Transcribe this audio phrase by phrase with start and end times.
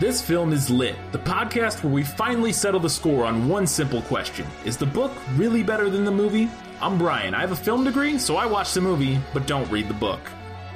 [0.00, 4.00] This film is Lit, the podcast where we finally settle the score on one simple
[4.00, 6.48] question Is the book really better than the movie?
[6.80, 7.34] I'm Brian.
[7.34, 10.20] I have a film degree, so I watch the movie, but don't read the book.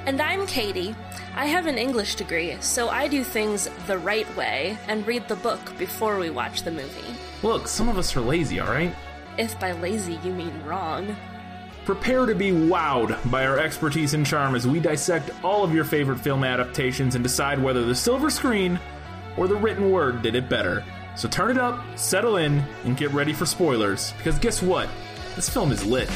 [0.05, 0.95] And I'm Katie.
[1.35, 5.37] I have an English degree, so I do things the right way and read the
[5.37, 7.15] book before we watch the movie.
[7.41, 8.93] Look, some of us are lazy, alright?
[9.39, 11.15] If by lazy you mean wrong.
[11.83, 15.83] Prepare to be wowed by our expertise and charm as we dissect all of your
[15.83, 18.79] favorite film adaptations and decide whether the silver screen
[19.37, 20.83] or the written word did it better.
[21.15, 24.89] So turn it up, settle in, and get ready for spoilers, because guess what?
[25.35, 26.09] This film is lit.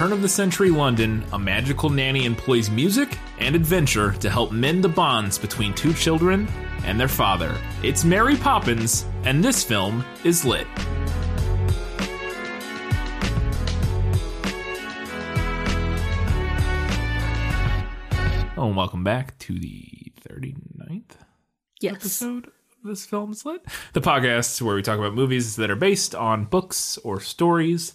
[0.00, 4.82] Turn of the century London, a magical nanny employs music and adventure to help mend
[4.82, 6.48] the bonds between two children
[6.84, 7.54] and their father.
[7.82, 10.66] It's Mary Poppins, and this film is lit.
[18.56, 21.16] Oh, and welcome back to the 39th
[21.80, 21.94] Yes.
[21.96, 22.52] episode of
[22.84, 23.64] This Film is Lit.
[23.94, 27.94] The podcast where we talk about movies that are based on books or stories,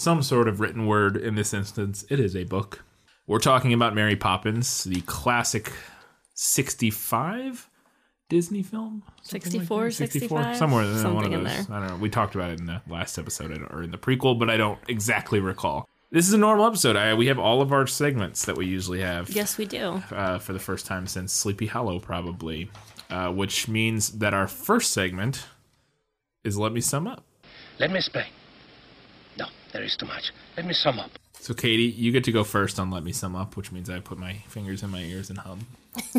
[0.00, 1.16] some sort of written word.
[1.16, 2.82] In this instance, it is a book.
[3.26, 5.70] We're talking about Mary Poppins, the classic
[6.34, 7.68] 65
[8.30, 9.02] Disney film?
[9.22, 10.56] Something 64, 65?
[10.56, 11.66] Somewhere in one of Something in those.
[11.66, 11.76] there.
[11.76, 11.96] I don't know.
[11.96, 14.78] We talked about it in the last episode or in the prequel, but I don't
[14.88, 15.86] exactly recall.
[16.12, 16.96] This is a normal episode.
[16.96, 20.02] I, we have all of our segments that we usually have Yes, we do.
[20.12, 22.70] uh, for the first time since Sleepy Hollow, probably,
[23.10, 25.46] uh, which means that our first segment
[26.42, 27.24] is Let Me Sum Up.
[27.78, 28.26] Let me explain.
[29.72, 30.32] No, there is too much.
[30.56, 31.10] Let me sum up.
[31.40, 33.98] So, Katie, you get to go first on Let Me Sum Up, which means I
[34.00, 35.66] put my fingers in my ears and hum.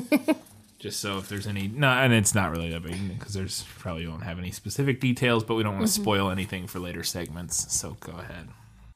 [0.80, 1.68] Just so if there's any.
[1.68, 5.44] No, and it's not really that big because there's probably won't have any specific details,
[5.44, 6.02] but we don't want to mm-hmm.
[6.02, 7.72] spoil anything for later segments.
[7.72, 8.48] So, go ahead.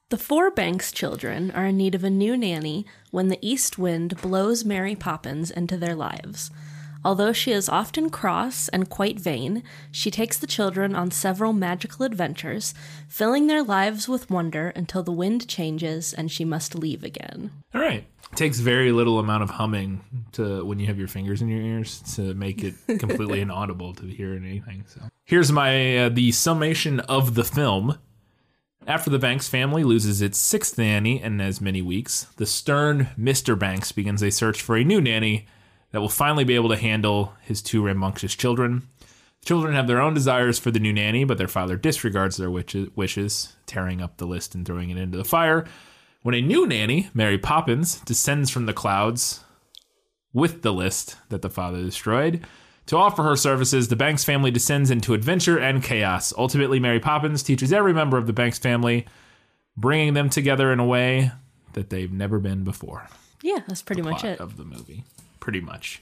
[0.09, 4.19] The four Banks children are in need of a new nanny when the east wind
[4.21, 6.49] blows Mary Poppins into their lives.
[7.05, 9.61] Although she is often cross and quite vain,
[9.91, 12.73] she takes the children on several magical adventures,
[13.07, 17.51] filling their lives with wonder until the wind changes and she must leave again.
[17.75, 18.07] All right.
[18.31, 20.01] It takes very little amount of humming
[20.31, 24.07] to when you have your fingers in your ears to make it completely inaudible to
[24.07, 24.83] hear anything.
[24.87, 27.99] So here's my uh, the summation of the film.
[28.87, 33.57] After the Banks family loses its sixth nanny in as many weeks, the stern Mr.
[33.57, 35.45] Banks begins a search for a new nanny
[35.95, 38.85] that will finally be able to handle his two rambunctious children.
[38.99, 42.51] The children have their own desires for the new nanny, but their father disregards their
[42.51, 45.65] wishes, tearing up the list and throwing it into the fire.
[46.21, 49.45] When a new nanny, Mary Poppins, descends from the clouds
[50.33, 52.45] with the list that the father destroyed,
[52.87, 56.33] to offer her services, the Banks family descends into adventure and chaos.
[56.37, 59.05] Ultimately, Mary Poppins teaches every member of the Banks family,
[59.77, 61.31] bringing them together in a way
[61.71, 63.07] that they've never been before.
[63.41, 64.41] Yeah, that's pretty much it.
[64.41, 65.05] of the movie,
[65.45, 66.01] pretty much.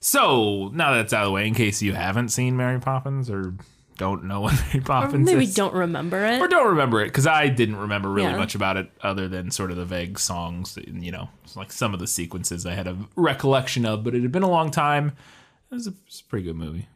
[0.00, 3.54] So now that's out of the way, in case you haven't seen Mary Poppins or
[3.96, 6.40] don't know what Mary Or Poppins maybe is, don't remember it.
[6.40, 8.36] or don't remember it because I didn't remember really Yeah.
[8.36, 10.74] much about it other than sort of the vague songs.
[10.76, 14.22] that, You know, like some of the sequences I had a recollection of, but it
[14.22, 15.08] had been a long time.
[15.70, 16.86] It was a, it's a pretty good movie.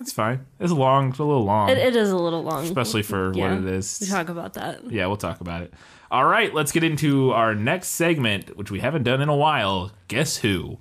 [0.00, 0.46] It's fine.
[0.58, 1.10] It's long.
[1.10, 2.64] It's a little long, It, it is a little long.
[2.64, 3.98] especially for yeah, what it is.
[4.00, 4.90] We talk about that.
[4.90, 5.72] yeah, we'll talk about it.
[6.10, 9.92] All right, let's get into our next segment, which we haven't done in a while.
[10.08, 10.78] Guess who?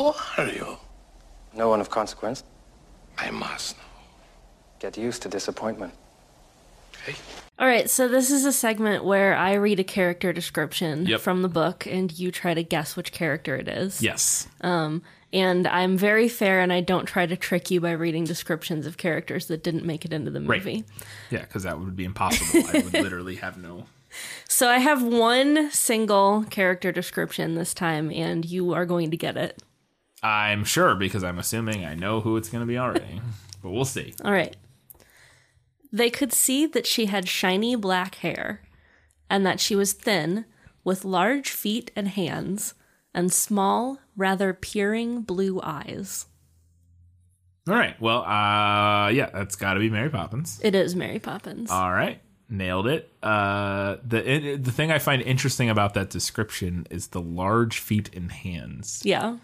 [0.00, 0.76] Who are you?
[1.54, 2.42] No one of consequence.
[3.18, 3.84] I must know.
[4.78, 5.92] Get used to disappointment.
[7.02, 7.16] Okay?
[7.58, 11.20] All right, so this is a segment where I read a character description Yep.
[11.20, 14.00] from the book and you try to guess which character it is.
[14.02, 14.48] Yes.
[14.62, 15.02] Um,
[15.32, 18.96] And I'm very fair and I don't try to trick you by reading descriptions of
[18.96, 20.58] characters that didn't make it into the Right.
[20.58, 20.84] movie.
[21.30, 22.66] Yeah, because that would be impossible.
[22.68, 23.86] I would literally have no.
[24.48, 29.36] So I have one single character description this time and you are going to get
[29.36, 29.62] it.
[30.22, 33.20] I'm sure because I'm assuming I know who it's going to be already,
[33.62, 34.14] but we'll see.
[34.24, 34.56] All right.
[35.92, 38.62] They could see that she had shiny black hair
[39.28, 40.44] and that she was thin
[40.84, 42.74] with large feet and hands
[43.12, 46.26] and small, rather peering blue eyes.
[47.68, 48.00] All right.
[48.00, 50.60] Well, uh, yeah, that's got to be Mary Poppins.
[50.62, 51.70] It is Mary Poppins.
[51.70, 53.12] All right, nailed it.
[53.22, 58.10] Uh, the it, the thing I find interesting about that description is the large feet
[58.14, 59.02] and hands.
[59.04, 59.38] yeah.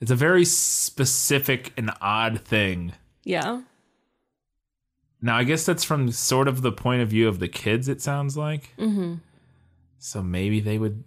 [0.00, 2.92] It's a very specific and odd thing.
[3.24, 3.62] Yeah.
[5.22, 7.88] Now, I guess that's from sort of the point of view of the kids.
[7.88, 8.74] It sounds like.
[8.78, 9.16] Mm-hmm.
[9.98, 11.04] So maybe they would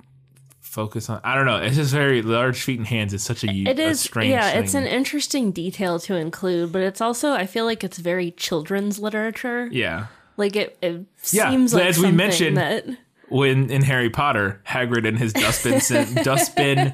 [0.59, 1.19] focus on.
[1.23, 1.57] I don't know.
[1.57, 3.13] It's just very large feet and hands.
[3.13, 4.29] It's such a It a strange.
[4.29, 4.51] yeah.
[4.51, 4.63] thing.
[4.63, 8.99] It's an interesting detail to include, but it's also I feel like it's very children's
[8.99, 9.67] literature.
[9.71, 10.07] yeah.
[10.37, 12.85] Like it, it Yeah, seems like as we mentioned- that
[13.29, 15.79] when in Harry Potter, Hagrid and his dustbin
[16.23, 16.93] dustbin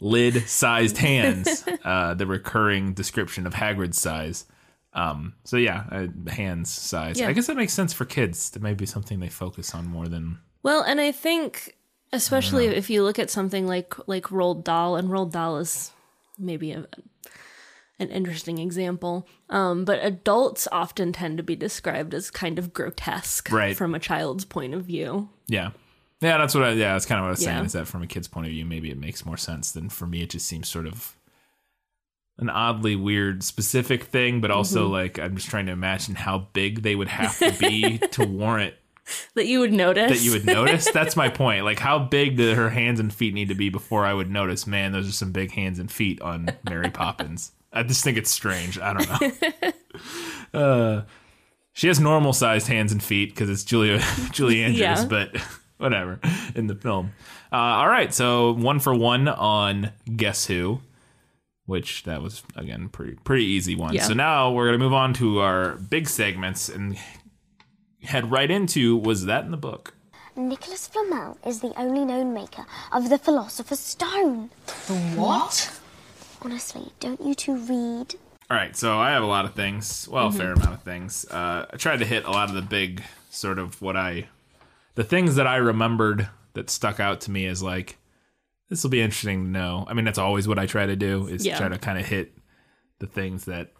[0.00, 4.44] lid sized hands, uh, the recurring description of Hagrid's size.
[4.92, 7.18] Um, so yeah, uh, hands size.
[7.20, 7.28] Yeah.
[7.28, 8.50] I guess that makes sense for kids.
[8.50, 11.76] That might be something they focus on more than Well, and I think
[12.12, 15.92] especially if you look at something like like Roald Dahl, and Roald Dahl is
[16.38, 16.86] maybe a,
[17.98, 19.26] an interesting example.
[19.50, 23.76] Um, but adults often tend to be described as kind of grotesque Right.
[23.76, 25.28] from a child's point of view.
[25.46, 25.70] yeah.
[26.20, 27.64] Yeah, that's what I yeah, that's kind of what I was saying Yeah.
[27.64, 30.06] is that from a kid's point of view, maybe it makes more sense than for
[30.06, 31.16] me it just seems sort of
[32.38, 34.92] an oddly weird specific thing, but also Mm-hmm.
[34.92, 38.74] like I'm just trying to imagine how big they would have to be to warrant
[39.34, 40.10] That you would notice.
[40.10, 40.90] that you would notice.
[40.90, 41.64] That's my point.
[41.64, 44.66] Like, how big do her hands and feet need to be before I would notice?
[44.66, 47.52] Man, those are some big hands and feet on Mary Poppins.
[47.72, 48.78] I just think it's strange.
[48.78, 49.08] I don't
[49.62, 49.72] know.
[50.54, 51.02] Uh,
[51.72, 55.04] she has normal sized hands and feet because it's Julia Julie Andrews, Yeah.
[55.06, 55.36] but
[55.78, 56.20] whatever
[56.54, 57.12] in the film.
[57.52, 60.80] Uh, all right, so one for one on Guess Who,
[61.66, 63.94] which that was again pretty pretty easy one.
[63.94, 64.04] Yeah.
[64.04, 66.96] So now we're gonna move on to our big segments and
[68.02, 69.94] head right into was that in the book?
[70.36, 74.50] Nicholas Flamel is the only known maker of the Philosopher's Stone.
[75.14, 75.80] What?
[76.42, 78.14] Honestly, don't you two read?
[78.50, 80.06] All right, so I have a lot of things.
[80.08, 81.24] Well, a fair amount of things.
[81.24, 84.28] Uh, I tried to hit a lot of the big sort of what I,
[84.96, 87.96] the things that I remembered that stuck out to me is like,
[88.68, 89.84] this will be interesting to know.
[89.88, 91.56] I mean, that's always what I try to do is Yeah.
[91.58, 92.36] try to kind of hit
[92.98, 93.72] the things that,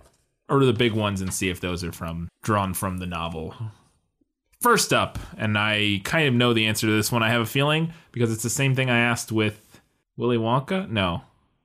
[0.49, 3.55] or the big ones, and see if those are from drawn from the novel.
[4.61, 7.23] First up, and I kind of know the answer to this one.
[7.23, 9.81] I have a feeling because it's the same thing I asked with
[10.17, 10.89] Willy Wonka.
[10.89, 11.23] No,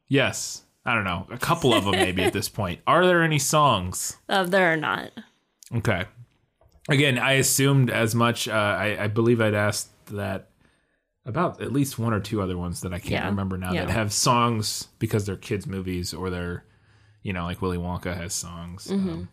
[0.07, 2.81] yes, I don't know, a couple of them maybe at this point.
[2.87, 4.17] Are there any songs?
[4.27, 5.11] Uh, there are not.
[5.75, 6.05] Okay.
[6.89, 8.47] Again, I assumed as much.
[8.47, 10.49] Uh, I, I believe I'd asked that
[11.25, 13.25] about at least one or two other ones that I can't Yeah.
[13.27, 13.85] remember now Yeah.
[13.85, 16.65] that have songs because they're kids' movies or they're,
[17.21, 18.87] you know, like Willy Wonka has songs.
[18.87, 19.09] Mm-hmm.
[19.09, 19.29] Um,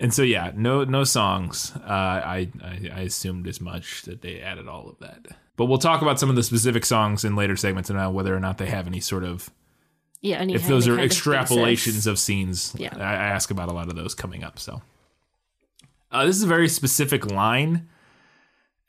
[0.00, 1.72] and so yeah, no no songs.
[1.76, 5.26] Uh, I, I I assumed as much that they added all of that.
[5.56, 8.40] But we'll talk about some of the specific songs in later segments and whether or
[8.40, 9.50] not they have any sort of
[10.22, 12.74] Yeah, any, if those are kind of extrapolations of scenes.
[12.78, 12.96] Yeah.
[12.96, 14.58] I, I ask about a lot of those coming up.
[14.58, 14.80] So
[16.10, 17.88] uh, this is a very specific line,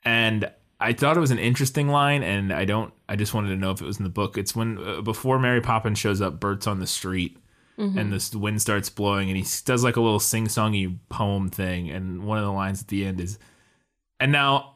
[0.03, 2.93] and I thought it was an interesting line, and I don't.
[3.07, 4.37] I just wanted to know if it was in the book.
[4.37, 7.37] It's when uh, before Mary Poppins shows up, Bert's on the street.
[7.77, 7.97] Mm-hmm.
[7.97, 11.89] And the wind starts blowing, and he does like a little sing-songy poem thing.
[11.89, 13.39] And one of the lines at the end is,
[14.19, 14.75] "And now,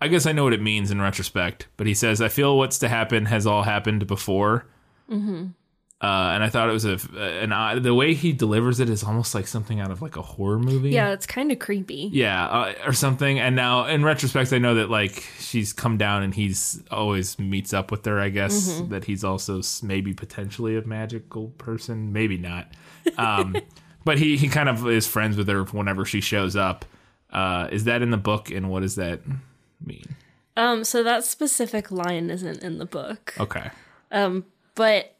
[0.00, 2.78] I guess I know what it means in retrospect." But he says, "I feel what's
[2.78, 4.66] to happen has all happened before."
[6.02, 6.98] Uh, and I thought it was a
[7.42, 10.22] an odd, the way he delivers it is almost like something out of like a
[10.22, 10.90] horror movie.
[10.90, 12.10] Yeah, it's kind of creepy.
[12.12, 13.38] Yeah, uh, or something.
[13.38, 17.72] And now, in retrospect, I know that like she's come down and he's always meets
[17.72, 18.18] up with her.
[18.18, 18.88] I guess Mm-hmm.
[18.90, 22.66] that he's also maybe potentially a magical person, maybe not.
[23.16, 23.54] Um,
[24.04, 26.84] but he he kind of is friends with her whenever she shows up.
[27.30, 28.50] Uh, is that in the book?
[28.50, 29.20] And what does that
[29.86, 30.16] mean?
[30.56, 33.70] Um, so that specific line isn't in the book, Okay.
[34.10, 35.11] Um, but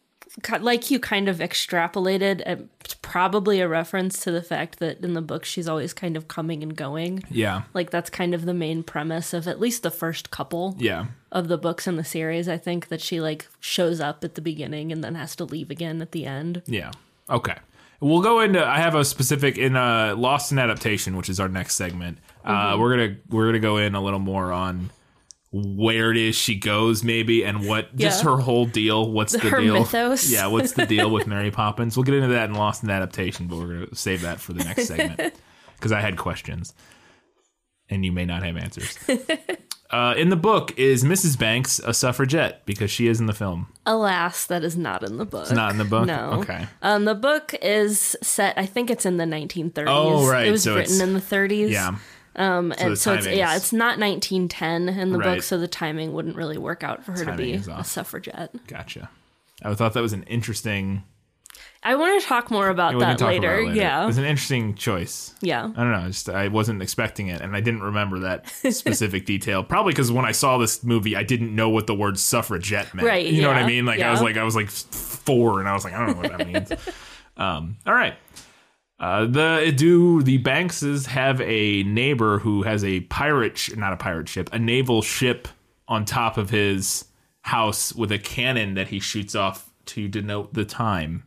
[0.60, 5.14] like you kind of extrapolated, uh, it's probably a reference to the fact that in
[5.14, 7.22] the book she's always kind of coming and going.
[7.30, 7.62] Yeah.
[7.74, 11.06] Like that's kind of the main premise of at least the first couple Yeah.
[11.30, 12.48] of the books in the series.
[12.48, 15.70] I think that she like shows up at the beginning and then has to leave
[15.70, 16.62] again at the end.
[16.66, 16.90] Yeah.
[17.28, 17.56] Okay.
[18.00, 18.66] We'll go into.
[18.66, 22.18] I have a specific in uh, Lost in Adaptation, which is our next segment.
[22.44, 24.90] Uh, we're gonna we're gonna go in a little more on
[25.52, 29.10] where it is she goes, maybe, and what just her whole deal.
[29.10, 29.74] What's the Her deal?
[29.74, 30.30] mythos.
[30.30, 30.46] Yeah.
[30.46, 31.96] What's the deal with Mary Poppins?
[31.96, 34.64] We'll get into that in Lost in Adaptation, but we're gonna save that for the
[34.64, 35.34] next segment
[35.76, 36.72] because I had questions,
[37.90, 38.98] and you may not have answers.
[39.90, 41.38] Uh, in the book, is Mrs.
[41.38, 43.66] Banks a suffragette because she is in the film?
[43.84, 45.42] Alas, that is not in the book.
[45.42, 46.06] It's not in the book?
[46.06, 46.38] No.
[46.40, 46.66] Okay.
[46.80, 48.56] Um, the book is set.
[48.56, 49.84] I think it's in the 1930s.
[49.88, 51.68] Oh, right, It was so written in the 30s.
[51.68, 51.96] Yeah.
[52.36, 55.34] Um, and the so it's yeah, it's not 1910 in the Right.
[55.36, 58.50] book, so the timing wouldn't really work out for her to be a suffragette.
[58.66, 59.10] Gotcha.
[59.62, 61.04] I thought that was an interesting.
[61.84, 63.58] I want to talk more about that later.
[63.58, 65.34] about it Yeah, It was an interesting choice.
[65.40, 65.64] yeah.
[65.64, 65.98] I don't know.
[65.98, 69.62] I just I wasn't expecting it, and I didn't remember that specific detail.
[69.64, 73.06] Probably because when I saw this movie, I didn't know what the word suffragette meant.
[73.06, 73.84] Right, You know what I mean?
[73.84, 76.22] Like I was like I was like four, and I was like I don't know
[76.28, 76.72] what that means.
[77.36, 77.76] um.
[77.86, 78.14] All right.
[79.02, 83.96] Uh, the do the Bankses have a neighbor who has a pirate, sh- not a
[83.96, 85.48] pirate ship, a naval ship
[85.88, 87.04] on top of his
[87.40, 91.24] house with a cannon that he shoots off to denote the time.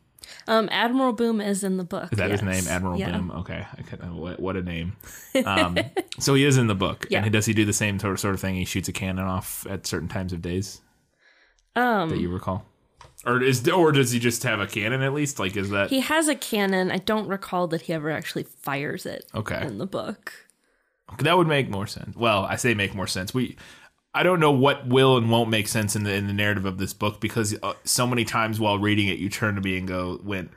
[0.47, 2.13] Um, Admiral Boom is in the book.
[2.13, 3.11] Is that his name, Admiral Yeah.
[3.17, 3.29] Boom?
[3.31, 4.95] Okay, I what, what a name.
[5.45, 5.77] Um,
[6.17, 7.23] so he is in the book, Yeah.
[7.23, 8.55] and does he do the same sort of sort of thing?
[8.55, 10.79] He shoots a cannon off at certain times of days
[11.75, 12.63] Um, that you recall,
[13.25, 15.39] or is or does he just have a cannon at least?
[15.39, 16.91] Like, is that he has a cannon.
[16.91, 19.25] I don't recall that he ever actually fires it.
[19.33, 19.65] Okay.
[19.65, 20.33] In the book.
[21.19, 22.15] That would make more sense.
[22.15, 23.33] Well, I say make more sense.
[23.33, 23.55] We,
[24.13, 26.77] I don't know what will and won't make sense in the in the narrative of
[26.77, 29.87] this book because uh, so many times while reading it, you turn to me and
[29.87, 30.51] go, "Went,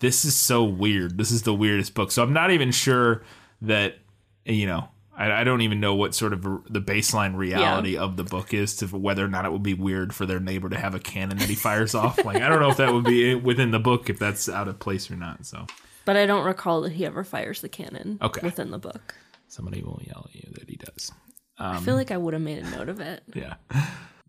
[0.00, 1.16] this is so weird.
[1.16, 3.22] This is the weirdest book." So I'm not even sure
[3.62, 3.98] that
[4.44, 4.88] you know.
[5.16, 8.76] I, I don't even know what sort of the baseline reality of the book is
[8.76, 11.38] to whether or not it would be weird for their neighbor to have a cannon
[11.38, 12.24] that he fires off.
[12.24, 14.78] Like I don't know if that would be within the book if that's out of
[14.78, 15.46] place or not.
[15.46, 15.66] So
[16.04, 18.40] But I don't recall that he ever fires the cannon Okay.
[18.42, 19.14] within the book.
[19.48, 21.12] somebody will yell at you that he does.
[21.58, 23.22] I Um, feel like I would have made a note of it.
[23.36, 23.54] Yeah.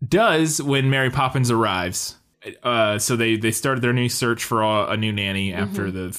[0.06, 2.16] Does when Mary Poppins arrives.
[2.62, 6.16] Uh, so they they started their new search for a, a new nanny after the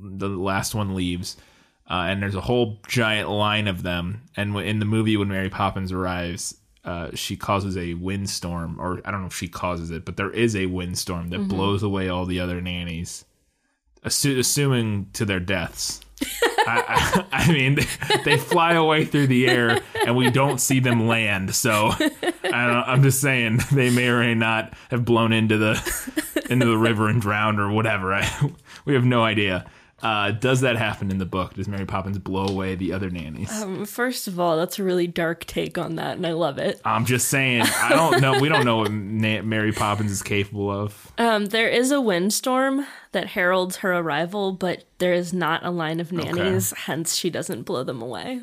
[0.00, 1.36] the last one leaves.
[1.90, 4.22] Uh, and there's a whole giant line of them.
[4.36, 6.54] And in the movie, when Mary Poppins arrives,
[6.84, 10.30] uh, she causes a windstorm, or I don't know if she causes it, but there
[10.30, 13.24] is a windstorm that blows away all the other nannies,
[14.04, 16.00] assu- assuming to their deaths.
[16.42, 17.78] I, I, I mean,
[18.24, 21.54] they fly away through the air, and we don't see them land.
[21.54, 26.22] So I don't, I'm just saying they may or may not have blown into the
[26.48, 28.14] into the river and drowned or whatever.
[28.14, 28.50] I,
[28.84, 29.66] we have no idea.
[30.02, 31.54] Uh, does that happen in the book?
[31.54, 33.50] Does Mary Poppins blow away the other nannies?
[33.62, 36.80] Um, First of all, that's a really dark take on that, and I love it.
[36.84, 37.62] I'm just saying.
[37.62, 38.40] I don't know.
[38.40, 41.12] We don't know what Na- Mary Poppins is capable of.
[41.18, 46.00] Um, there is a windstorm that heralds her arrival, but there is not a line
[46.00, 48.42] of nannies, hence she doesn't blow them away.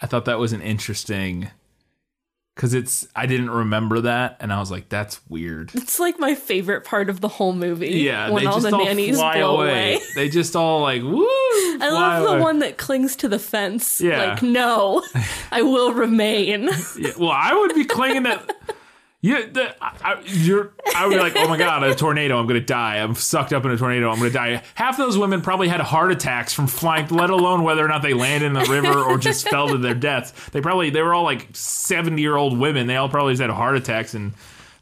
[0.00, 1.50] I thought that was an interesting
[2.54, 3.06] because it's.
[3.16, 7.08] I didn't remember that, and I was like, "That's weird." It's like my favorite part
[7.08, 7.90] of the whole movie.
[7.90, 9.94] Yeah, when all the all nannies fly blow away.
[9.94, 10.00] away.
[10.14, 11.26] They just all like woo.
[11.80, 14.00] I love the one that clings to the fence.
[14.00, 14.32] Yeah.
[14.32, 15.02] Like, no,
[15.50, 16.68] I will remain.
[16.98, 18.54] Yeah, well, I would be clinging that.
[19.24, 20.72] Yeah, the, I, you're.
[20.96, 22.40] I would be like, oh my god, a tornado!
[22.40, 22.96] I'm gonna die.
[22.96, 24.10] I'm sucked up in a tornado.
[24.10, 24.64] I'm gonna die.
[24.74, 27.06] Half those women probably had heart attacks from flying.
[27.06, 29.94] Let alone whether or not they landed in the river or just fell to their
[29.94, 30.32] deaths.
[30.50, 32.88] They probably they were all like 70 year old women.
[32.88, 34.32] They all probably just had heart attacks and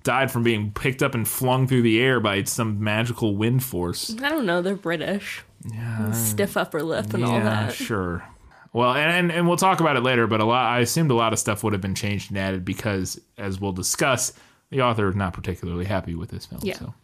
[0.04, 4.16] died from being picked up and flung through the air by some magical wind force.
[4.22, 4.62] I don't know.
[4.62, 5.42] They're British.
[5.70, 6.12] Yeah.
[6.12, 7.74] Stiff upper lip and all that.
[7.74, 8.24] Sure.
[8.72, 11.14] Well, and, and and we'll talk about it later, but a lot I assumed a
[11.14, 14.32] lot of stuff would have been changed and added because, as we'll discuss,
[14.70, 16.60] the author is not particularly happy with this film.
[16.62, 16.78] Yeah.
[16.78, 16.94] So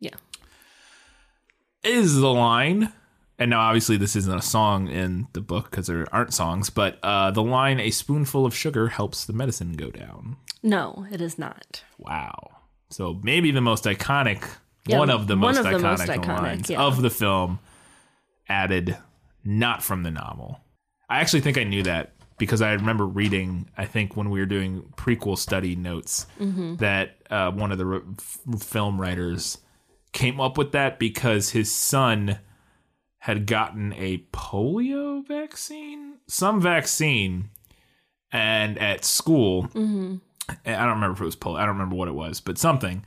[0.00, 0.16] Yeah.
[1.84, 2.92] is the line,
[3.38, 6.98] and now obviously this isn't a song in the book because there aren't songs, but
[7.02, 11.38] uh, the line "A spoonful of sugar helps the medicine go down." No, it is
[11.38, 11.82] not.
[11.98, 12.50] Wow.
[12.90, 14.44] So maybe the most iconic,
[14.86, 16.80] Yeah, one of the one most of the iconic, most iconic, lines yeah.
[16.82, 17.58] of the film,
[18.48, 18.96] added
[19.44, 20.60] not from the novel.
[21.12, 23.68] I actually think I knew that because I remember reading.
[23.76, 26.76] I think when we were doing prequel study notes, Mm-hmm.
[26.76, 29.58] that uh, one of the r- f- film writers
[30.12, 32.38] came up with that because his son
[33.18, 37.50] had gotten a polio vaccine, some vaccine,
[38.32, 39.64] and at school.
[39.68, 40.16] Mm-hmm.
[40.66, 41.56] I don't remember if it was polio.
[41.56, 43.04] I don't remember what it was, but something.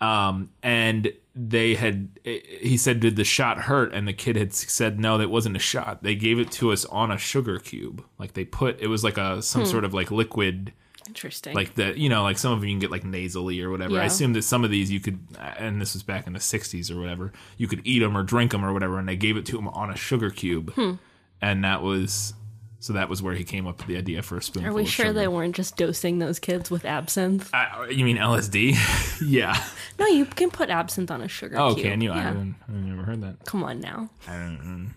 [0.00, 3.92] Um, and they had, he said, did the shot hurt?
[3.94, 6.02] And the kid had said, no, that wasn't a shot.
[6.02, 8.04] They gave it to us on a sugar cube.
[8.18, 9.68] Like they put, it was like a, some Hmm.
[9.68, 10.72] sort of like liquid,
[11.06, 11.54] Interesting.
[11.54, 14.00] like the, you know, like some of them you can get like nasally or whatever.
[14.00, 16.90] I assume that some of these you could, and this was back in the 60s
[16.90, 18.98] or whatever, you could eat them or drink them or whatever.
[18.98, 20.72] And they gave it to him on a sugar cube.
[20.74, 20.94] Hmm.
[21.40, 22.34] And that was,
[22.80, 24.84] so that was where he came up with the idea for a spoonful Are we
[24.84, 25.12] sure sugar.
[25.18, 27.50] they weren't just dosing those kids with absinthe?
[27.52, 28.76] Uh, you mean LSD?
[29.26, 29.60] yeah.
[29.98, 31.86] No, you can put absinthe on a sugar Oh, cube.
[31.86, 32.12] can you?
[32.12, 32.22] I, Yeah.
[32.22, 33.44] haven't, I've never heard that.
[33.44, 34.08] Come on now.
[34.28, 34.94] I don't.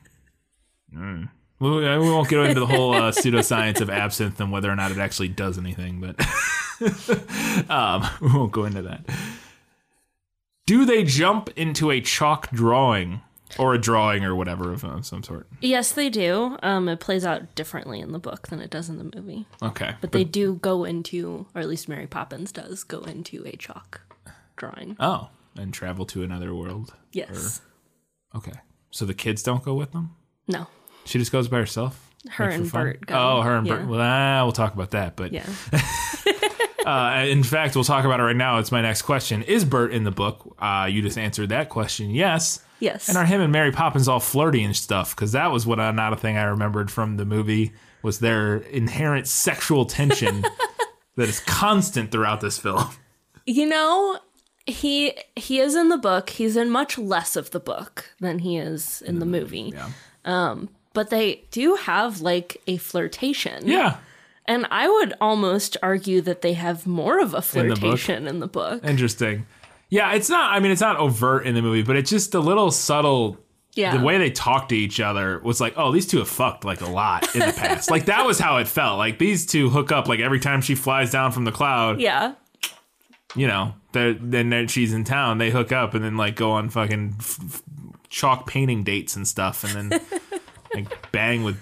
[0.96, 1.30] Mm.
[1.60, 4.76] Well, we we won't get into the whole uh, pseudoscience of absinthe and whether or
[4.76, 6.20] not it actually does anything, but
[7.70, 9.02] um, we won't go into that.
[10.66, 13.22] Do they jump into a chalk drawing
[13.58, 15.48] or a drawing or whatever of uh, some sort?
[15.62, 16.58] Yes, they do.
[16.64, 19.46] Um, it plays out differently in the book than it does in the movie.
[19.62, 23.56] Okay, But they do go into, or at least Mary Poppins does, go into a
[23.58, 24.02] chalk
[24.58, 24.96] drawing.
[25.00, 26.94] oh, and travel to another world.
[27.12, 27.62] Yes.
[28.36, 28.54] Okay,
[28.92, 30.16] so the kids don't go with them.
[30.48, 30.68] No.
[31.06, 32.08] She just goes by herself.
[32.30, 32.72] Her Like, and?
[32.72, 33.16] Bert go.
[33.18, 33.78] Oh, her and Yeah.
[33.78, 33.88] Bert.
[33.88, 35.16] Well, ah, we'll talk about that.
[35.16, 35.46] But Yeah.
[36.86, 38.58] Uh, in fact, we'll talk about it right now.
[38.58, 39.44] It's my next question.
[39.44, 40.56] Is Bert in the book?
[40.58, 42.10] Uh, you just answered that question.
[42.10, 42.60] Yes.
[42.82, 43.08] Yes.
[43.08, 45.16] And are him and Mary Poppins all flirty and stuff?
[45.16, 47.72] Because that was what not a thing I remembered from the movie
[48.02, 50.44] was their inherent sexual tension
[51.16, 52.86] that is constant throughout this film.
[53.46, 54.20] You know,
[54.66, 56.32] he he is in the book.
[56.32, 59.72] He's in much less of the book than he is in the movie.
[59.74, 59.90] Yeah.
[60.26, 63.68] Um, But they do have like a flirtation.
[63.68, 63.98] Yeah.
[64.46, 67.78] And I would almost argue that they have more of a the book?
[67.78, 68.84] flirtation in the book.
[68.84, 69.46] Interesting.
[69.92, 70.54] Yeah, it's not.
[70.54, 73.38] I mean, it's not overt in the movie, but it's just a little subtle.
[73.76, 73.96] Yeah.
[73.98, 76.82] The way they talk to each other was like, oh, these two have fucked like
[76.82, 77.92] a lot in the past.
[77.92, 78.98] like that was how it felt.
[78.98, 80.08] Like these two hook up.
[80.08, 82.34] Like every time she flies down from the cloud, Yeah.
[83.36, 86.70] you know, then then she's in town, they hook up and then like go on
[86.70, 87.62] fucking f- f-
[88.10, 90.02] chalk painting dates and stuff, and then
[90.76, 91.58] like bang with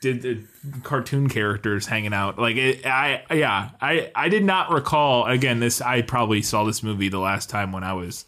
[0.00, 0.46] did, did
[0.82, 2.38] cartoon characters hanging out.
[2.38, 5.26] Like it, I yeah, I I did not recall.
[5.26, 8.24] Again, this I probably saw this movie the last time when I was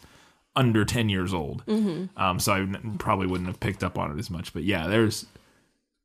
[0.55, 1.63] under 10 years old.
[1.67, 4.53] Um, so I n- probably wouldn't have picked up on it as much.
[4.53, 5.25] But yeah, there's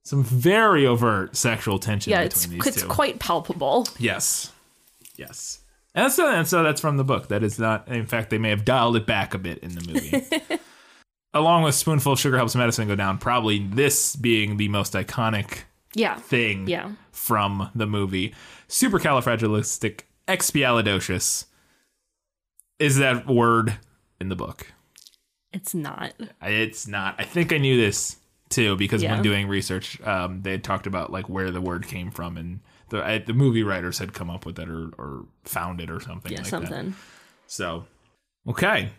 [0.04, 3.86] some very overt sexual tension Yeah, between it's it's quite palpable.
[3.98, 4.50] Yes.
[5.16, 5.60] Yes.
[5.94, 7.28] And that's, and so that's from the book.
[7.28, 9.92] That is not, in fact, they may have dialed it back a bit in the
[9.92, 10.58] movie.
[11.34, 15.64] Along with Spoonful of Sugar Helps Medicine Go Down, probably this being the most iconic
[15.94, 16.16] Yeah.
[16.16, 16.92] thing Yeah.
[17.12, 18.34] from the movie.
[20.28, 21.44] Supercalifragilisticexpialidocious
[22.78, 23.78] is that word
[24.20, 24.72] in the book.
[25.52, 26.12] It's not.
[26.42, 27.14] It's not.
[27.18, 28.16] I think I knew this
[28.50, 29.14] too because Yeah.
[29.14, 32.60] when doing research, um, they had talked about like where the word came from, and
[32.90, 36.00] the I, the movie writers had come up with it or, or found it or
[36.00, 36.32] something.
[36.32, 36.50] Yeah, like That.
[36.50, 36.94] something.
[37.46, 37.86] So,
[38.46, 38.90] okay,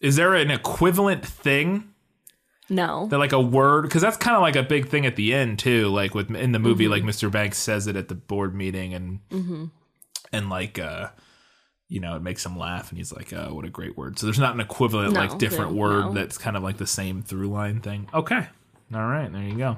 [0.00, 1.94] is there an equivalent thing
[2.68, 3.06] No.
[3.08, 3.82] that like a word?
[3.82, 5.88] Because that's kind of like a big thing at the end too.
[5.88, 6.90] Like with in the movie, Mm-hmm.
[6.92, 7.30] like Mr.
[7.30, 9.20] Banks says it at the board meeting, and
[10.32, 10.78] and like.
[10.78, 11.08] uh
[11.88, 14.26] you know, it makes him laugh, and he's like, "Oh, what a great word!" So
[14.26, 16.12] there's not an equivalent, No, like different word no.
[16.14, 18.08] that's kind of like the same through line thing.
[18.12, 18.44] Okay,
[18.92, 19.76] all right, there you go.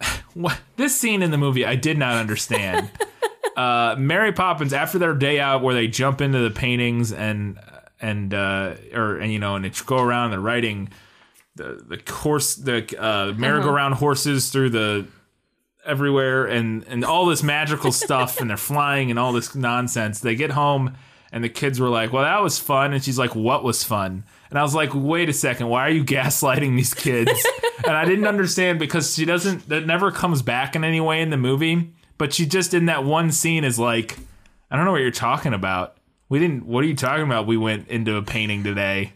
[0.34, 2.90] what this scene in the movie, I did not understand.
[3.56, 7.58] uh, Mary Poppins, after their day out, where they jump into the paintings and
[8.00, 10.90] and uh, or and you know, and they go around, they're riding
[11.56, 15.06] the the horse, the uh, merry-go-round horses through the
[15.84, 20.20] everywhere and and all this magical stuff and they're flying and all this nonsense.
[20.20, 20.96] They get home
[21.32, 24.24] and the kids were like, "Well, that was fun." And she's like, "What was fun?"
[24.50, 25.68] And I was like, "Wait a second.
[25.68, 27.46] Why are you gaslighting these kids?"
[27.86, 31.30] and I didn't understand because she doesn't that never comes back in any way in
[31.30, 34.18] the movie, but she just in that one scene is like,
[34.70, 35.97] "I don't know what you're talking about.
[36.28, 37.46] We didn't what are you talking about?
[37.46, 39.12] We went into a painting today."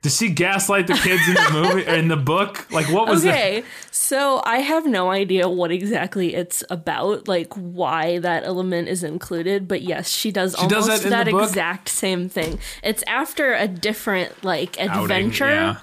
[0.00, 2.70] Does she gaslight the kids in the movie or in the book?
[2.70, 3.34] Like what was that?
[3.34, 9.02] Okay, so I have no idea what exactly it's about, like why that element is
[9.02, 9.66] included.
[9.66, 12.60] But yes, she does She does almost that that exact same thing.
[12.84, 15.76] It's after a different like Outing, adventure, yeah.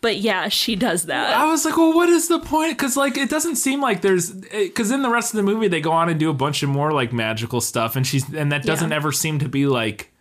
[0.00, 1.36] But yeah, she does that.
[1.36, 2.76] I was like, well, what is the point?
[2.76, 5.80] Because like, it doesn't seem like there's because in the rest of the movie they
[5.80, 8.62] go on and do a bunch of more like magical stuff, and she's and that
[8.64, 8.96] doesn't Yeah.
[8.96, 10.12] ever seem to be like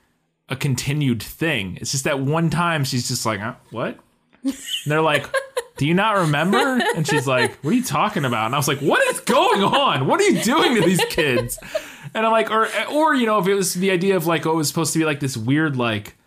[0.50, 1.78] a continued thing.
[1.80, 4.00] It's just that one time she's just like, huh, what?
[4.44, 4.54] And
[4.86, 5.26] they're like.
[5.78, 6.58] Do you not remember?
[6.98, 9.64] And she's like, "What are you talking about?" And I was like, "What is going
[9.64, 10.08] on?
[10.08, 11.58] What are you doing to these kids?"
[12.14, 14.52] And I'm like, or or you know, if it was the idea of like, oh,
[14.52, 16.18] it was supposed to be like this weird like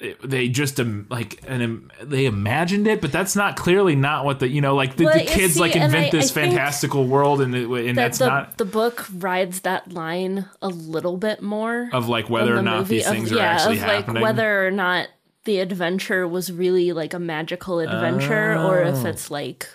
[0.00, 4.24] it- they just um, like and um, they imagined it, but that's not clearly not
[4.24, 6.40] what the you know like the, Well, the kids see, like invent I- this I
[6.42, 10.68] fantastical world and it, and that that's the, not the book rides that line a
[10.68, 13.76] little bit more of like whether or not movie, these of- things are yeah, actually
[13.76, 14.14] of happening.
[14.16, 15.08] like whether or not
[15.44, 19.68] the adventure was really like a magical adventure or if it's like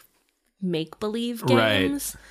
[0.61, 2.15] make believe games.
[2.15, 2.25] Right.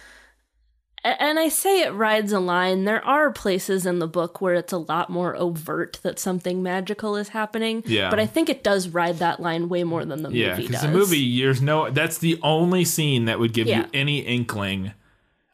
[1.05, 2.85] And I say it rides a line.
[2.85, 7.15] There are places in the book where it's a lot more overt that something magical
[7.17, 7.85] is happening.
[7.87, 8.11] Yeah.
[8.11, 10.41] But I think it does ride that line way more than the movie.
[10.41, 10.91] yeah, movie because does.
[10.91, 13.79] the movie there's no that's the only scene that would give Yeah.
[13.83, 14.93] you any inkling,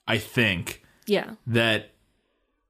[0.08, 1.32] I think, Yeah.
[1.46, 1.90] that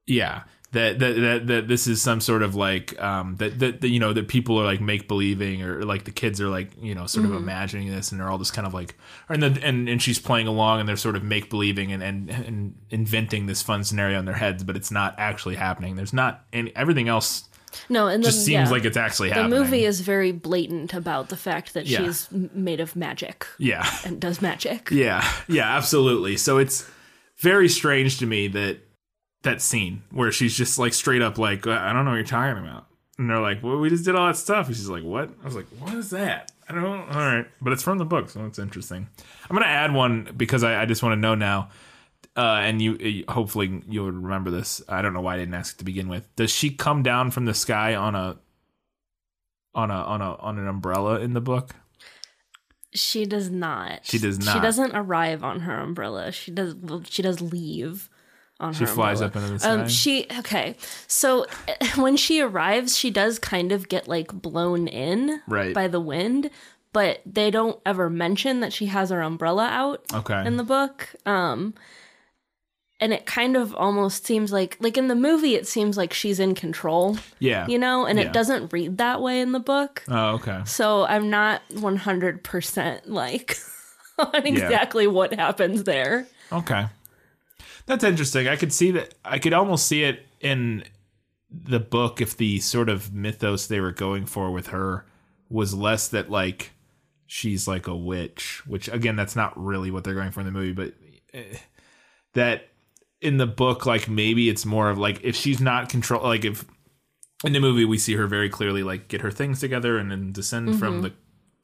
[0.07, 0.43] yeah
[0.75, 3.99] that that that, that this is some sort of like um that, that that you
[3.99, 7.07] know that people are like make believing or like the kids are like you know
[7.07, 8.97] sort of imagining this and they're all just kind of like
[9.29, 12.29] and then and, and she's playing along and they're sort of make believing and, and
[12.31, 16.45] and inventing this fun scenario in their heads but it's not actually happening there's not
[16.53, 17.49] any everything else
[17.89, 18.71] No, and just the, seems yeah.
[18.71, 19.51] like it's actually happening.
[19.51, 22.05] the movie is very blatant about the fact that Yeah.
[22.05, 24.91] she's made of magic yeah and does magic.
[24.91, 26.37] Yeah, yeah, absolutely.
[26.37, 26.89] So it's
[27.39, 28.79] very strange to me that
[29.44, 32.62] that scene where she's just like straight up like, I don't know what you're talking
[32.62, 32.87] about.
[33.18, 34.66] And they're like, well, we just did all that stuff.
[34.66, 35.30] And she's like, what?
[35.40, 36.50] I was like, what is that?
[36.68, 36.92] I don't know.
[37.11, 37.46] All right.
[37.61, 39.07] But it's from the book, so it's interesting.
[39.48, 41.68] I'm going to add one because I, I just want to know now.
[42.37, 44.83] Uh, and you, you- hopefully you'll remember this.
[44.88, 46.35] I don't know why I didn't ask to begin with.
[46.35, 48.37] Does she come down from the sky on a
[49.74, 51.76] on a on a on an umbrella in the book?
[52.94, 54.00] She does not.
[54.02, 54.54] She does not.
[54.54, 56.33] She doesn't arrive on her umbrella.
[56.33, 56.74] She does.
[56.74, 58.09] Well, she does leave
[58.64, 59.27] on She her flies umbrella.
[59.31, 59.70] up into the sky.
[59.83, 60.74] Um, she okay.
[61.07, 61.46] So
[61.96, 65.74] when she arrives, she does kind of get like blown in Right.
[65.74, 66.50] by the wind,
[66.92, 70.46] but they don't ever mention that she has her umbrella out Okay.
[70.46, 71.09] in the book.
[71.27, 71.74] Um,
[73.00, 76.38] and it kind of almost seems like like in the movie, it seems like she's
[76.40, 77.66] in control, yeah.
[77.66, 78.27] you know, and Yeah.
[78.27, 80.05] it doesn't read that way in the book.
[80.09, 80.61] Oh, okay.
[80.64, 83.57] So I'm not 100% like
[84.18, 86.27] on exactly what happens there.
[86.53, 86.87] Okay.
[87.87, 88.49] That's interesting.
[88.49, 89.14] I could see that.
[89.25, 90.85] I could almost see it in
[91.51, 95.05] the book if the sort of mythos they were going for with her
[95.49, 96.73] was less that like
[97.27, 100.53] she's like a witch, which again, that's not really what they're going for in the
[100.53, 100.94] movie, but
[101.33, 101.57] eh,
[102.33, 102.68] that
[103.20, 106.64] in the book, like maybe it's more of like if she's not control, like if
[107.44, 110.33] in the movie we see her very clearly like get her things together and then
[110.33, 111.12] descend from the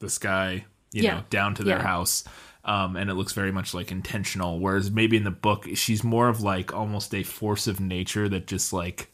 [0.01, 1.05] the sky, you Mm-hmm.
[1.05, 1.15] Yeah.
[1.19, 1.83] know, down to their Yeah.
[1.83, 2.25] house.
[2.65, 4.61] Um, and it looks very much like intentional.
[4.61, 8.47] Whereas maybe in the book, she's more of like almost a force of nature that
[8.47, 9.11] just like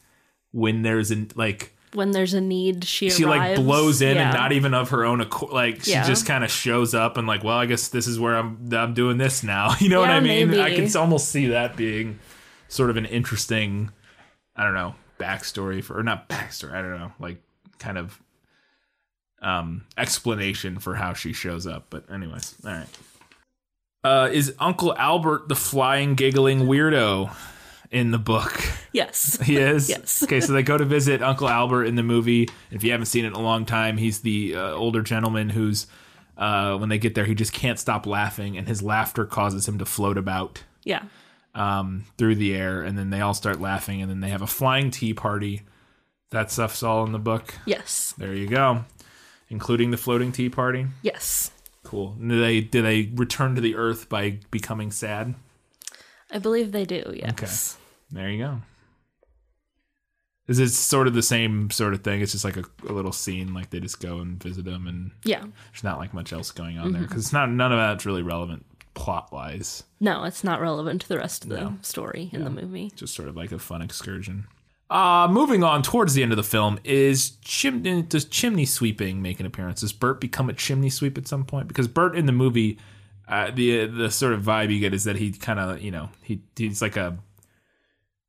[0.51, 4.51] when there's an like When there's a need, she she like blows in and not
[4.51, 5.53] even of her own accord.
[5.53, 6.05] Like she Yeah.
[6.05, 8.93] just kind of shows up and like, well, I guess this is where I'm I'm
[8.93, 9.73] doing this now.
[9.79, 10.53] You know what I mean?
[10.53, 12.19] I can almost see that being
[12.67, 13.91] sort of an interesting,
[14.57, 16.73] I don't know, backstory for or not backstory.
[16.73, 17.41] I don't know, like
[17.79, 18.21] kind of
[19.41, 21.85] um explanation for how she shows up.
[21.89, 22.87] But anyways, all right.
[24.07, 27.29] Uh, is Uncle Albert the flying, giggling weirdo
[27.91, 28.61] in the book?
[28.93, 29.37] Yes.
[29.43, 29.89] He is.
[29.89, 30.23] Yes.
[30.23, 32.47] okay, so they go to visit Uncle Albert in the movie.
[32.71, 35.87] If you haven't seen it in a long time, he's the uh, older gentleman who's
[36.37, 39.77] uh, when they get there, he just can't stop laughing, and his laughter causes him
[39.79, 41.01] to float about Yeah.
[41.55, 42.83] um, through the air.
[42.83, 45.63] And then they all start laughing, and then they have a flying tea party.
[46.29, 47.55] That stuff's all in the book.
[47.65, 48.13] Yes.
[48.17, 48.85] There you go,
[49.49, 50.85] including the floating tea party.
[51.01, 51.49] Yes.
[51.87, 52.17] Cool.
[52.19, 55.35] Do they do they return to the earth by becoming sad?
[56.29, 57.13] I believe they do.
[57.15, 57.77] Yes.
[58.11, 58.19] Okay.
[58.19, 58.61] There you go.
[60.49, 62.21] Is it sort of the same sort of thing?
[62.21, 65.11] It's just like a, a little scene, like they just go and visit them, and
[65.23, 65.45] Yeah.
[65.71, 67.07] there's not like much else going on there Mm-hmm.
[67.09, 69.83] because it's not none of that's really relevant plot wise.
[69.99, 72.91] No, it's not relevant to the rest of the story in the movie.
[72.95, 74.47] Just sort of like a fun excursion.
[74.89, 79.39] Uh, moving on towards the end of the film is chim- does chimney sweeping make
[79.39, 79.81] an appearance?
[79.81, 81.67] Does Bert become a chimney sweep at some point?
[81.67, 82.77] Because Bert in the movie,
[83.27, 86.07] uh, the the sort of vibe you get is that he kind of you know
[86.23, 87.17] he he's like a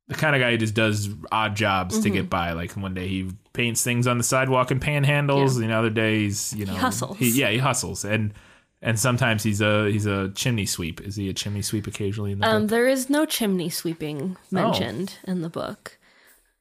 [0.09, 2.13] the kind of guy who just does odd jobs to Mm-hmm.
[2.17, 2.51] get by.
[2.51, 5.61] Like one day he paints things on the sidewalk and panhandles, Yeah.
[5.61, 7.21] and the other days you know hustles.
[7.21, 8.33] yeah, he hustles and.
[8.81, 11.01] And sometimes he's a he's a chimney sweep.
[11.01, 12.69] Is he a chimney sweep occasionally in the Um, book?
[12.69, 15.98] there is no chimney sweeping mentioned in the book.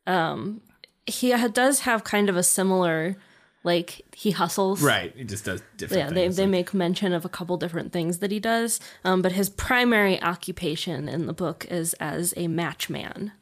[0.09, 0.61] Um,
[1.07, 3.16] he does have kind of a similar,
[3.64, 4.83] like he hustles.
[4.83, 6.03] Right, he just does different.
[6.03, 6.37] Yeah, they, things.
[6.37, 8.81] they like- make mention of a couple different things that he does.
[9.05, 13.33] Um, but his primary occupation in the book is as a matchman.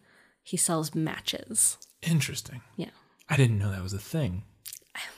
[0.43, 1.79] He sells matches.
[2.03, 2.61] Interesting.
[2.77, 2.91] Yeah.
[3.29, 4.45] I didn't know that was a thing.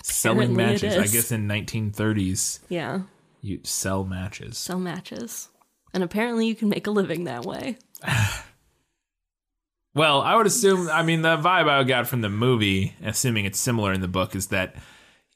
[0.02, 1.10] Selling Apparently it matches.
[1.10, 3.02] I guess in 1930s, Yeah.
[3.42, 4.56] you sell matches.
[4.58, 5.48] Sell matches.
[5.92, 7.76] And apparently you can make a living that way.
[9.94, 10.88] Well, I would assume.
[10.88, 14.34] I mean, the vibe I got from the movie, assuming it's similar in the book,
[14.36, 14.76] is that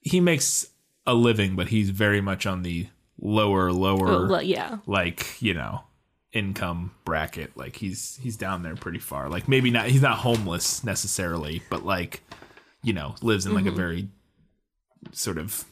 [0.01, 0.67] he makes
[1.07, 2.87] a living, but he's very much on the
[3.21, 4.79] lower, lower, Oh, well, yeah.
[4.87, 5.83] like you know,
[6.33, 7.57] income bracket.
[7.57, 9.29] Like he's he's down there pretty far.
[9.29, 9.87] Like maybe not.
[9.87, 12.23] He's not homeless necessarily, but like
[12.85, 13.75] you know, lives in like Mm-hmm.
[13.75, 14.09] a very
[15.13, 15.65] sort of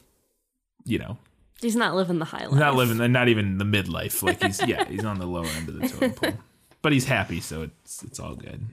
[0.85, 1.17] you know
[1.61, 2.59] He's not living the high life.
[2.59, 5.75] not living not even the midlife like he's yeah he's on the lower end of
[5.79, 6.33] the totem pole
[6.81, 8.65] but he's happy so it's it's all good.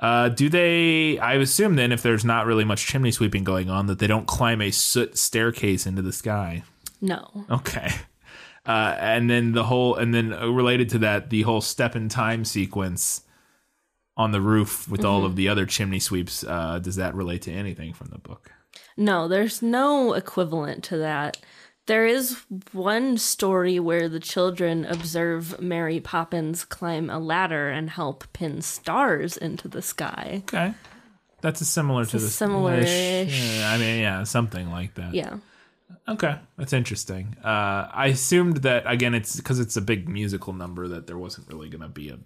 [0.00, 3.86] Uh do they i assume then if there's not really much chimney sweeping going on
[3.86, 6.64] that they don't climb a soot staircase into the sky.
[7.00, 7.44] No.
[7.50, 7.90] okay.
[8.64, 12.44] Uh and then the whole and then related to that the whole step in time
[12.44, 13.22] sequence
[14.16, 17.52] on the roof with all of the other chimney sweeps uh does that relate to
[17.52, 18.52] anything from the book?
[18.96, 21.38] No, there's no equivalent to that.
[21.86, 22.40] There is
[22.72, 29.36] one story where the children observe Mary Poppins climb a ladder and help pin stars
[29.36, 30.42] into the sky.
[30.44, 30.74] okay
[31.40, 32.28] that's a similar to a the
[33.28, 35.12] Yeah, I mean, yeah, something like that.
[35.12, 35.38] Yeah.
[36.08, 37.36] Okay, that's interesting.
[37.44, 41.48] Uh, I assumed that again, it's because it's a big musical number that there wasn't
[41.48, 42.18] really going to be a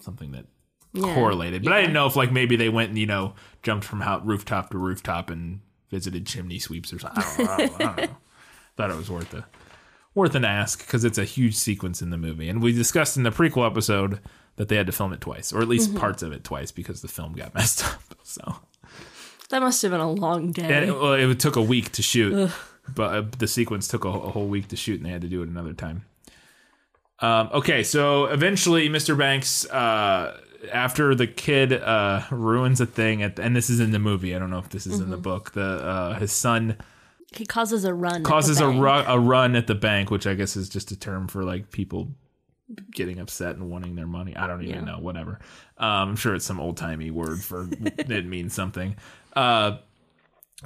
[0.00, 0.46] something that
[0.94, 1.06] Mm-hmm.
[1.06, 1.64] Yeah, correlated.
[1.64, 4.70] But I didn't know if like maybe they went and you know jumped from rooftop
[4.70, 7.22] to rooftop and visited chimney sweeps or something.
[7.22, 8.16] I don't, I don't, I don't know.
[8.78, 9.44] Thought it was worth a
[10.14, 13.24] worth an ask because it's a huge sequence in the movie, and we discussed in
[13.24, 14.20] the prequel episode
[14.56, 15.98] that they had to film it twice, or at least Mm-hmm.
[15.98, 18.00] parts of it twice because the film got messed up.
[18.22, 18.56] So.
[19.50, 20.62] That must have been a long day.
[20.64, 22.50] And it, well, it took a week to shoot,
[22.94, 25.28] but uh, the sequence took a, a whole week to shoot, and they had to
[25.28, 26.04] do it another time.
[27.20, 29.18] Um, okay, so eventually, Mr.
[29.18, 30.40] Banks, uh,
[30.72, 34.34] after the kid uh, ruins a thing, at and this is in the movie.
[34.36, 35.52] I don't know if this is in the book.
[35.52, 36.76] The uh, his son
[37.36, 38.22] He causes a run.
[38.24, 41.28] causes a, ru- a run at the bank, which I guess is just a term
[41.28, 42.08] for like people
[42.92, 44.34] getting upset and wanting their money.
[44.36, 44.92] I don't even Yeah.
[44.92, 44.98] know.
[44.98, 45.38] Whatever.
[45.78, 48.96] Um, I'm sure it's some old timey word for it means something.
[49.34, 49.78] Uh,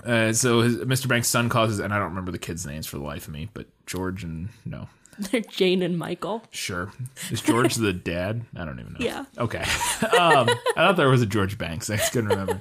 [0.04, 1.06] uh, so his, Mr.
[1.08, 3.48] Banks' son causes, and I don't remember the kids' names for the life of me,
[3.52, 6.42] but George and no, They're Jane and Michael.
[6.50, 6.90] Sure.
[7.30, 8.44] Is George the dad?
[8.56, 8.98] I don't even know.
[9.00, 9.24] Yeah.
[9.36, 9.64] Okay.
[10.18, 11.88] Um, I thought there was a George Banks.
[11.90, 12.60] I just couldn't remember.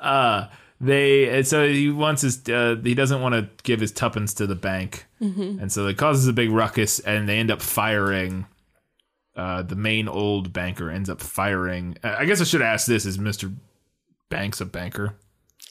[0.00, 0.46] uh,
[0.80, 4.54] they so he wants his uh, he doesn't want to give his tuppence to the
[4.54, 8.46] bank, and so it causes a big ruckus, and they end up firing.
[9.36, 11.96] Uh, the main old banker ends up firing.
[12.04, 13.50] uh, I guess I should ask this: Is Mister
[14.28, 15.16] Banks a banker?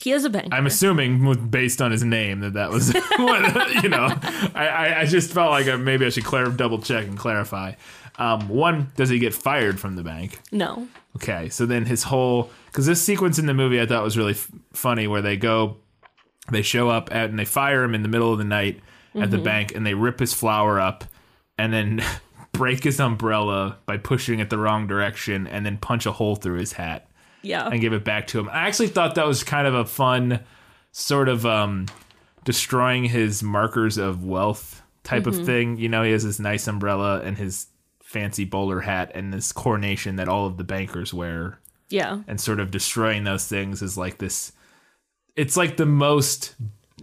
[0.02, 0.54] He is a banker.
[0.54, 4.08] I'm assuming, based on his name, that that was what you know.
[4.54, 7.74] I, I, I just felt like I, maybe I should clar- double check and clarify.
[8.18, 10.40] Um, one, does he get fired from the bank?
[10.52, 10.88] no.
[11.16, 14.32] Okay, so then his whole because this sequence in the movie I thought was really
[14.34, 15.78] f- funny, where they go,
[16.52, 18.82] they show up at and they fire him in the middle of the night
[19.16, 21.04] at the bank, and they rip his flower up,
[21.58, 22.04] and then
[22.52, 26.58] break his umbrella by pushing it the wrong direction, and then punch a hole through
[26.58, 27.08] his hat
[27.44, 27.68] Yeah.
[27.68, 28.50] and give it back to him.
[28.50, 30.40] I actually thought that was kind of a fun
[30.92, 31.86] sort of um
[32.44, 35.78] destroying his markers of wealth type of thing.
[35.78, 37.68] You know, he has this nice umbrella and his
[38.02, 42.22] fancy bowler hat and this coronation that all of the bankers wear yeah.
[42.28, 44.52] and sort of destroying those things is like this
[45.36, 46.56] it's like the most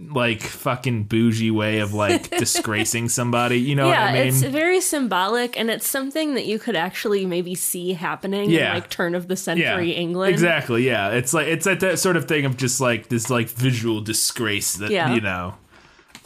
[0.09, 4.29] like fucking bougie way of like disgracing somebody, you know yeah, what I mean?
[4.29, 8.69] it's very symbolic, and it's something that you could actually maybe see happening Yeah.
[8.69, 10.33] in like turn of the century England.
[10.33, 10.87] Exactly.
[10.87, 11.11] Yeah.
[11.11, 14.75] It's like it's like that sort of thing of just like this like visual disgrace
[14.75, 15.13] that Yeah.
[15.13, 15.55] you know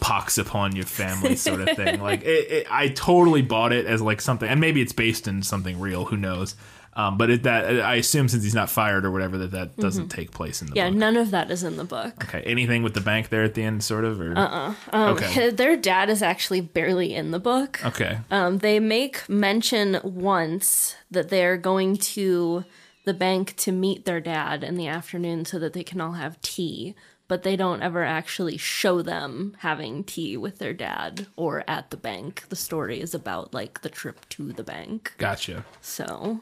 [0.00, 2.00] pox upon your family sort of thing.
[2.02, 5.42] like it, it, I totally bought it as like something, and maybe it's based in
[5.42, 6.04] something real.
[6.06, 6.54] Who knows?
[6.96, 10.08] Um, but it, that I assume since he's not fired or whatever that that doesn't
[10.10, 10.76] take place in the Mm-hmm.
[10.78, 10.98] Yeah, book.
[10.98, 12.24] none of that is in the book.
[12.24, 12.42] Okay.
[12.42, 14.74] Anything with the bank there at the end, sort of, or uh-uh.
[14.92, 15.50] Um, okay.
[15.50, 17.84] Their dad is actually barely in the book.
[17.84, 18.18] Okay.
[18.30, 22.64] Um, they make mention once that they're going to
[23.04, 26.40] the bank to meet their dad in the afternoon so that they can all have
[26.40, 26.94] tea,
[27.28, 31.96] but they don't ever actually show them having tea with their dad or at the
[31.96, 32.44] bank.
[32.48, 35.12] The story is about like the trip to the bank.
[35.18, 35.64] Gotcha.
[35.82, 36.40] So,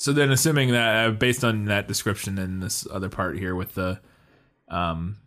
[0.00, 3.74] So then, assuming that uh, based on that description and this other part here with
[3.74, 4.00] the,
[4.68, 5.18] um,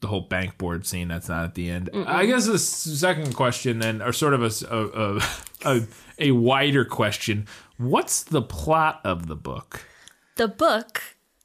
[0.00, 1.90] the whole bank board scene that's not at the end.
[1.94, 5.20] I guess the second question then, or sort of a
[5.64, 5.82] a
[6.18, 9.86] a wider question: What's the plot of the book?
[10.34, 11.02] the book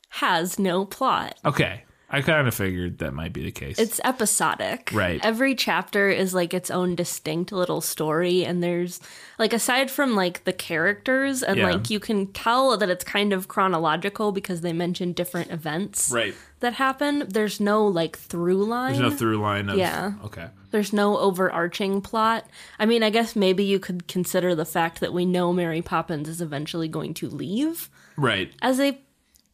[0.10, 1.38] has no plot.
[1.46, 3.80] Okay, I kind of figured that might be the case.
[3.80, 4.89] It's episodic.
[4.91, 5.19] Right.
[5.24, 9.00] Every chapter is like its own distinct little story and there's
[9.39, 11.71] like aside from like the characters and Yeah.
[11.71, 16.36] like you can tell that it's kind of chronological because they mention different events right.
[16.60, 17.24] that happen.
[17.30, 18.93] There's no like through line.
[19.00, 20.13] There's no through line of Yeah.
[20.26, 20.47] Okay.
[20.71, 22.45] There's no overarching plot.
[22.78, 26.28] I mean, I guess maybe you could consider the fact that we know Mary Poppins
[26.28, 28.52] is eventually going to leave Right.
[28.62, 29.00] as a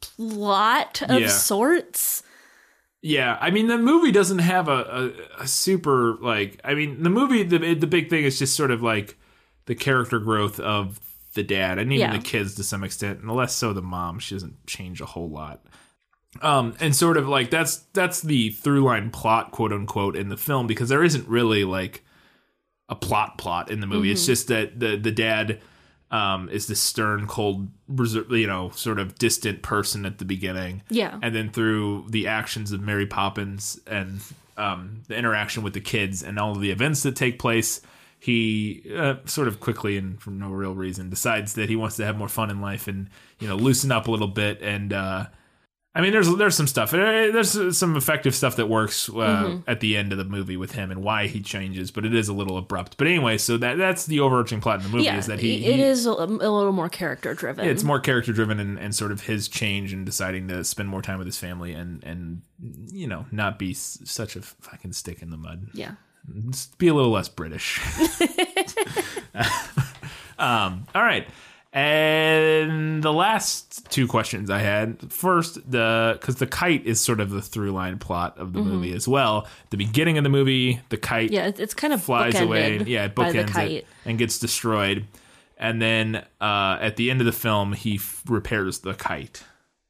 [0.01, 1.27] plot of Yeah.
[1.29, 2.23] sorts.
[3.01, 6.60] Yeah, I mean the movie doesn't have a, a, a super like.
[6.63, 9.17] I mean the movie the the big thing is just sort of like
[9.65, 10.99] the character growth of
[11.33, 12.17] the dad and even Yeah.
[12.17, 14.17] the kids to some extent, and less so the mom.
[14.19, 15.62] She doesn't change a whole lot.
[16.41, 20.38] Um, and sort of like that's that's the through line plot, quote unquote, in the
[20.38, 22.03] film because there isn't really like
[22.89, 24.12] a plot plot in the movie.
[24.12, 25.62] It's just that the the dad
[26.11, 27.67] um, is this stern, cold,
[28.29, 30.83] you know, sort of distant person at the beginning.
[30.89, 31.19] Yeah.
[31.21, 34.21] And then through the actions of Mary Poppins and
[34.57, 37.81] um, the interaction with the kids and all of the events that take place,
[38.19, 42.05] he uh, sort of quickly and for no real reason decides that he wants to
[42.05, 44.93] have more fun in life and you know loosen up a little bit and.
[44.93, 45.25] Uh,
[45.97, 46.93] I mean, there's there's some stuff.
[46.93, 46.97] Uh,
[47.31, 49.69] There's some effective stuff that works uh, Mm-hmm.
[49.69, 52.27] at the end of the movie with him and why he changes, but it is
[52.29, 52.97] a little abrupt.
[52.97, 55.65] But anyway, so that that's the overarching plot in the movie Yeah, is that he,
[55.65, 57.67] it he- is a, little more character driven.
[57.67, 61.01] it's more character driven and, and sort of his change and deciding to spend more
[61.01, 62.41] time with his family and and
[62.93, 65.67] you know not be s- such a fucking stick in the mud.
[65.73, 65.91] yeah.
[66.51, 67.79] Just be a little less British.
[70.39, 71.27] um, all right.
[71.73, 77.30] And the last two questions I had first, the because the kite is sort of
[77.30, 79.47] the through line plot of the movie as well.
[79.69, 81.34] The beginning of the movie, the kite Mm-hmm.
[81.34, 85.06] Yeah, it's, kind of flies away, yeah, it bookends it and gets destroyed.
[85.58, 89.43] And then uh, at the end of the film, he f- repairs the kite.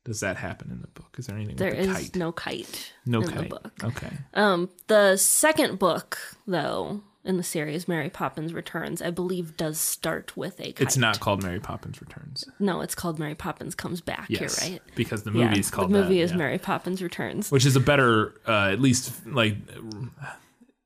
[0.06, 1.16] Does that happen in the book?
[1.18, 2.16] Is there anything There with the is kite?
[2.16, 3.38] no kite no in kite.
[3.38, 3.72] the book.
[3.84, 4.12] Okay.
[4.34, 10.36] Um, the second book, though, in the series Mary Poppins Returns, I believe does start
[10.38, 10.82] with a kite.
[10.82, 12.46] It's not called Mary Poppins Returns.
[12.60, 14.26] No, it's called Mary Poppins Comes Back.
[14.30, 14.82] Yes, You're right.
[14.96, 16.38] because the Yeah, is called the movie that, is yeah.
[16.38, 17.52] Mary Poppins Returns.
[17.52, 19.58] which is a better, uh, at least like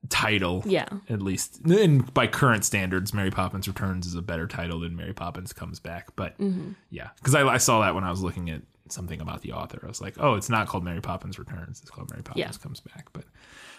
[0.10, 0.64] title.
[0.66, 0.88] Yeah.
[1.10, 5.14] At least, and by current standards, Mary Poppins Returns is a better title than Mary
[5.14, 6.08] Poppins Comes Back.
[6.16, 6.72] But Mm-hmm.
[6.90, 9.80] yeah, because I, I saw that when I was looking at something about the author,
[9.84, 11.80] I was like, oh, it's not called Mary Poppins Returns.
[11.82, 12.52] It's called Mary Poppins Yeah.
[12.62, 13.08] Comes Back.
[13.14, 13.26] But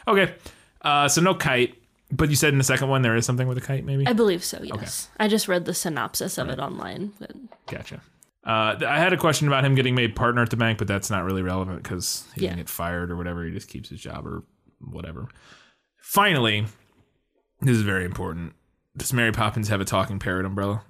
[0.09, 0.35] okay,
[0.83, 1.75] uh, so no kite.
[2.15, 4.07] But you said in the second one there is something with a kite, maybe.
[4.07, 4.63] I believe so.
[4.63, 7.13] Yes, I just read the synopsis of it online.
[7.19, 7.33] But
[7.67, 8.03] Gotcha.
[8.45, 11.11] Uh, I had a question about him getting made partner at the bank, but that's
[11.11, 12.49] not really relevant because he Yeah.
[12.51, 13.45] didn't get fired or whatever.
[13.45, 14.43] He just keeps his job or
[14.81, 15.29] whatever.
[16.01, 16.67] Finally,
[17.61, 18.55] this is very important.
[18.97, 20.83] Does Mary Poppins have a talking parrot umbrella?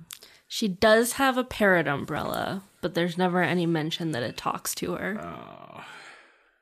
[0.49, 4.93] she does have a parrot umbrella, but there's never any mention that it talks to
[4.97, 5.19] her.
[5.23, 5.83] Oh.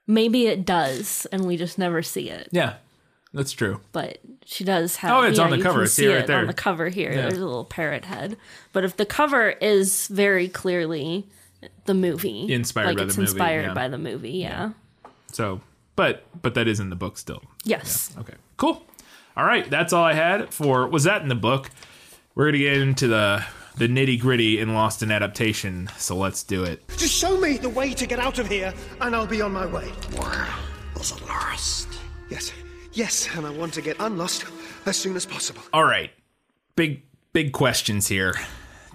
[0.07, 2.49] Maybe it does, and we just never see it.
[2.53, 2.75] Yeah,
[3.33, 3.81] that's true.
[3.93, 5.12] But she does have.
[5.12, 5.79] Oh, it's on the you cover.
[5.79, 6.38] can It's see here, right it there.
[6.38, 8.37] On the cover here, there's a little parrot head.
[8.73, 11.27] But if the cover is very clearly
[11.85, 13.75] the movie, Inspired like by it's the movie, inspired yeah.
[13.75, 14.73] by the movie, yeah.
[15.33, 15.61] So,
[15.97, 17.43] but but that is in the book still.
[17.64, 18.14] Yes.
[18.19, 18.83] Okay, cool.
[19.37, 20.88] All right, that's all I had for.
[20.88, 21.71] Was that in the book?
[22.35, 23.45] We're gonna get into the
[23.77, 25.88] the nitty gritty in Lost in Adaptation.
[25.97, 26.83] So let's do it.
[26.97, 29.66] Just show me the way to get out of here, and I'll be on my
[29.66, 29.90] way.
[30.97, 31.88] Was lost.
[32.29, 32.53] Yes,
[32.92, 34.44] yes, and I want to get unlost
[34.87, 35.62] as soon as possible.
[35.72, 36.11] All right.
[36.76, 38.35] Big big questions here.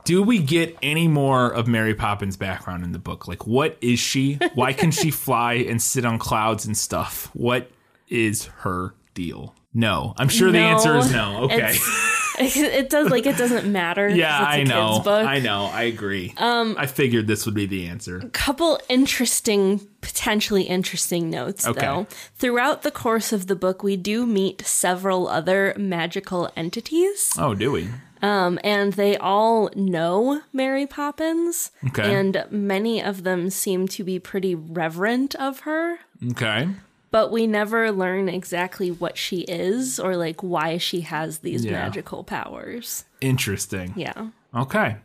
[0.03, 3.27] Do we get any more of Mary Poppins' background in the book?
[3.27, 4.35] Like what is she?
[4.53, 7.29] Why can she fly and sit on clouds and stuff?
[7.33, 7.71] What
[8.07, 9.55] is her deal?
[9.73, 10.13] No.
[10.17, 11.43] I'm sure the answer is no.
[11.43, 11.75] Okay.
[12.39, 14.07] It does like it doesn't matter.
[14.09, 14.99] yeah, it's a I kid's know.
[15.03, 15.25] book.
[15.27, 15.65] I know.
[15.65, 16.33] I agree.
[16.37, 18.17] Um I figured this would be the answer.
[18.17, 21.81] A couple interesting, potentially interesting notes, Okay.
[21.81, 22.07] though.
[22.35, 27.71] Throughout the course of the book, we do meet several other magical entities, Oh, do
[27.71, 27.87] we?
[28.21, 31.71] um, and they all know Mary Poppins.
[31.87, 32.13] Okay.
[32.13, 35.99] And many of them seem to be pretty reverent of her.
[36.31, 36.69] Okay.
[37.15, 41.71] But we never learn exactly what she is or like why she has these Yeah.
[41.71, 43.05] magical powers.
[43.21, 43.93] Interesting.
[43.95, 44.31] Yeah.
[44.53, 44.97] Okay.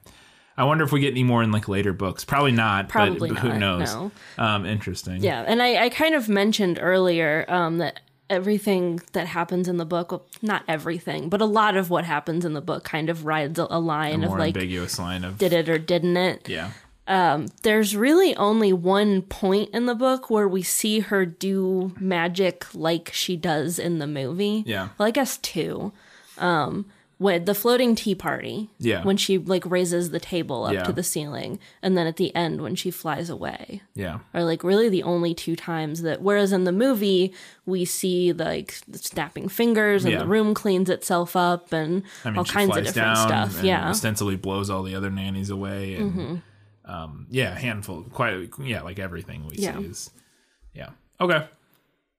[0.57, 2.25] I wonder if we get any more in like later books.
[2.25, 2.89] Probably not.
[2.89, 3.95] Probably but, who not, knows?
[3.95, 4.11] no.
[4.39, 5.23] Um, interesting.
[5.23, 9.87] Yeah, and I, I kind of mentioned earlier um, that everything that happens in the
[9.87, 13.25] book, well, not everything, but a lot of what happens in the book kind of
[13.25, 16.49] rides a, a line of like, ambiguous line of did it or didn't it?
[16.49, 16.73] yeah.
[17.63, 23.11] There's really only one point in the book where we see her do magic like
[23.13, 24.63] she does in the movie.
[24.67, 24.89] Yeah.
[24.99, 25.93] Well, I guess two.
[26.39, 26.87] Um,
[27.19, 28.71] with the floating tea party.
[28.79, 29.03] Yeah.
[29.05, 30.85] When she like raises the table up Yeah.
[30.85, 33.83] to the ceiling, and then at the end when she flies away.
[33.95, 34.21] Yeah.
[34.33, 37.35] are like really the only two times that whereas in the movie
[37.67, 40.21] we see like the snapping fingers and Yeah.
[40.21, 43.91] the room cleans itself up and I mean, all kinds of different stuff yeah Mm-hmm.
[43.91, 46.41] ostensibly blows all the other nannies away, and
[46.91, 49.79] um, yeah, handful, quite yeah, like everything we Yeah.
[49.79, 50.11] see is
[50.75, 51.47] yeah, okay,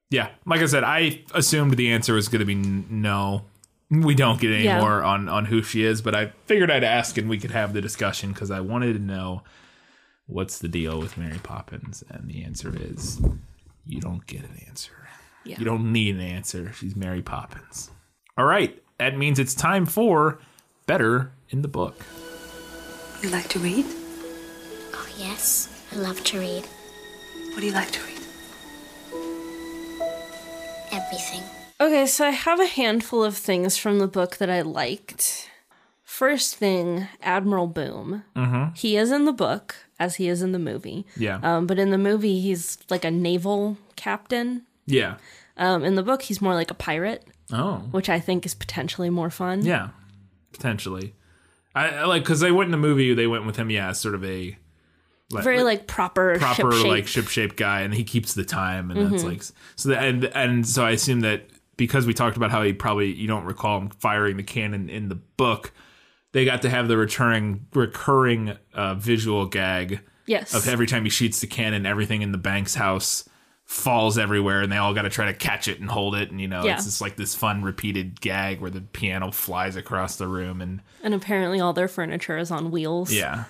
[0.09, 0.29] yeah.
[0.45, 3.45] Like I said, I assumed the answer was going to be n- no.
[3.89, 4.79] We don't get any Yeah.
[4.79, 7.73] more on on who she is, but I figured I'd ask and we could have
[7.73, 9.43] the discussion because I wanted to know
[10.27, 13.21] what's the deal with Mary Poppins, and the answer is
[13.85, 14.93] you don't get an answer.
[15.43, 15.57] Yeah.
[15.59, 16.71] You don't need an answer.
[16.71, 17.89] She's Mary Poppins.
[18.37, 20.39] All right, that means it's time for
[20.87, 21.99] better in the book.
[23.21, 23.85] You like to read?
[24.93, 25.69] Oh, yes.
[25.91, 26.65] I love to read
[27.51, 28.17] What do you like to read?
[30.93, 31.41] everything.
[31.79, 35.49] okay so i have a handful of things from the book that i liked
[36.03, 38.73] first thing admiral boom mm-hmm.
[38.75, 41.39] he is in the book as he is in the movie Yeah.
[41.41, 45.15] um, but in the movie he's like a naval captain yeah.
[45.57, 47.77] um, in the book he's more like a pirate Oh.
[47.91, 49.89] which i think is potentially more fun Yeah.
[50.53, 51.15] Potentially.
[51.73, 53.13] I, I like because they went in the movie.
[53.13, 53.69] They went with him.
[53.71, 54.57] Yeah, as sort of a like,
[55.31, 56.87] very like proper proper ship-shape.
[56.91, 59.11] like ship shaped guy, and he keeps the time, and Mm-hmm.
[59.11, 59.43] that's like
[59.75, 59.89] so.
[59.89, 61.43] That, and and so I assume that
[61.77, 65.09] because we talked about how he probably you don't recall him firing the cannon in
[65.09, 65.71] the book,
[66.33, 71.09] they got to have the returning recurring uh, visual gag yes of every time he
[71.09, 73.27] shoots the cannon, everything in the bank's house
[73.65, 76.41] falls everywhere, and they all got to try to catch it and hold it, and
[76.41, 76.75] you know Yeah.
[76.75, 80.81] it's just like this fun repeated gag where the piano flies across the room, and
[81.01, 83.13] And apparently all their furniture is on wheels.
[83.13, 83.45] yeah.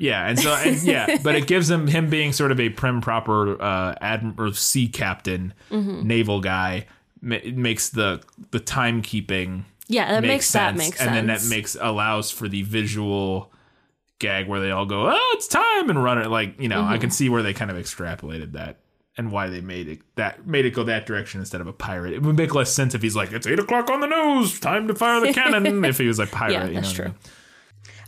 [0.00, 3.00] Yeah, and so and yeah, but it gives him him being sort of a prim
[3.02, 6.06] proper uh admiral sea captain, Mm-hmm.
[6.06, 6.86] naval guy
[7.20, 11.06] ma- makes the the timekeeping Yeah, that make makes that sense, make sense.
[11.06, 13.52] and then that makes allows for the visual
[14.18, 16.80] gag where they all go, "Oh, it's time!" and run it like you know.
[16.82, 17.00] I Mm-hmm.
[17.02, 18.76] can see where they kind of extrapolated that,
[19.18, 22.14] and why they made it that made it go that direction instead of a pirate.
[22.14, 24.88] It would make less sense if he's like, "It's eight o'clock on the nose, time
[24.88, 27.12] to fire the cannon." if he was like pirate, Yeah, you that's know what I
[27.12, 27.20] true.
[27.22, 27.34] mean?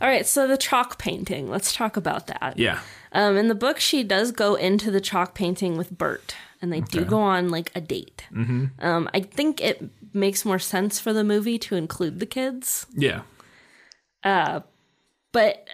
[0.03, 1.49] All right, so the chalk painting.
[1.49, 2.55] Let's talk about that.
[2.57, 2.81] Yeah,
[3.13, 6.81] Um, in the book, she does go into the chalk painting with Bert, and they
[6.81, 8.25] do go on like a date.
[8.33, 8.65] Mm-hmm.
[8.85, 9.81] Um, I think it
[10.13, 13.21] makes more sense for the movie to include the kids, yeah,
[15.31, 15.67] but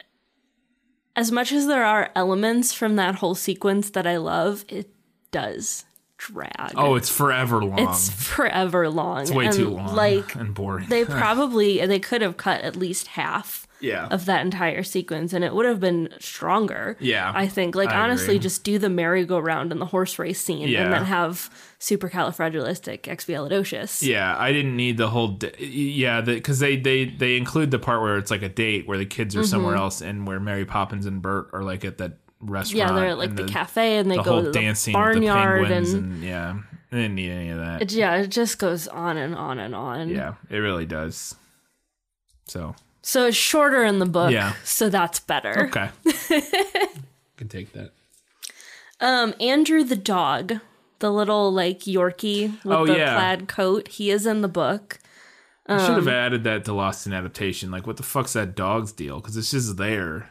[1.16, 4.90] as much as there are elements from that whole sequence that I love, it
[5.32, 5.86] does
[6.18, 6.74] drag.
[6.76, 7.80] Oh, it's forever long.
[7.80, 9.22] it's forever long.
[9.24, 10.88] It's way and, too long, Like and boring.
[10.88, 15.44] they probably they could have cut at least half yeah, of that entire sequence and
[15.44, 16.98] it would have been stronger.
[17.00, 17.76] Yeah, I think.
[17.76, 18.40] Like I honestly, agree.
[18.40, 20.84] just do the merry-go-round and the horse race scene Yeah.
[20.84, 21.50] and then have
[21.80, 24.04] supercalifragilisticexpialidocious.
[24.06, 25.30] Yeah, I didn't need the whole.
[25.30, 28.98] D- yeah, because they they they include the part where it's like a date where
[28.98, 32.18] the kids are somewhere else and where Mary Poppins and Bert are like at that
[32.42, 32.90] restaurant.
[32.90, 32.96] Mm-hmm.
[32.96, 34.92] Yeah, they're at like and the, cafe and they the go whole to the the
[34.92, 36.56] barnyard penguins and, and, yeah,
[36.92, 37.82] I didn't need any of that.
[37.84, 40.10] it, yeah, it just goes on and on and on.
[40.10, 41.36] yeah, it really does.
[42.46, 44.32] So So it's shorter in the book.
[44.32, 44.54] Yeah.
[44.64, 45.68] So that's better.
[45.68, 45.90] okay,
[47.38, 47.92] can take that.
[49.00, 50.60] Um, Andrew the dog,
[51.00, 53.16] the little like Yorkie with Oh, the yeah.
[53.16, 55.00] plaid coat, he is in the book.
[55.68, 57.70] I should Um, have added that to Lost in Adaptation.
[57.72, 59.18] Like, what the fuck's that dog's deal?
[59.22, 60.30] Because it's just there.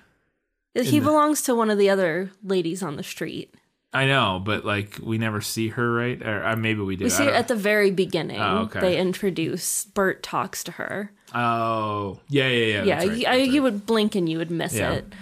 [0.74, 3.54] He belongs to one of the other ladies on the street.
[3.93, 6.20] I know, but like we never see her, right?
[6.22, 7.05] Or uh, maybe we do.
[7.05, 8.39] We see don't- at the very beginning.
[8.41, 8.80] Oh, okay.
[8.80, 11.11] They introduce Bert talks to her.
[11.34, 12.82] oh, yeah, yeah, yeah.
[12.84, 14.93] yeah, right, you, I, that's you would blink and you would miss Yeah.
[14.93, 15.12] it.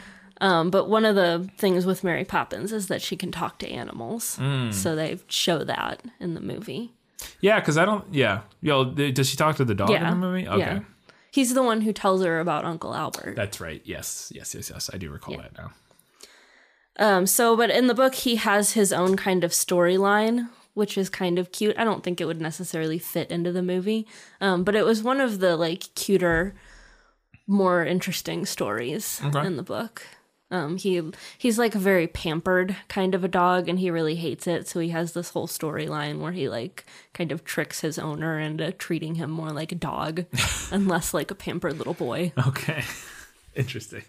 [0.40, 3.68] Um, but one of the things with Mary Poppins is that she can talk to
[3.70, 4.36] animals.
[4.40, 4.74] Mm.
[4.74, 6.92] So they show that in the movie.
[7.40, 8.04] Yeah, because I don't.
[8.12, 10.04] Yeah, yo, does she talk to the dog yeah.
[10.12, 10.46] in the movie?
[10.46, 10.80] Okay, Yeah.
[11.30, 13.36] He's the one who tells her about Uncle Albert.
[13.36, 13.80] that's right.
[13.84, 14.90] Yes, yes, yes, yes.
[14.92, 15.70] I do recall that now.
[16.98, 21.08] Um, so, but in the book, he has his own kind of storyline, which is
[21.10, 21.78] kind of cute.
[21.78, 24.06] I don't think it would necessarily fit into the movie,
[24.40, 26.54] um, but it was one of the like cuter,
[27.46, 29.46] more interesting stories Okay.
[29.46, 30.02] in the book.
[30.48, 31.02] Um, he
[31.36, 34.68] he's like a very pampered kind of a dog, and he really hates it.
[34.68, 36.84] So he has this whole storyline where he like
[37.14, 40.24] kind of tricks his owner into treating him more like a dog
[40.70, 42.32] and less like a pampered little boy.
[42.46, 42.84] Okay,
[43.56, 44.04] interesting.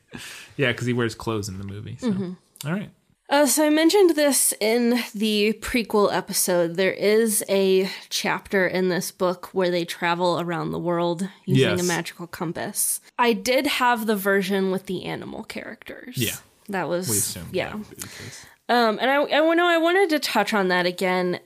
[0.57, 1.97] Yeah, because he wears clothes in the movie.
[1.99, 2.11] So.
[2.11, 2.31] Mm-hmm.
[2.65, 2.89] All right.
[3.29, 6.75] Uh, so I mentioned this in the prequel episode.
[6.75, 11.81] There is a chapter in this book where they travel around the world using Yes.
[11.81, 13.01] a magical compass.
[13.19, 16.15] I did have the version with the animal characters.
[16.17, 16.35] Yeah.
[16.69, 17.49] that was We assume.
[17.51, 17.65] yeah.
[17.71, 18.45] that would be the case.
[18.69, 21.39] Um, and I, I know I wanted to touch on that again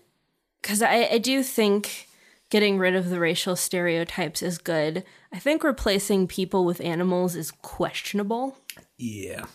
[0.62, 2.07] because I, I do think
[2.51, 5.03] getting rid of the racial stereotypes is good.
[5.34, 8.57] I think replacing people with animals is questionable.
[8.99, 9.45] Yeah.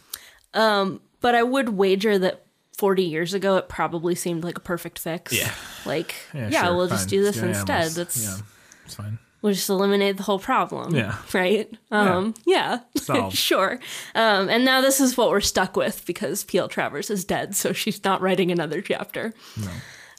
[1.21, 2.45] But I would wager that
[2.77, 5.33] 40 years ago it probably seemed like a perfect fix.
[5.33, 5.51] Yeah.
[5.87, 7.91] Like, yeah, sure, we'll just do this Yeah, instead.
[7.93, 8.37] That's yeah,
[8.85, 9.19] it's fine.
[9.41, 10.95] we'll just eliminate the whole problem.
[10.95, 11.17] Yeah.
[11.33, 11.71] Right?
[11.91, 12.81] Um yeah.
[13.31, 13.79] Sure.
[14.15, 16.69] Um and now this is what we're stuck with because P.L.
[16.69, 19.33] Travers is dead, so she's not writing another chapter.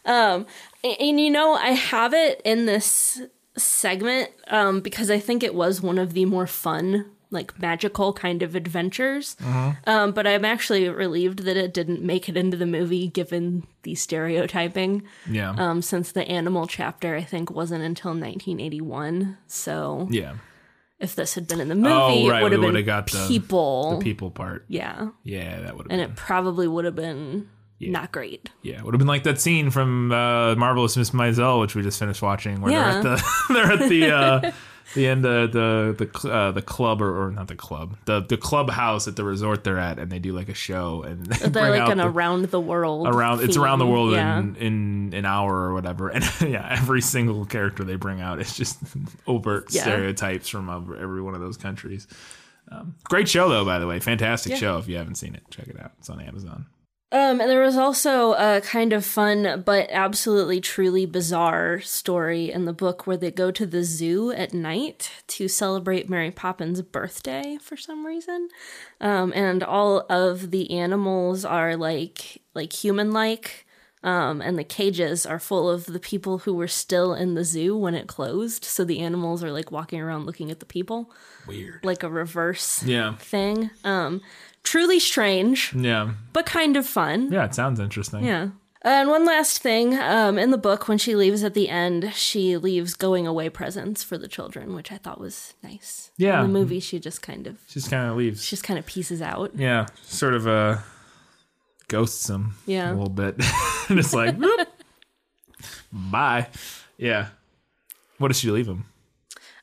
[0.05, 0.45] Um
[0.83, 3.21] and, and you know, I have it in this
[3.55, 8.41] segment um because I think it was one of the more fun like magical kind
[8.41, 9.35] of adventures.
[9.85, 13.95] Um, but I'm actually relieved that it didn't make it into the movie given the
[13.95, 15.03] stereotyping.
[15.29, 15.51] Yeah.
[15.57, 19.37] Um, since the animal chapter, I think, wasn't until 1981.
[19.47, 20.35] So yeah.
[20.99, 23.25] if this had been in the movie, Oh, right, it would have been got the-
[23.27, 23.97] people.
[23.97, 24.65] The people part.
[24.67, 25.09] yeah.
[25.23, 26.11] Yeah, that would have And been.
[26.11, 27.49] it probably would have been
[27.79, 28.49] not great.
[28.63, 31.99] Yeah, would have been like that scene from uh, Marvelous Miss Maisel, which we just
[31.99, 33.01] finished watching, where Yeah.
[33.01, 33.23] they're at the
[33.53, 34.51] they're at the uh,
[34.95, 38.37] the end of the the uh, the club or, or not the club the the
[38.37, 41.69] clubhouse at the resort they're at, and they do like a show and they They're
[41.69, 43.07] bring like an the- around the world.
[43.07, 44.39] around it's around the world Yeah.
[44.39, 48.55] in in an hour or whatever, and yeah, every single character they bring out is
[48.55, 48.77] just
[49.27, 49.81] overt Yeah.
[49.83, 50.69] stereotypes from
[50.99, 52.07] every one of those countries.
[52.71, 54.77] Um, great show though, by the way, fantastic show.
[54.77, 55.91] If you haven't seen it, check it out.
[55.99, 56.65] It's on Amazon.
[57.09, 62.65] Um, and there was also a kind of fun but absolutely truly bizarre story in
[62.65, 67.57] the book where they go to the zoo at night to celebrate Mary Poppins' birthday
[67.61, 68.49] for some reason.
[68.99, 73.63] Um, and all of the animals are like like human like.
[74.03, 77.75] Um, and the cages are full of the people who were still in the zoo
[77.75, 78.63] when it closed.
[78.63, 81.09] So the animals are like walking around looking at the people,
[81.47, 81.83] Weird.
[81.83, 83.15] like a reverse Yeah.
[83.15, 83.71] thing.
[83.83, 84.21] Um,
[84.67, 86.11] truly strange, Yeah.
[86.33, 87.31] but kind of fun.
[87.31, 87.45] Yeah.
[87.45, 88.25] It sounds interesting.
[88.25, 88.49] Yeah.
[88.83, 92.55] And one last thing, um, in the book, when she leaves at the end, she
[92.57, 96.11] leaves going away presents for the children, which I thought was nice.
[96.17, 96.41] Yeah.
[96.43, 98.43] In the movie, she just kind of, She Just kind of leaves.
[98.45, 99.51] she just kind of pieces out.
[99.55, 100.83] Yeah, sort of a
[101.87, 102.89] ghosts them Yeah.
[102.91, 103.35] a little bit.
[103.89, 104.67] and it's like, whoop,
[105.91, 106.47] bye.
[106.97, 107.27] Yeah.
[108.19, 108.85] What does she leave him?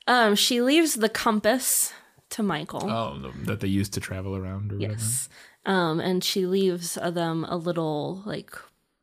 [0.06, 1.92] Um, she leaves the compass
[2.30, 2.88] to Michael.
[2.90, 4.94] Oh, that they used to travel around or whatever.
[4.94, 5.28] yes.
[5.66, 8.52] Um, and she leaves uh, them a little like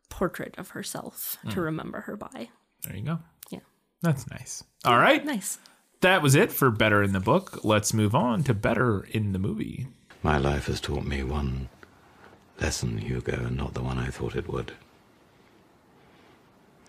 [0.10, 2.50] portrait of herself to remember her by.
[2.84, 3.20] There you go.
[3.50, 3.60] Yeah.
[4.02, 4.64] That's nice.
[4.86, 5.24] All right.
[5.26, 5.58] Nice.
[6.02, 7.64] That was it for Better in the Book.
[7.64, 9.88] Let's move on to Better in the Movie.
[10.24, 11.70] My life has taught me one
[12.60, 14.74] lesson, Hugo, and not the one I thought it would.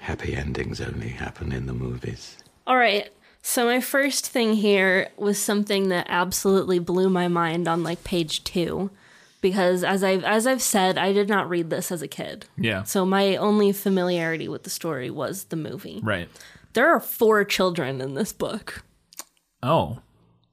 [0.01, 2.37] Happy endings only happen in the movies.
[2.67, 3.11] All right.
[3.43, 8.45] So my first thing here was something that absolutely blew my mind on like page
[8.45, 8.91] 2
[9.41, 12.47] because as I've as I've said, I did not read this as a kid.
[12.57, 12.85] Yeah.
[12.85, 16.01] So my only familiarity with the story was the movie.
[16.03, 16.29] Right.
[16.73, 18.85] There are four children in this book.
[19.63, 19.99] Oh.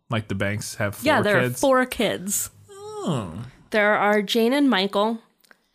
[0.09, 1.55] Like the banks have four yeah, there kids?
[1.55, 2.49] are four kids.
[2.71, 3.45] Oh.
[3.69, 5.19] There are Jane and Michael,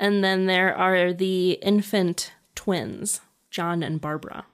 [0.01, 4.45] and then there are the infant twins, John and Barbara.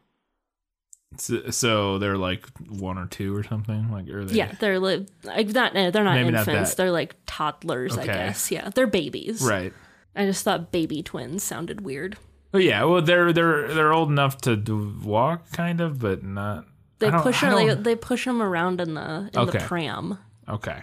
[1.17, 3.91] So, so they're like one or two or something?
[3.91, 4.37] Like, are they?
[4.37, 6.71] Yeah, they're like like, not no, they're not Maybe not infants.
[6.71, 6.77] that.
[6.77, 8.51] they're like toddlers, I guess.
[8.51, 9.43] Yeah, they're babies.
[9.43, 9.73] Right.
[10.15, 12.17] I just thought baby twins sounded weird.
[12.53, 12.85] Well, yeah.
[12.85, 16.67] Well, they're they're they're old enough to walk, kind of, but not.
[17.01, 17.55] They push them.
[17.57, 19.59] They, they push them around in the in Okay.
[19.59, 20.83] the pram, Okay.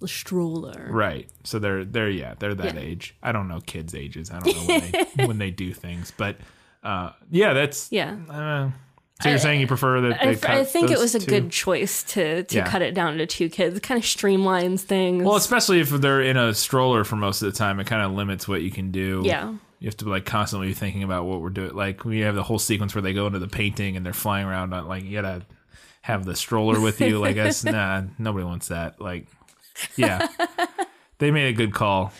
[0.00, 0.88] the stroller.
[0.90, 1.28] Right.
[1.44, 2.80] So they're they're yeah they're that Yeah.
[2.80, 3.14] age.
[3.22, 4.30] I don't know kids' ages.
[4.30, 6.36] I don't know when they when they do things, but
[6.82, 8.16] uh, yeah, that's Yeah.
[8.28, 8.70] Uh,
[9.22, 11.26] so you're saying you prefer that they I, I think it was a two?
[11.26, 12.68] good choice to to Yeah.
[12.68, 13.76] cut it down to two kids.
[13.76, 15.22] It kind of streamlines things.
[15.24, 18.12] Well, especially if they're in a stroller for most of the time, it kind of
[18.12, 19.22] limits what you can do.
[19.24, 19.54] Yeah.
[19.78, 21.74] You have to be like constantly thinking about what we're doing.
[21.74, 24.46] Like we have the whole sequence where they go into the painting and they're flying
[24.46, 24.72] around.
[24.72, 25.42] On, like you gotta
[26.02, 27.18] have the stroller with you.
[27.18, 29.00] Like that's nah, nobody wants that.
[29.00, 29.26] Like,
[29.96, 30.26] yeah,
[31.18, 32.12] they made a good call.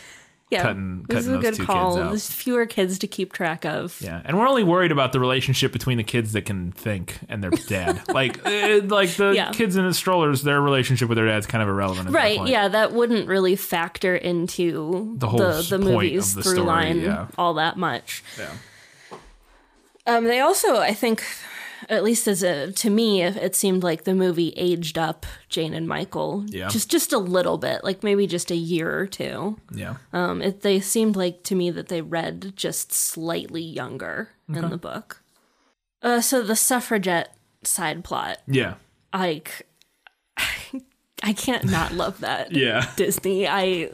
[0.51, 1.95] Yeah, cutting- this is cutting a good call.
[1.95, 3.99] There's fewer kids to keep track of.
[4.01, 7.43] Yeah, and we're only worried about the relationship between the kids that can think and
[7.43, 8.01] their dad.
[8.13, 9.51] like, eh, like the Yeah.
[9.51, 12.07] kids in the strollers, their relationship with their dad's kind of irrelevant.
[12.07, 12.49] At that Right, point.
[12.51, 16.53] yeah, that wouldn't really factor into The whole the, the point movie's of the through
[16.53, 17.27] story, line yeah.
[17.37, 18.23] all that much.
[18.37, 18.49] Yeah.
[20.07, 21.23] Um, they also, I think,
[21.89, 25.73] at least as a to me, it, it seemed like the movie aged up Jane
[25.73, 26.67] and Michael Yeah.
[26.69, 29.57] just just a little bit, like maybe just a year or two.
[29.73, 29.95] Yeah.
[30.13, 34.77] Um, it, they seemed like to me that they read just slightly younger in the
[34.77, 35.21] book.
[36.01, 38.75] Uh, so the suffragette side plot, Yeah.
[39.13, 39.67] like,
[41.23, 42.51] I can't not love that.
[42.55, 42.91] Yeah.
[42.95, 43.91] Disney, I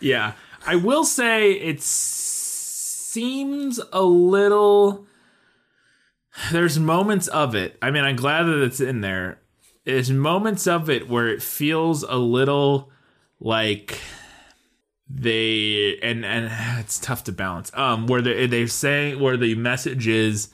[0.00, 0.32] Yeah.
[0.66, 5.06] I will say it seems a little.
[6.52, 7.76] There's moments of it.
[7.82, 9.40] I mean, I'm glad that it's in there.
[9.84, 12.90] There's moments of it where it feels a little
[13.38, 13.98] like
[15.08, 17.70] they and and it's tough to balance.
[17.74, 20.48] Um, where they they're saying where the message is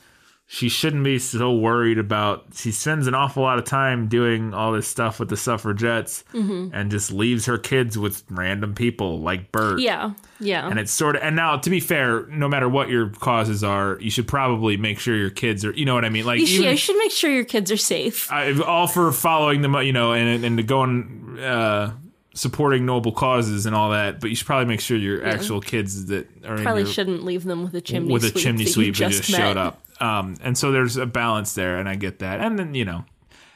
[0.49, 4.71] she shouldn't be so worried about she spends an awful lot of time doing all
[4.73, 9.81] this stuff with the suffragettes and just leaves her kids with random people like Bert.
[9.81, 13.09] yeah yeah And it's sort of, and now to be fair, no matter what your
[13.09, 16.25] causes are, you should probably make sure your kids are, you know what I mean?
[16.25, 18.31] Like, you should, even, you should make sure your kids are safe.
[18.31, 21.93] I, all for following them, you know, and and to going, uh,
[22.35, 26.07] supporting noble causes and all that, but you should probably make sure your actual kids
[26.07, 28.67] that are Probably in your, shouldn't leave them with a chimney with a sweep chimney
[28.67, 29.83] sweep that just just showed up.
[30.01, 32.41] Um, and so there's a balance there, and I get that.
[32.41, 33.05] And then you know,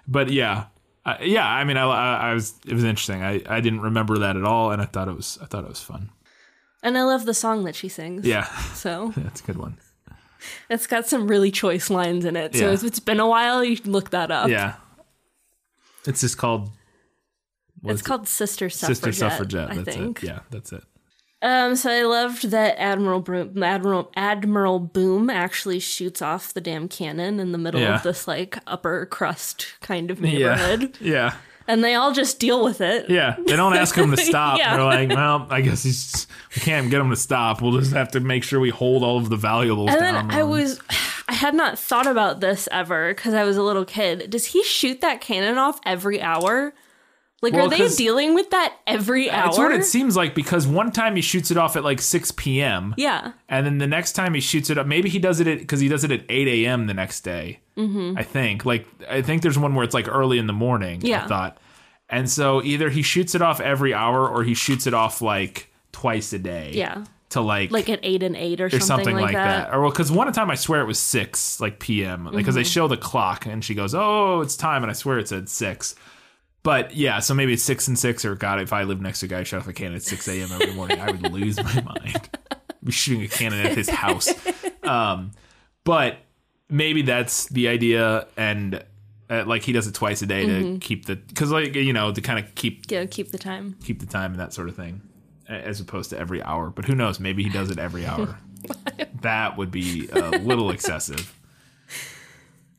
[0.09, 0.67] but yeah,
[1.05, 1.47] uh, yeah.
[1.47, 3.23] I mean, I, I, I was it was interesting.
[3.23, 5.69] I, I didn't remember that at all, and I thought it was I thought it
[5.69, 6.11] was fun.
[6.83, 8.27] And I love the song that she sings.
[8.27, 9.77] Yeah, So that's a good one.
[10.71, 12.55] it's got some really choice lines in it.
[12.57, 12.73] So Yeah.
[12.73, 14.49] if it's been a while, you should look that up.
[14.49, 14.77] Yeah,
[16.07, 16.71] it's just called
[17.85, 18.05] It's is it?
[18.05, 18.97] called Sister Suffragette.
[18.97, 19.71] Sister Suffragette.
[19.71, 20.23] I That's think.
[20.23, 20.27] it.
[20.29, 20.83] Yeah, that's it.
[21.43, 26.87] Um, so I loved that Admiral Broom, Admiral Admiral Boom actually shoots off the damn
[26.87, 27.97] cannon in the middle Yeah.
[27.97, 31.35] of this like upper crust kind of Yeah, neighborhood, yeah,
[31.67, 33.09] and they all just deal with it.
[33.09, 33.37] yeah.
[33.47, 34.59] They don't ask him to stop.
[34.59, 34.77] Yeah.
[34.77, 37.63] They're like, well, I guess he's we can't get him to stop.
[37.63, 40.29] We'll just have to make sure we hold all of the valuables And down.
[40.29, 40.79] then I was,
[41.27, 44.29] I had not thought about this ever because I was a little kid.
[44.31, 46.75] Does he shoot that cannon off every hour?
[47.43, 49.45] Like, Well, are they dealing with that every hour?
[49.47, 52.33] That's what it seems like because one time he shoots it off at like 6
[52.33, 52.95] p.m.
[52.99, 53.33] Yeah.
[53.49, 55.89] And then the next time he shoots it up, maybe he does it because he
[55.89, 56.87] does it at 8 a.m.
[56.87, 57.61] the next day.
[57.79, 58.19] Mm-hmm.
[58.19, 58.67] I think.
[58.67, 61.01] Like, I think there's one where it's like early in the morning.
[61.03, 61.25] yeah.
[61.25, 61.59] I thought.
[62.11, 65.73] And so either he shoots it off every hour or he shoots it off like
[65.93, 66.73] twice a day.
[66.75, 67.05] Yeah.
[67.31, 69.69] To like, Like at eight and eight or, or something, like, that.
[69.69, 69.75] that.
[69.75, 72.29] Or well, because one time I swear it was six, like p.m.
[72.35, 72.69] Because they Mm-hmm.
[72.69, 75.95] show the clock and she goes, "Oh, it's time," and I swear it said six.
[76.63, 79.27] But yeah, so maybe it's six and six, or God, if I live next to
[79.27, 80.49] a guy who shot off a cannon at six a.m.
[80.53, 82.29] every morning, I would lose my mind.
[82.85, 84.29] be shooting a cannon at his house.
[84.83, 85.31] um,
[85.85, 86.19] but
[86.69, 88.85] maybe that's the idea, and
[89.31, 92.13] uh, like he does it twice a day to keep the because like you know
[92.13, 93.77] to kind of keep Yeah, keep the time.
[93.83, 95.01] keep the time and that sort of thing,
[95.49, 96.69] as opposed to every hour.
[96.69, 97.19] But who knows?
[97.21, 98.39] Maybe he does it every hour.
[99.23, 101.35] that would be a little excessive.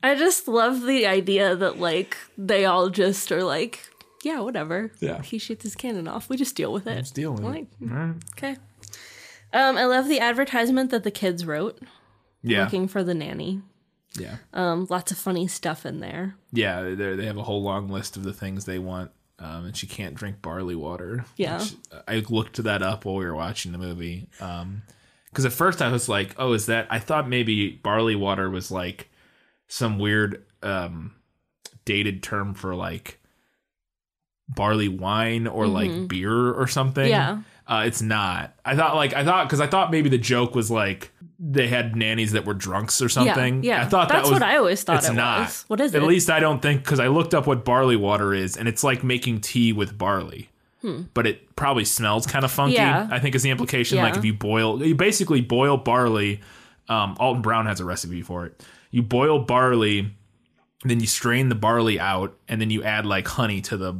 [0.02, 3.88] I just love the idea that like they all just are like,
[4.22, 4.92] yeah, whatever.
[5.00, 5.22] Yeah.
[5.22, 6.28] He shoots his cannon off.
[6.28, 6.98] We just deal with it.
[6.98, 8.14] Just deal with Like, it.
[8.36, 8.56] okay.
[9.52, 11.78] Um, I love the advertisement that the kids wrote
[12.42, 13.60] Yeah, looking for the nanny.
[14.18, 14.36] yeah.
[14.54, 16.36] Um, lots of funny stuff in there.
[16.52, 19.76] Yeah, they they have a whole long list of the things they want, um, and
[19.76, 21.26] she can't drink barley water.
[21.36, 21.58] Yeah.
[21.60, 21.74] which
[22.08, 24.28] I looked that up while we were watching the movie.
[24.40, 24.82] Um,
[25.30, 28.70] Because at first I was like, "Oh, is that?" I thought maybe barley water was
[28.70, 29.10] like
[29.72, 31.14] some weird um,
[31.86, 33.18] dated term for like
[34.46, 37.10] barley wine or like beer or something.
[37.10, 37.40] Mm-hmm.
[37.40, 37.42] Yeah.
[37.66, 38.54] Uh, it's not.
[38.66, 41.96] I thought like I thought because I thought maybe the joke was like they had
[41.96, 43.64] nannies that were drunks or something.
[43.64, 43.80] yeah.
[43.80, 45.40] I thought That's that was what I always thought it's it not.
[45.46, 45.64] was.
[45.68, 46.04] What is At it?
[46.04, 48.84] At least I don't think because I looked up what barley water is, and it's
[48.84, 50.50] like making tea with barley.
[51.14, 52.74] But it probably smells kind of funky.
[52.76, 52.82] Hmm.
[52.82, 53.08] Yeah.
[53.10, 53.98] I think is the implication.
[53.98, 56.40] Like if you boil, you basically boil barley.
[56.88, 58.60] Um, Alton Brown has a recipe for it.
[58.92, 60.14] You boil barley,
[60.84, 63.94] then you strain the barley out, and then you add like honey to the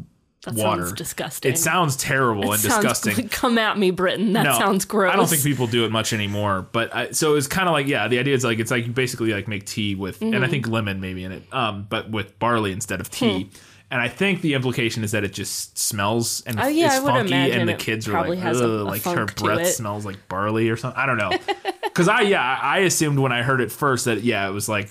[0.44, 0.82] That water.
[0.82, 1.52] sounds disgusting.
[1.52, 3.28] It sounds terrible and Sounds- disgusting.
[3.28, 4.32] Come at me, Britain.
[4.34, 5.12] That No, sounds gross.
[5.12, 6.66] I don't think people do it much anymore.
[6.72, 8.92] But I, so it's kind of like yeah, the idea is like it's like you
[8.92, 10.44] basically like make tea with, and Mm-hmm.
[10.44, 13.44] I think lemon maybe in it, um, but with barley instead of tea.
[13.44, 13.48] Hmm.
[13.92, 17.34] And I think the implication is that it just smells and Oh, yeah, is funky,
[17.34, 20.76] and the kids are like, has a- a like her breath smells like barley or
[20.78, 20.98] something.
[20.98, 21.30] I don't know,
[21.82, 24.88] because I yeah I assumed when I heard it first that yeah it was like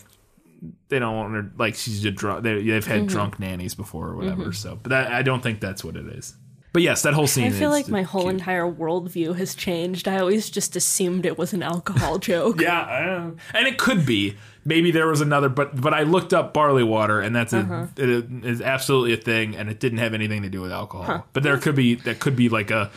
[0.89, 2.43] they don't want her like she's a drunk.
[2.43, 2.91] They, they've Mm-hmm.
[2.91, 4.53] had drunk nannies before or whatever.
[4.53, 6.35] So, but that, I don't think that's what it is.
[6.73, 7.45] But yes, that whole scene.
[7.45, 8.35] I feel is like my whole cute.
[8.35, 10.07] entire worldview has changed.
[10.07, 12.61] I always just assumed it was an alcohol joke.
[12.61, 13.35] Yeah, I don't know.
[13.53, 14.37] and it could be.
[14.63, 17.87] Maybe there was another, but but I looked up barley water, and that's a Uh-huh.
[17.97, 21.25] it is absolutely a thing, and it didn't have anything to do with alcohol.
[21.33, 22.89] But there could be that could be like a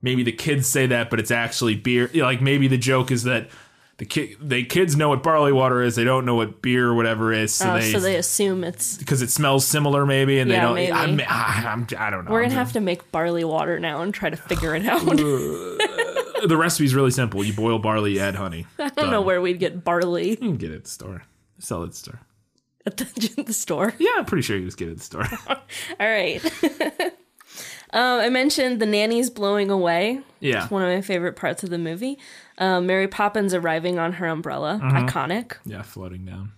[0.00, 2.10] maybe the kids say that, but it's actually beer.
[2.14, 3.50] Like maybe the joke is that
[3.98, 6.94] the kid they kids know what barley water is, they don't know what beer or
[6.94, 8.96] whatever is, so Oh, they so they assume it's.
[8.96, 10.74] because it smells similar maybe, and they don't.
[10.74, 10.92] maybe.
[10.92, 12.30] I'm, I'm, I don't know.
[12.32, 15.00] We're gonna have to make barley water now and try to figure it out.
[15.04, 17.44] the recipe's really simple.
[17.44, 18.66] You boil barley, you add honey.
[18.78, 21.22] I don't know where we'd get barley You can get it at the store.
[21.58, 22.20] Sell it at the store.
[22.86, 23.94] at the, the store.
[23.98, 25.26] Yeah, I'm pretty sure you just get it at the store.
[26.00, 26.42] All right.
[27.92, 30.20] um, I mentioned the nanny's blowing away.
[30.40, 30.62] Yeah.
[30.62, 32.18] It's one of my favorite parts of the movie.
[32.62, 34.96] Um, Mary Poppins arriving on her umbrella, Mm-hmm.
[35.08, 35.54] iconic.
[35.64, 36.52] Yeah, floating down.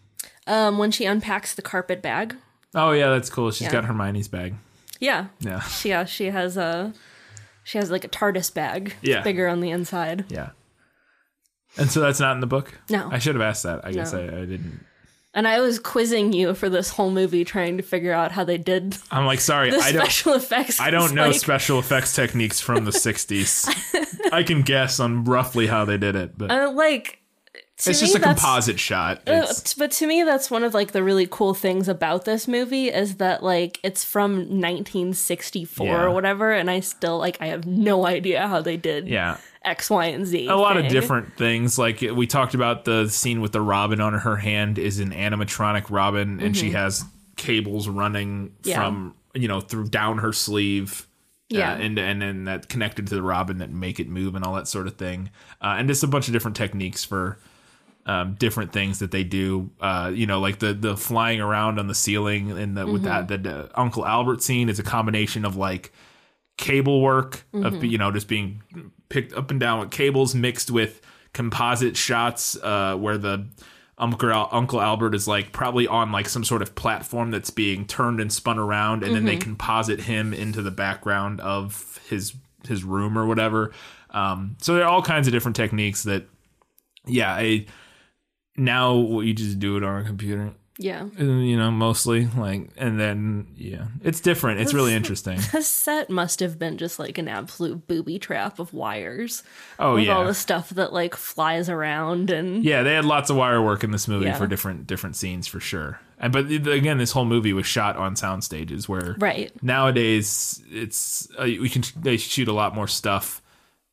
[0.46, 2.36] Um, when she unpacks the carpet bag.
[2.74, 3.50] Oh yeah, that's cool.
[3.50, 3.72] She's Yeah.
[3.72, 4.54] got Hermione's bag.
[5.00, 6.92] Yeah, Yeah, she yeah, she has a
[7.62, 8.94] she has like a TARDIS bag.
[9.00, 9.22] It's Yeah.
[9.22, 10.26] bigger on the inside.
[10.28, 10.50] yeah.
[11.78, 12.72] And so that's not in the book.
[12.90, 13.08] No.
[13.10, 13.84] I should have asked that.
[13.84, 14.20] I guess No.
[14.20, 14.84] I, I didn't.
[15.36, 18.56] And I was quizzing you for this whole movie, trying to figure out how they
[18.56, 20.02] did I'm like, sorry, I don't.
[20.02, 20.80] special effects.
[20.80, 23.68] I don't know like- special effects techniques from the '60s.
[24.32, 27.18] I can guess on roughly how they did it, but Uh, like
[27.76, 29.28] to it's just a composite shot.
[29.28, 29.46] Uh,
[29.78, 33.16] but to me, that's one of like the really cool things about this movie is
[33.16, 34.36] that like it's from
[34.94, 36.02] 1964 Yeah.
[36.02, 39.38] or whatever, and I still like I have no idea how they did yeah.
[39.64, 40.46] X, Y, and Z.
[40.48, 41.78] a lot of different things.
[41.78, 45.90] Like we talked about the scene with the robin on her hand is an animatronic
[45.90, 47.04] robin, and she has
[47.36, 48.68] cables running Mm-hmm.
[48.68, 48.76] Yeah.
[48.84, 51.06] from you know through down her sleeve.
[51.50, 51.72] Yeah.
[51.72, 54.54] uh, and and then that connected to the robin that make it move and all
[54.54, 57.38] that sort of thing, uh, and just a bunch of different techniques for
[58.06, 59.70] um, different things that they do.
[59.80, 63.26] Uh, you know, like the the flying around on the ceiling and the, with that
[63.28, 63.42] Mm-hmm.
[63.42, 65.92] the, the Uncle Albert scene is a combination of like
[66.56, 67.64] cable work Mm-hmm.
[67.64, 68.62] of you know just being
[69.08, 71.00] picked up and down with cables mixed with
[71.32, 73.46] composite shots uh, where the
[73.96, 77.86] Uncle, Al- Uncle Albert is like probably on like some sort of platform that's being
[77.86, 82.34] turned and spun around, and then they composite him into the background of his
[82.66, 83.70] his room or whatever.
[84.10, 86.24] Um, so there are all kinds of different techniques that,
[87.06, 87.66] yeah, I
[88.56, 91.06] now you just do it on a computer Yeah.
[91.18, 94.60] uh, you know, mostly like, and then yeah, it's different.
[94.60, 95.38] It's really interesting.
[95.52, 99.42] This set must have been just like an absolute booby trap of wires.
[99.78, 102.82] Oh with all yeah, the stuff that like flies around and yeah.
[102.82, 104.36] They had lots of wire work in this movie Yeah.
[104.38, 106.00] for different different scenes for sure.
[106.18, 109.52] And but again, this whole movie was shot on sound stages where right.
[109.62, 113.42] nowadays it's uh, we can they shoot a lot more stuff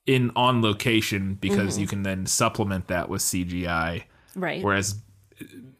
[0.05, 1.81] in on location because Mm-hmm.
[1.81, 4.03] you can then supplement that with CGI.
[4.35, 4.63] Right.
[4.63, 4.95] Whereas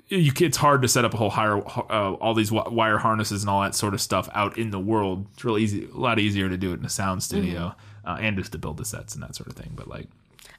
[0.08, 3.50] you, it's hard to set up a whole higher, uh, all these wire harnesses and
[3.50, 5.28] all that sort of stuff out in the world.
[5.34, 7.74] It's really easy, a lot easier to do it in a sound studio
[8.06, 8.10] Mm-hmm.
[8.10, 9.72] uh, and just to build the sets and that sort of thing.
[9.76, 10.08] But like,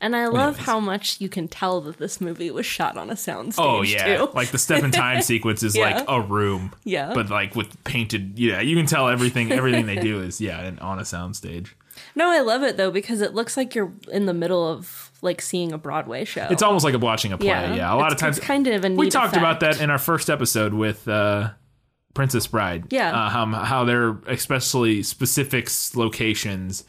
[0.01, 0.66] And I love anyways.
[0.66, 4.16] how much you can tell that this movie was shot on a soundstage Oh yeah,
[4.18, 4.30] too.
[4.32, 5.97] like the step in time sequence is Yeah.
[5.97, 6.72] like a room.
[6.84, 7.12] Yeah.
[7.12, 8.38] but like with painted.
[8.38, 9.53] Yeah, you can tell everything.
[9.53, 11.72] Everything they do is yeah, and on a soundstage.
[12.14, 15.41] no, I love it though because it looks like you're in the middle of like
[15.41, 16.47] seeing a Broadway show.
[16.51, 17.47] It's almost like watching a play.
[17.49, 17.75] Yeah.
[17.75, 19.89] Yeah, a lot It's- of times it's kind of a we talked about that in
[19.89, 21.51] our first episode with uh,
[22.14, 22.93] Princess Bride.
[22.93, 23.11] Yeah.
[23.12, 26.85] uh, how how they're especially specific locations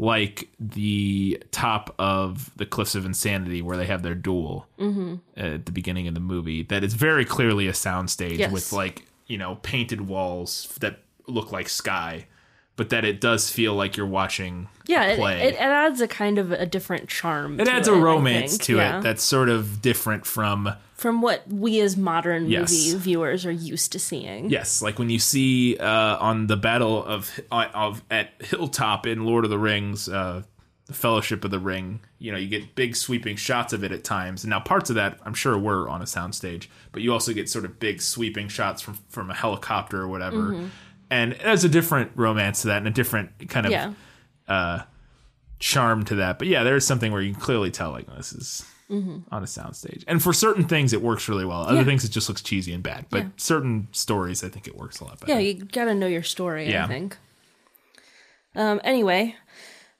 [0.00, 5.14] like the top of the Cliffs of Insanity where they have their duel Mm-hmm.
[5.36, 6.62] at the beginning of the movie.
[6.62, 8.52] That is very clearly a soundstage Yes.
[8.52, 12.26] with like you know painted walls that look like sky.
[12.78, 15.42] But that it does feel like you're watching yeah, it, play.
[15.42, 17.58] it, it adds a kind of a different charm.
[17.60, 19.00] It adds it, a romance to Yeah.
[19.00, 22.72] it that's sort of different from from what we as modern Yes.
[22.72, 24.48] movie viewers are used to seeing.
[24.48, 29.44] yes, like when you see uh, on the battle of of at Hilltop in Lord
[29.44, 30.42] of the Rings, uh,
[30.86, 32.00] the Fellowship of the Ring.
[32.18, 34.42] You know, you get big sweeping shots of it at times.
[34.42, 37.48] And now parts of that I'm sure were on a soundstage, but you also get
[37.48, 40.36] sort of big sweeping shots from from a helicopter or whatever.
[40.52, 40.66] Mm-hmm.
[41.10, 44.82] And there's a different romance to that and a different kind of Yeah.
[45.58, 46.38] charm to that.
[46.38, 49.18] But yeah, there's something where you can clearly tell like this is Mm-hmm.
[49.34, 50.02] on a soundstage.
[50.06, 51.60] And for certain things, it works really well.
[51.60, 51.84] Other Yeah.
[51.84, 53.04] things, it just looks cheesy and bad.
[53.10, 53.28] But Yeah.
[53.36, 55.32] certain stories, I think it works a lot better.
[55.34, 56.74] Yeah, you gotta know your story.
[56.74, 57.18] I think.
[58.56, 59.36] Um, anyway,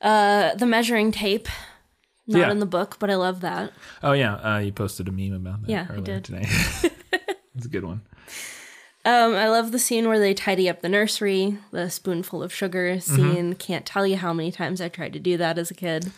[0.01, 1.49] uh, the measuring tape.
[2.27, 3.73] Not in the book, but I love that.
[4.03, 6.25] Oh yeah, uh, you posted a meme about that Yeah, I earlier did.
[6.25, 6.43] today.
[7.55, 8.01] it's a good one.
[9.05, 12.97] Um, I love the scene where they tidy up the nursery, the spoonful of sugar
[12.97, 13.17] Mm-hmm.
[13.17, 13.55] scene.
[13.55, 16.11] Can't tell you how many times I tried to do that as a kid.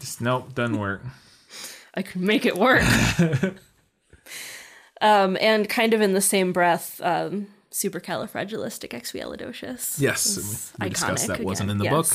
[0.00, 1.02] Just nope, doesn't work.
[1.94, 2.82] I could make it work.
[5.00, 10.00] um, and kind of in the same breath, um, supercalifragilisticexpialidocious.
[10.00, 11.92] Yes, we discussed iconic that wasn't in the yes.
[11.92, 12.08] book.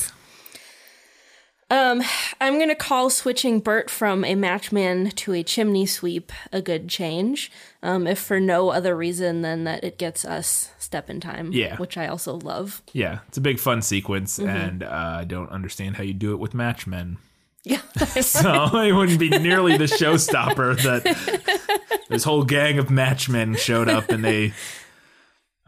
[1.70, 2.02] Um,
[2.40, 6.88] I'm going to call switching Bert from a matchman to a chimney sweep a good
[6.88, 7.52] change,
[7.82, 11.76] um, if for no other reason than that it gets us step in time, Yeah.
[11.76, 12.80] which I also love.
[12.94, 14.48] Yeah, it's a big fun sequence, Mm-hmm.
[14.48, 17.18] and uh, I don't understand how you do it with matchmen.
[17.64, 17.82] Yeah,
[18.22, 24.08] So it wouldn't be nearly the showstopper that this whole gang of matchmen showed up
[24.08, 24.54] and they,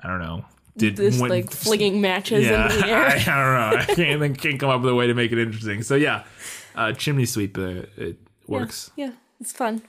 [0.02, 0.46] I don't know,
[0.80, 3.04] did this went- like flinging matches yeah, into the air.
[3.04, 3.76] I, I don't know.
[3.78, 5.82] I can't, I can't come up with a way to make it interesting.
[5.82, 6.24] So yeah,
[6.74, 8.16] uh, chimney sweep, uh, it
[8.46, 8.90] works.
[8.96, 9.82] Yeah, it's fun.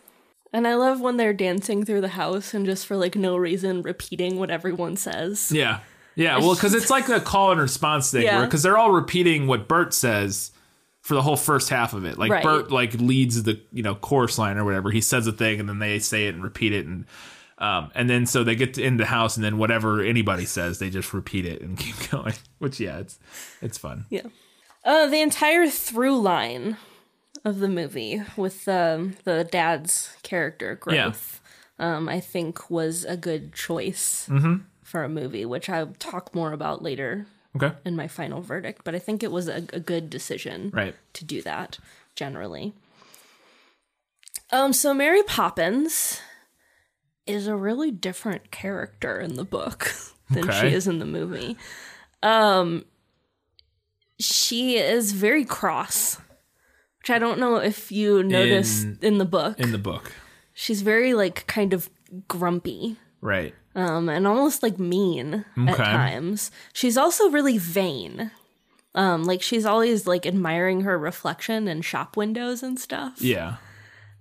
[0.53, 3.81] And I love when they're dancing through the house and just for like no reason
[3.81, 5.51] repeating what everyone says.
[5.51, 5.79] Yeah,
[6.15, 6.37] yeah.
[6.39, 8.43] Well, because it's like a call and response thing, Yeah.
[8.43, 10.51] because they're all repeating what Bert says
[11.01, 12.17] for the whole first half of it.
[12.17, 12.43] Like Right.
[12.43, 14.91] Bert like leads the you know chorus line or whatever.
[14.91, 17.05] He says a thing and then they say it and repeat it and.
[17.61, 20.89] Um, and then so they get in the house and then whatever anybody says they
[20.89, 23.19] just repeat it and keep going which yeah it's
[23.61, 24.23] it's fun Yeah.
[24.83, 26.75] Uh, the entire through line
[27.45, 31.39] of the movie with um, the dad's character growth,
[31.77, 34.63] um, I think, was a good choice Mm-hmm.
[34.81, 38.81] for a movie, which I'll talk more about later okay in my final verdict.
[38.83, 41.77] But I think it was a, a good decision right to do that
[42.15, 42.73] generally.
[44.51, 46.19] Um, so Mary Poppins
[47.27, 49.93] is a really different character in the book
[50.29, 50.69] than Okay.
[50.69, 51.57] she is in the movie.
[52.23, 52.85] Um,
[54.19, 56.17] she is very cross,
[56.99, 59.59] which I don't know if you noticed in, In- the book.
[59.59, 60.11] in the book
[60.53, 61.89] She's very like kind of
[62.27, 66.51] grumpy right um, and almost like mean at times.
[66.73, 68.31] She's also really vain.
[68.93, 73.21] Um, like she's always like admiring her reflection in shop windows and stuff.
[73.21, 73.55] yeah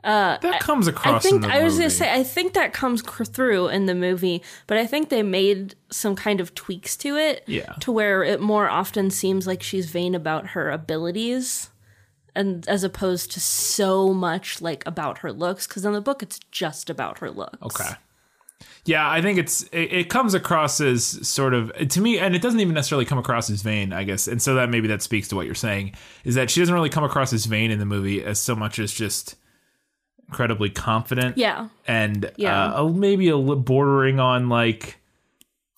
[0.02, 2.72] that comes Uh, I across think in the I was gonna say I think that
[2.72, 6.96] comes cr- through in the movie, but I think they made some kind of tweaks
[6.98, 7.72] to it, Yeah.
[7.80, 11.70] to where it more often seems like she's vain about her abilities,
[12.34, 15.66] and as opposed to so much like about her looks.
[15.66, 17.58] Because in the book, it's just about her looks.
[17.62, 17.90] Okay.
[18.86, 22.40] Yeah, I think it's it, it comes across as sort of to me, and it
[22.42, 24.26] doesn't even necessarily come across as vain, I guess.
[24.26, 25.92] And so that maybe that speaks to what you're saying
[26.24, 28.78] is that she doesn't really come across as vain in the movie as so much
[28.78, 29.36] as just
[30.30, 31.36] incredibly confident.
[31.36, 31.68] Yeah.
[31.88, 32.72] and Yeah.
[32.74, 34.98] uh, maybe a bordering on like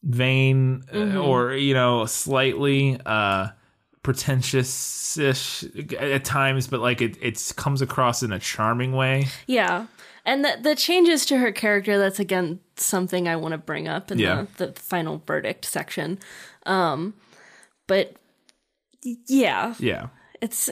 [0.03, 1.19] vain uh, Mm-hmm.
[1.19, 3.49] or you know slightly uh
[4.03, 5.65] pretentious-ish
[5.99, 9.27] at times, but like it it comes across in a charming way.
[9.47, 9.87] Yeah.
[10.25, 14.11] And the, the changes to her character, that's again something I want to bring up
[14.11, 14.47] in Yeah.
[14.57, 16.19] the, the final verdict section.
[16.67, 17.15] Um,
[17.87, 18.15] but
[19.29, 20.09] yeah, Yeah.
[20.41, 20.69] it's.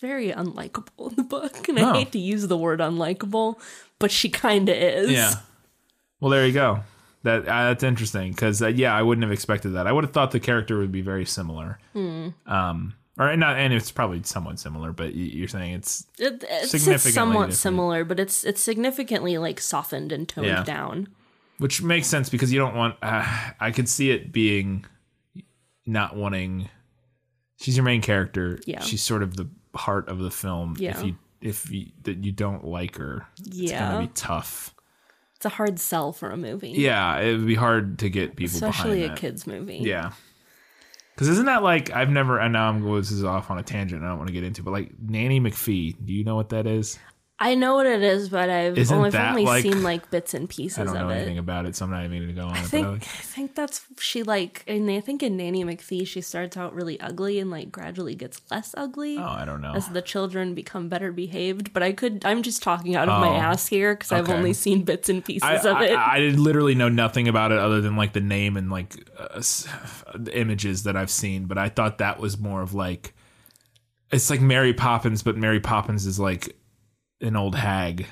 [0.00, 1.68] Very unlikable in the book.
[1.68, 1.90] And Oh.
[1.90, 3.58] I hate to use the word unlikable,
[3.98, 5.10] but she kind of is.
[5.10, 5.34] Yeah.
[6.20, 6.80] Well, there you go.
[7.22, 9.86] That uh, that's interesting because uh, yeah, I wouldn't have expected that.
[9.86, 13.90] I would have thought the character would be very similar, um, or not, and it's
[13.90, 14.92] probably somewhat similar.
[14.92, 17.54] But y- you're saying it's It, it's, Significantly it's somewhat different.
[17.58, 20.64] similar, but it's it's significantly like softened and toned Yeah.
[20.64, 21.08] down.
[21.58, 22.96] which makes sense because you don't want.
[23.02, 23.22] Uh,
[23.60, 24.86] I could see it being
[25.84, 26.70] not wanting.
[27.60, 28.58] She's your main character.
[28.66, 28.80] Yeah.
[28.80, 30.76] she's sort of the heart of the film.
[30.78, 30.98] Yeah.
[30.98, 33.62] If you if you that you don't like her, Yeah.
[33.62, 34.74] it's gonna be tough.
[35.36, 36.70] It's a hard sell for a movie.
[36.72, 39.78] Yeah, it would be hard to get people Especially a kids movie.
[39.78, 40.12] Yeah.
[41.14, 43.62] Because isn't that like I've never and now I'm going this is off on a
[43.62, 44.02] tangent.
[44.04, 45.96] I don't want to get into, but like Nanny McPhee.
[46.04, 46.98] Do you know what that is?
[47.42, 50.34] I know what it is, but I've Isn't only, I've only like- seen like bits
[50.34, 50.90] and pieces of it.
[50.90, 51.40] I don't know anything it.
[51.40, 52.54] about it, so I'm not even going to go on.
[52.54, 56.06] I it, think but I think that's she like and I think in Nanny McPhee
[56.06, 59.72] she starts out really ugly and like gradually gets less ugly oh, I don't know.
[59.72, 61.72] as the children become better behaved.
[61.72, 64.52] But I could I'm just talking out of my Oh, ass here because I've only
[64.52, 65.92] seen bits and pieces I, of it.
[65.96, 69.40] I, I literally know nothing about it other than like the name and like uh,
[70.14, 71.46] the images that I've seen.
[71.46, 73.14] But I thought that was more of like
[74.12, 76.54] it's like Mary Poppins, but Mary Poppins is like
[77.20, 78.06] an old hag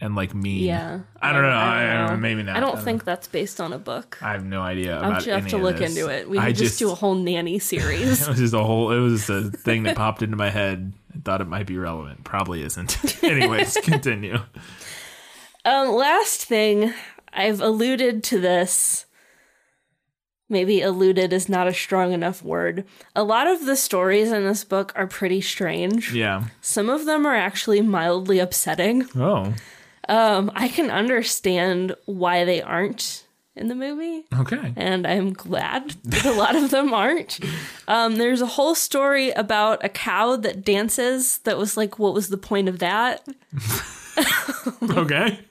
[0.00, 0.64] and like mean.
[0.64, 1.48] yeah, I don't know.
[1.48, 2.16] I, I, don't know.
[2.16, 2.56] maybe not.
[2.56, 4.18] I don't think that's based on a book.
[4.20, 4.98] I have no idea.
[4.98, 5.96] About just have to look this.
[5.96, 6.28] into it.
[6.28, 8.22] We I could just, do a whole nanny series.
[8.22, 8.92] It was just a whole.
[8.92, 10.92] It was just a thing that popped into my head.
[11.14, 12.24] I thought it might be relevant.
[12.24, 13.24] Probably isn't.
[13.24, 14.38] Anyways, continue.
[15.64, 16.92] Um, last thing,
[17.32, 19.05] I've alluded to this.
[20.48, 22.84] Maybe alluded is not a strong enough word.
[23.16, 26.12] A lot of the stories in this book are pretty strange.
[26.14, 26.44] Yeah.
[26.60, 29.08] Some of them are actually mildly upsetting.
[29.16, 29.54] Oh.
[30.08, 33.24] Um, I can understand why they aren't
[33.56, 34.74] in the movie, Okay.
[34.76, 37.40] and I'm glad that a lot of them aren't.
[37.88, 42.28] Um, there's a whole story about a cow that dances that was like, what was
[42.28, 43.26] the point of that?
[44.90, 45.40] Okay.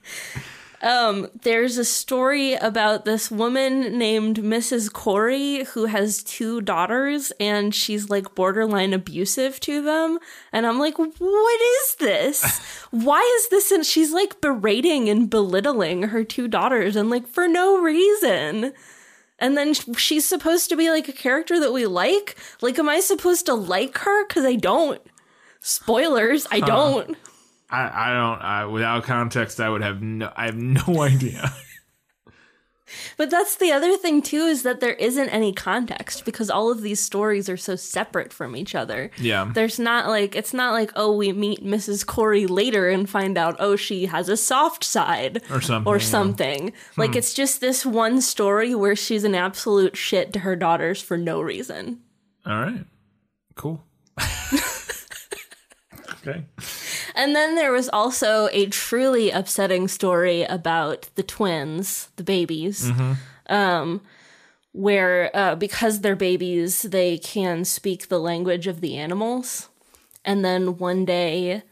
[0.82, 4.90] Um, there's a story about this woman named Mrs.
[4.90, 10.18] Corry who has two daughters and she's like borderline abusive to them.
[10.52, 12.60] And I'm like, what is this?
[12.90, 13.70] Why is this?
[13.70, 18.72] And she's like berating and belittling her two daughters and like for no reason.
[19.38, 22.36] And then she's supposed to be like a character that we like.
[22.62, 24.26] Like, am I supposed to like her?
[24.26, 25.00] Because I don't.
[25.60, 27.16] Spoilers, I don't.
[27.70, 28.42] I, I don't.
[28.42, 30.32] I, without context, I would have no.
[30.36, 31.52] I have no idea.
[33.16, 36.82] But that's the other thing too is that there isn't any context because all of
[36.82, 39.10] these stories are so separate from each other.
[39.18, 39.50] Yeah.
[39.52, 42.06] There's not like it's not like oh we meet Mrs.
[42.06, 46.02] Corry later and find out oh she has a soft side Or something, or yeah.
[46.04, 46.10] Hmm.
[46.10, 46.72] something.
[46.96, 51.18] Like it's just this one story where she's an absolute shit to her daughters for
[51.18, 52.02] no reason.
[52.46, 52.84] All right.
[53.56, 53.82] Cool.
[56.26, 56.44] okay.
[57.14, 62.90] And then there was also a truly upsetting story about the twins, the babies,
[63.48, 64.00] um,
[64.72, 69.68] where uh, because they're babies, they can speak the language of the animals.
[70.24, 71.62] And then one day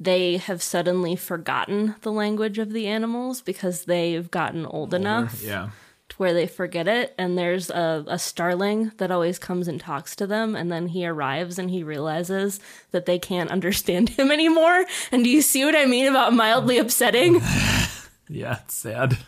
[0.00, 5.70] they have suddenly forgotten the language of the animals because they've gotten old enough Yeah.
[6.16, 7.14] Where they forget it.
[7.18, 10.54] And there's a, a starling that always comes and talks to them.
[10.54, 12.60] And then he arrives and he realizes
[12.90, 14.84] that they can't understand him anymore.
[15.12, 17.40] And do you see what I mean about mildly upsetting?
[18.28, 18.60] Yeah.
[18.64, 19.18] It's sad.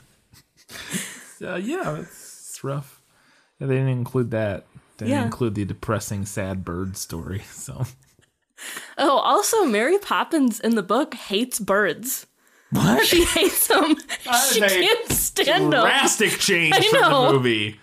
[1.42, 1.98] uh, yeah.
[1.98, 3.02] It's, it's rough.
[3.60, 4.64] Yeah, they didn't include that.
[4.96, 7.42] They didn't include the depressing, sad bird story.
[7.52, 7.84] So.
[8.96, 12.26] oh, also, Mary Poppins in the book hates birds.
[12.70, 13.06] What?
[13.06, 13.96] She hates them.
[14.52, 15.82] she a can't stand them.
[15.82, 17.26] drastic change I from know.
[17.28, 17.80] the movie.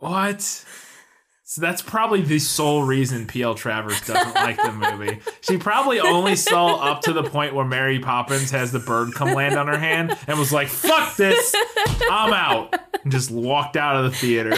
[0.00, 0.40] What?
[0.42, 3.54] So that's probably the sole reason P.L.
[3.54, 5.20] Travers doesn't like the movie.
[5.40, 9.34] She probably only saw up to the point where Mary Poppins has the bird come
[9.34, 11.54] land on her hand and was like, fuck this,
[12.10, 12.74] I'm out.
[13.04, 14.56] And just walked out of the theater.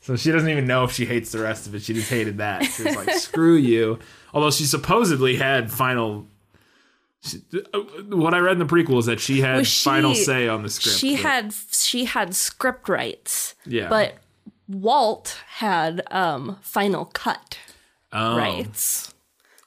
[0.00, 1.82] So she doesn't even know if she hates the rest of it.
[1.82, 2.64] She just hated that.
[2.64, 4.00] She was like, screw you.
[4.34, 6.26] Although she supposedly had final.
[7.24, 7.40] She,
[7.72, 7.78] uh,
[8.16, 10.62] what I read in the prequel is that she had Well, she- final say on
[10.64, 10.98] the script.
[10.98, 13.54] She but- had she had script rights.
[13.64, 13.88] Yeah.
[13.88, 14.14] But
[14.68, 17.58] Walt had um final cut
[18.12, 18.36] Oh.
[18.36, 19.12] rights.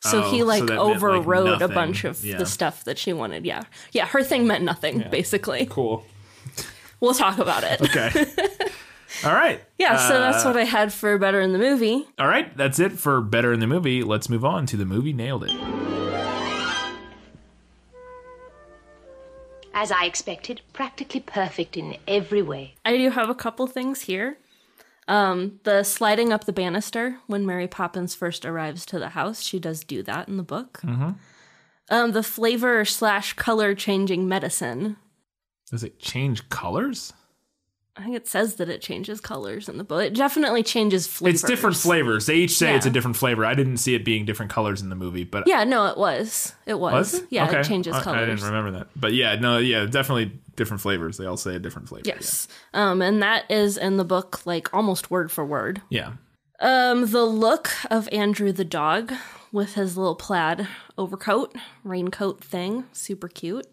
[0.02, 2.38] So Oh, he like that meant, like, overrode a bunch of Yeah.
[2.38, 3.44] the stuff that she wanted.
[3.46, 3.64] Yeah.
[3.92, 5.66] Yeah, her thing meant nothing, basically.
[5.66, 6.06] Cool.
[7.00, 7.82] We'll talk about it.
[7.82, 8.12] Okay.
[9.26, 9.64] All right.
[9.80, 12.06] Yeah, so that's Uh, what I had for Better in the Movie.
[12.20, 12.56] All right.
[12.58, 14.04] That's it for Better in the Movie.
[14.04, 16.05] Let's move on to the movie Nailed It.
[19.78, 22.76] As I expected, practically perfect in every way.
[22.86, 24.38] I do have a couple things here.
[25.10, 29.60] Um, the sliding up the banister when Mary Poppins first arrives to the house, she
[29.60, 30.80] does do that in the book.
[30.82, 31.12] Mm-hmm.
[31.90, 34.96] Um, the flavor slash color changing medicine.
[35.70, 37.12] Does it change colors?
[37.98, 40.04] I think it says that it changes colors in the book.
[40.04, 41.42] It definitely changes flavors.
[41.44, 42.26] It's different flavors.
[42.26, 43.46] They each say it's a different flavor.
[43.46, 46.54] I didn't see it being different colors in the movie, but Yeah, no, it was.
[46.66, 47.14] It was.
[47.14, 47.24] was?
[47.30, 47.62] Yeah, Okay.
[47.62, 48.22] it changes I- colors.
[48.22, 51.16] I didn't remember that, but yeah, no, yeah, definitely different flavors.
[51.18, 52.04] They all say a different flavor.
[52.06, 52.50] Yes.
[52.74, 55.82] Um, and that is in the book, like almost word for word.
[55.90, 56.14] Yeah.
[56.60, 59.14] Um, the look of Andrew the dog
[59.54, 60.68] with his little plaid
[60.98, 63.68] overcoat, raincoat thing, super cute.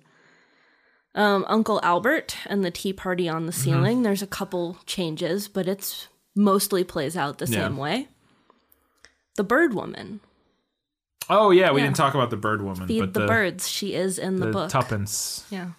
[1.14, 3.60] Um, Uncle Albert and the tea party on the Mm-hmm.
[3.62, 4.02] ceiling.
[4.02, 7.64] There's a couple changes, but it's mostly plays out the Yeah.
[7.68, 8.08] same way.
[9.36, 10.20] The bird woman.
[11.28, 11.86] Oh yeah, we Yeah.
[11.86, 13.68] didn't talk about the bird woman, Feed but the, the, birds.
[13.68, 14.70] She is in the, the book.
[14.70, 15.44] tuppence.
[15.50, 15.70] Yeah.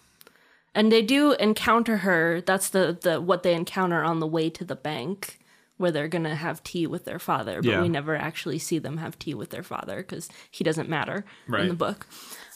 [0.76, 2.42] And they do encounter her.
[2.42, 5.40] That's the, the what they encounter on the way to the bank
[5.78, 7.82] where they're going to have tea with their father, but Yeah.
[7.82, 11.68] we never actually see them have tea with their father cuz he doesn't matter in
[11.68, 12.08] the book.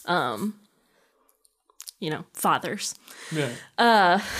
[0.06, 0.60] Um
[1.98, 2.94] you know, fathers.
[3.32, 3.50] Yeah.
[3.76, 4.20] Uh,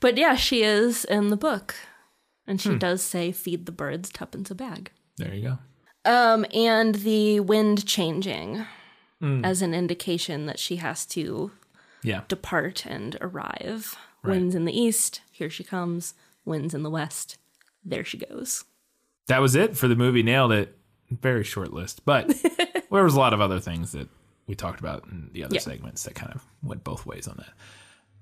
[0.00, 1.74] But yeah, she is in the book.
[2.46, 2.72] And Hmm.
[2.72, 4.90] she does say feed the birds tuppence a bag.
[5.16, 5.58] There you go.
[6.10, 8.64] Um and the wind changing
[9.20, 9.44] Hmm.
[9.44, 11.50] as an indication that she has to
[12.02, 12.22] Yeah.
[12.28, 13.96] depart and arrive.
[14.22, 14.32] Right.
[14.32, 16.14] Winds in the east, here she comes.
[16.44, 17.38] Winds in the west,
[17.84, 18.64] there she goes.
[19.26, 20.22] That was it for the movie.
[20.22, 20.76] Nailed it.
[21.10, 22.28] Very short list, but
[22.90, 24.08] there was a lot of other things that
[24.46, 25.60] we talked about in the other Yeah.
[25.60, 27.52] segments that kind of went both ways on that.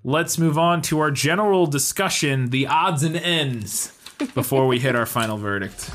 [0.04, 3.92] Let's move on to our general discussion, the odds and ends,
[4.34, 5.90] before we hit our final verdict.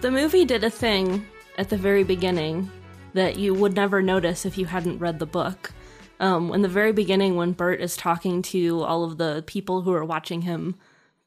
[0.00, 1.26] The movie did a thing
[1.58, 2.70] at the very beginning
[3.12, 5.72] that you would never notice if you hadn't read the book.
[6.20, 9.92] Um, in the very beginning, when Bert is talking to all of the people who
[9.92, 10.76] are watching him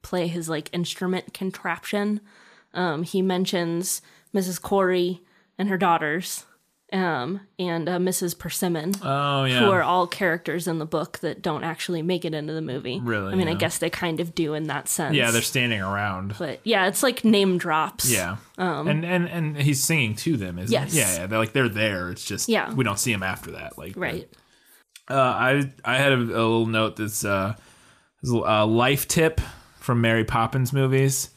[0.03, 2.21] play his like instrument contraption,
[2.73, 4.01] um, he mentions
[4.35, 4.61] Mrs.
[4.61, 5.19] Corry
[5.57, 6.45] and her daughters,
[6.91, 8.37] um, and uh, Mrs.
[8.37, 8.93] Persimmon.
[9.03, 12.53] Oh yeah, who are all characters in the book that don't actually make it into
[12.53, 12.99] the movie.
[12.99, 15.15] Really, I mean, I guess they kind of do in that sense.
[15.15, 16.35] yeah, they're standing around.
[16.37, 18.11] But yeah, it's like name drops.
[18.11, 20.93] Yeah, and and and he's singing to them, isn't Um, Yes.
[20.93, 20.97] it?
[20.97, 21.25] Yeah, yeah.
[21.27, 22.11] They're like they're there.
[22.11, 22.71] It's just Yeah.
[22.73, 23.75] we don't see him after that.
[23.77, 24.27] Like Right.
[25.09, 27.55] Uh, I I had a, a little note that's uh,
[28.23, 29.41] a life tip
[29.79, 31.29] from Mary Poppins movies.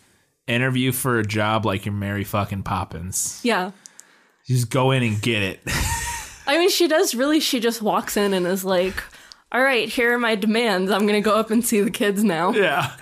[0.46, 3.40] Interview for a job like you're Mary fucking Poppins.
[3.42, 3.72] Yeah.
[4.46, 5.60] Just go in and get it.
[6.46, 9.02] I mean, she does really, she just walks in and is like,
[9.50, 10.92] all right, here are my demands.
[10.92, 12.52] I'm going to go up and see the kids now.
[12.52, 12.92] yeah.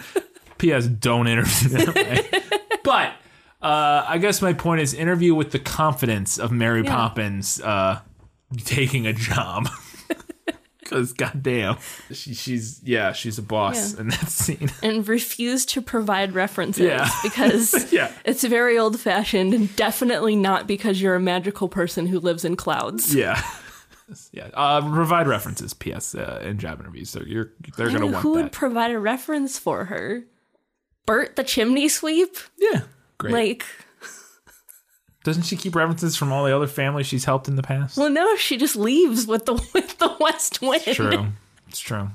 [0.56, 0.86] P.S.
[0.86, 2.26] Don't interview way.
[2.82, 3.12] but
[3.60, 6.90] uh, I guess my point is interview with the confidence of Mary Yeah.
[6.96, 8.00] Poppins uh,
[8.64, 9.68] taking a job.
[10.84, 11.78] Because goddamn,
[12.12, 14.00] she, she's yeah, she's a boss Yeah.
[14.02, 14.70] in that scene.
[14.82, 17.08] And refuse to provide references Yeah.
[17.22, 18.12] because Yeah.
[18.24, 22.54] it's very old fashioned and definitely not because you're a magical person who lives in
[22.56, 23.14] clouds.
[23.14, 23.42] Yeah.
[24.32, 24.50] Yeah.
[24.52, 26.14] Uh, provide references, P.S.
[26.14, 27.08] Uh, in job interviews.
[27.08, 28.42] So you're they're I gonna mean, want who that.
[28.42, 30.24] would provide a reference for her?
[31.06, 32.36] Bert the chimney sweep?
[32.58, 32.82] yeah.
[33.16, 33.32] Great.
[33.32, 33.64] Like,
[35.24, 37.96] Doesn't she keep references from all the other families she's helped in the past?
[37.96, 40.84] well, no, she just leaves with the with the west wind.
[40.84, 41.26] True.
[41.68, 42.08] It's true.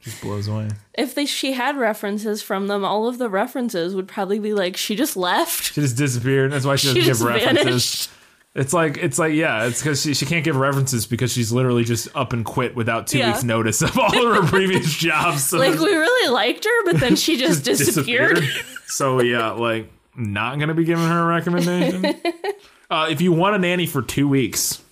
[0.00, 0.70] She just blows away.
[0.94, 4.76] If they, she had references from them, all of the references would probably be like,
[4.78, 5.74] she just left.
[5.74, 6.52] She just disappeared.
[6.52, 7.64] That's why she doesn't give references.
[7.64, 8.10] vanished.
[8.52, 11.84] It's like it's like yeah, it's because she, she can't give references because she's literally
[11.84, 13.28] just up and quit without two Yeah.
[13.32, 15.44] weeks notice of all of her previous jobs.
[15.44, 18.42] So Like, we really liked her, but then she just, just disappeared.
[18.86, 22.04] so yeah, like not gonna be giving her a recommendation.
[22.90, 24.82] uh, if you want a nanny for two weeks,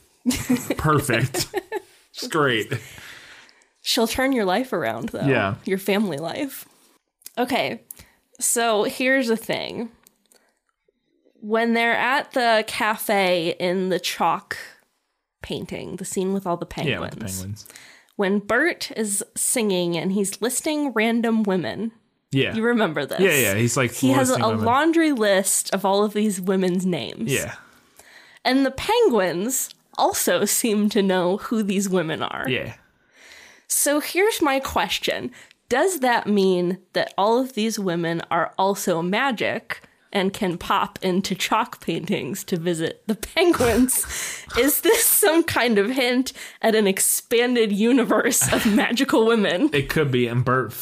[0.77, 1.49] perfect.
[2.13, 2.73] It's great.
[3.83, 5.27] She'll turn your life around, though.
[5.27, 5.55] Yeah.
[5.65, 6.67] Your family life.
[7.39, 7.83] Okay.
[8.41, 9.89] So here's the thing.
[11.41, 14.57] When they're at the cafe in the chalk
[15.43, 17.67] painting, the scene with all the penguins, Yeah, with the penguins.
[18.17, 21.93] when Bert is singing and he's listing random women,
[22.31, 23.21] Yeah, you remember this?
[23.21, 23.55] Yeah, yeah.
[23.55, 24.65] He's like He has a women.
[24.65, 27.33] laundry list of all of these women's names.
[27.33, 27.55] Yeah,
[28.45, 32.47] And the penguins also seem to know who these women are.
[32.49, 32.75] yeah.
[33.67, 35.31] So here's my question
[35.69, 39.81] Does that mean that all of these women are also magic
[40.13, 44.45] and can pop into chalk paintings to visit the penguins?
[44.59, 46.33] Is this some kind of hint
[46.63, 49.71] at an expanded universe of magical women?
[49.73, 50.75] It could be, and Bert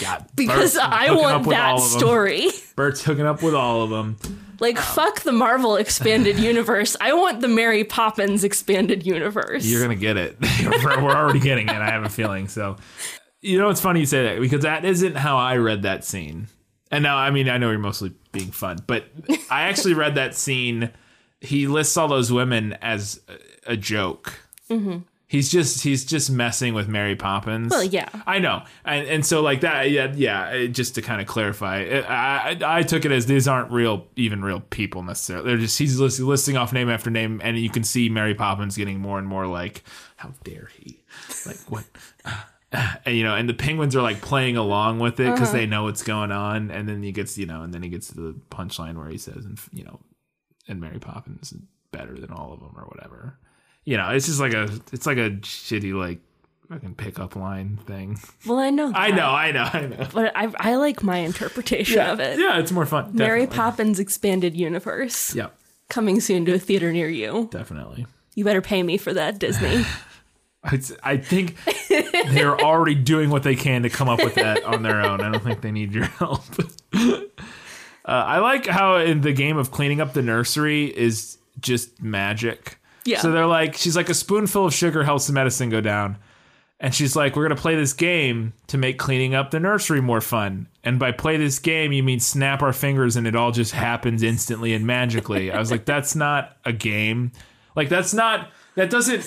[0.00, 1.98] got Because Bert's I want that all of them.
[2.00, 2.48] story.
[2.74, 4.16] Bert's hooking up with all of them.
[4.58, 6.96] Like, um, fuck the Marvel expanded universe.
[7.00, 9.66] I want the Mary Poppins expanded universe.
[9.66, 10.36] You're gonna get it.
[10.62, 11.76] we're, we're already getting it.
[11.76, 12.48] I have a feeling.
[12.48, 12.76] So,
[13.42, 16.48] you know, it's funny you say that because that isn't how I read that scene.
[16.90, 18.78] And now, I mean, I know you're mostly being fun.
[18.86, 19.06] But
[19.50, 20.90] I actually read that scene.
[21.40, 23.20] He lists all those women as
[23.66, 24.40] a, joke.
[24.70, 24.98] Mm-hmm.
[25.28, 27.70] He's just he's just messing with Mary Poppins.
[27.70, 28.08] Well, yeah.
[28.26, 30.66] I know, and and so like that, yeah, yeah.
[30.66, 34.44] Just to kind of clarify, I I I took it as these aren't real, even
[34.44, 35.48] real people necessarily.
[35.48, 38.76] They're just he's list, listing off name after name, and you can see Mary Poppins
[38.76, 39.82] getting more and more like,
[40.14, 41.02] how dare he,
[41.44, 41.84] like what.
[43.04, 45.58] And, you know, and the penguins are like playing along with it because Uh-huh.
[45.58, 46.70] they know what's going on.
[46.70, 49.18] And then he gets, you know, and then he gets to the punchline where he
[49.18, 50.00] says, and you know,
[50.68, 51.58] and Mary Poppins is
[51.92, 53.38] better than all of them or whatever.
[53.84, 56.18] You know, it's just like a, it's like a shitty like
[56.68, 58.18] fucking pickup line thing.
[58.44, 58.90] Well, I know.
[58.94, 60.08] I know, I know, I know.
[60.12, 62.40] But I, I like my interpretation Yeah, of it.
[62.40, 63.10] yeah, it's more fun.
[63.14, 63.56] Mary definitely.
[63.56, 65.34] Poppins Expanded Universe.
[65.36, 65.56] Yep,
[65.88, 67.48] Coming soon to a theater near you.
[67.52, 68.06] definitely.
[68.34, 69.84] You better pay me for that, Disney.
[70.64, 71.54] I think
[72.30, 75.20] they're already doing what they can to come up with that on their own.
[75.20, 76.44] I don't think they need your help.
[76.94, 77.20] uh,
[78.04, 82.78] I like how in the game of cleaning up the nursery is just magic.
[83.04, 83.20] Yeah.
[83.20, 86.18] So they're like, she's like, a spoonful of sugar helps the medicine go down.
[86.78, 90.02] And she's like, we're going to play this game to make cleaning up the nursery
[90.02, 90.68] more fun.
[90.84, 94.22] And by play this game, you mean snap our fingers and it all just happens
[94.22, 95.50] instantly and magically.
[95.50, 97.32] I was like, that's not a game.
[97.74, 99.22] Like, that's not, that doesn't,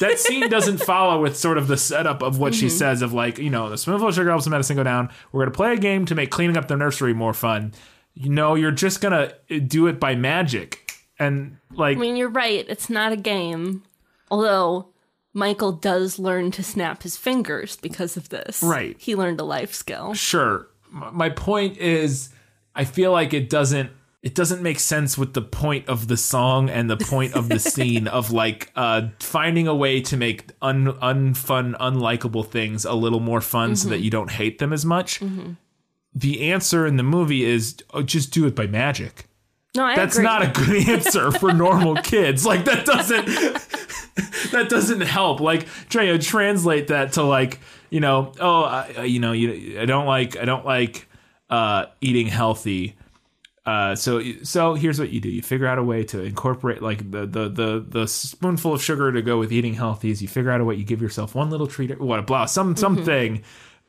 [0.00, 2.76] that scene doesn't follow with sort of the setup of what she mm-hmm.
[2.76, 5.10] says of like, you know, the spoonful of sugar helps the medicine go down.
[5.32, 7.72] We're going to play a game to make cleaning up the nursery more fun.
[8.14, 10.92] You know, you're just going to uh, do it by magic.
[11.18, 12.64] And like, I mean, you're right.
[12.68, 13.84] It's not a game.
[14.30, 14.88] Although
[15.32, 18.62] Michael does learn to snap his fingers because of this.
[18.62, 18.96] Right.
[18.98, 20.14] He learned a life skill.
[20.14, 22.30] sure my point is
[22.74, 23.90] i feel like it doesn't
[24.22, 27.58] it doesn't make sense with the point of the song and the point of the
[27.72, 33.20] scene of like uh finding a way to make un unfun unlikable things a little
[33.20, 35.20] more fun so that you don't hate them as much
[36.14, 39.26] the answer in the movie is oh, just do it by magic
[39.76, 40.24] No, I that's agree.
[40.24, 42.44] not a good answer for normal kids.
[42.44, 43.26] Like that doesn't
[44.52, 45.40] that doesn't help.
[45.40, 47.60] Like trying to translate that to like
[47.90, 51.06] you know oh I, you know you I don't like I don't like
[51.50, 52.96] uh, eating healthy.
[53.68, 57.10] Uh, so so here's what you do: you figure out a way to incorporate like
[57.10, 60.10] the the the the spoonful of sugar to go with eating healthy.
[60.10, 62.46] Is you figure out a way you give yourself one little treat, what a blah
[62.46, 63.42] some something.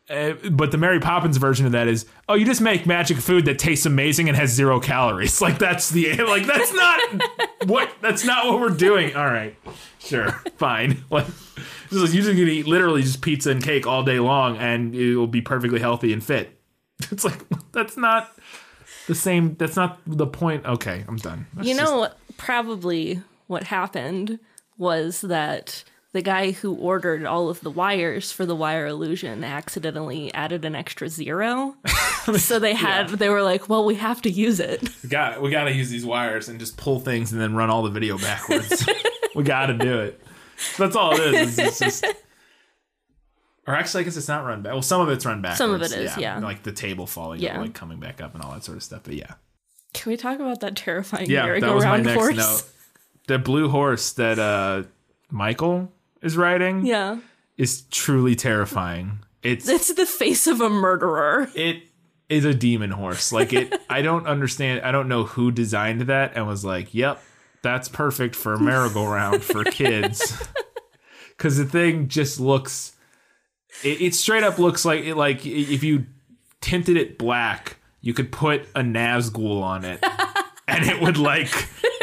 [0.09, 3.45] Uh, but the Mary Poppins version of that is, oh, you just make magic food
[3.45, 5.39] that tastes amazing and has zero calories.
[5.47, 6.99] Like that's the like that's not
[7.67, 9.15] what that's not what we're doing.
[9.15, 9.55] All right,
[9.99, 11.03] sure, fine.
[11.09, 11.27] Like
[11.89, 14.93] this is- you're just gonna eat literally just pizza and cake all day long, and
[14.93, 16.59] it will be perfectly healthy and fit.
[17.11, 17.39] It's like
[17.71, 18.35] that's not
[19.09, 19.55] the same.
[19.55, 20.65] That's not the point.
[20.65, 21.45] Okay, I'm done.
[21.55, 24.39] That's You know, what- probably what happened
[24.77, 25.83] was that
[26.13, 30.73] the guy who ordered all of the wires for the wire illusion accidentally added an
[30.75, 31.75] extra zero.
[32.37, 34.81] so they had, they were like, well, we have to use it.
[35.03, 37.69] we got we got to use these wires and just pull things and then run
[37.69, 38.87] all the video backwards.
[39.35, 40.19] we got to do it.
[40.77, 41.59] That's all it is.
[41.59, 42.05] It's just.
[43.69, 44.73] Or actually, I guess it's not run back.
[44.73, 45.57] Well, some of it's run backwards.
[45.59, 46.39] Some of it is, yeah.
[46.39, 47.53] Like the table falling, Yeah.
[47.53, 47.61] yeah.
[47.61, 49.01] like coming back up and all that sort of stuff.
[49.03, 49.33] But yeah,
[49.93, 52.35] Can we talk about that terrifying yeah, that was my next horse?
[52.35, 52.63] note.
[53.27, 54.83] The blue horse that uh
[55.29, 55.91] Michael
[56.23, 57.19] is riding Yeah.
[57.57, 59.19] is truly terrifying.
[59.43, 61.49] It's It's the face of a murderer.
[61.53, 61.83] it
[62.27, 63.31] is a demon horse.
[63.31, 64.81] Like it, I don't understand.
[64.81, 67.21] I don't know who designed that and was like, "Yep,
[67.61, 70.35] that's perfect for a merry-go-round for kids."
[71.37, 72.91] Because the thing just looks,
[73.83, 75.15] it, it straight up looks like it.
[75.15, 76.05] Like if you
[76.61, 80.03] tinted it black, you could put a Nazgul on it,
[80.67, 81.51] and it would like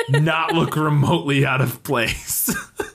[0.09, 2.55] not look remotely out of place.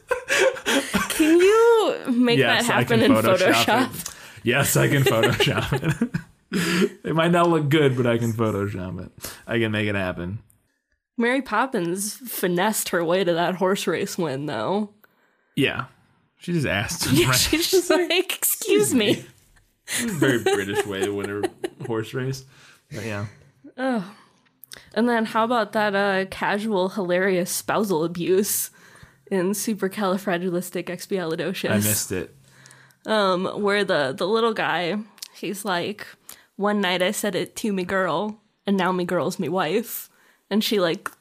[1.10, 3.38] Can you make yes, that happen in Photoshop.
[3.38, 4.16] Photoshop?
[4.44, 6.12] Yes, I can Photoshop
[6.52, 7.00] it.
[7.04, 9.34] it might not look good, but I can Photoshop it.
[9.46, 10.40] I can make it happen.
[11.18, 14.90] Mary Poppins finessed her way to that horse race win, though.
[15.56, 15.86] Yeah,
[16.42, 17.08] she just asked.
[17.12, 17.36] Yeah, right?
[17.36, 19.24] she's just like, excuse me.
[20.00, 22.44] Very British way to win a horse race.
[22.92, 23.26] But yeah,
[23.78, 24.16] Oh.
[24.94, 28.72] And then how about that uh, casual, hilarious spousal abuse
[29.30, 31.72] in Supercalifragilisticexpialidocious?
[31.72, 32.36] I missed it.
[33.06, 34.98] Um, where the the little guy,
[35.34, 36.06] he's like,
[36.56, 40.10] one night I said it to me girl, and now me girl's me wife,
[40.50, 41.12] and she like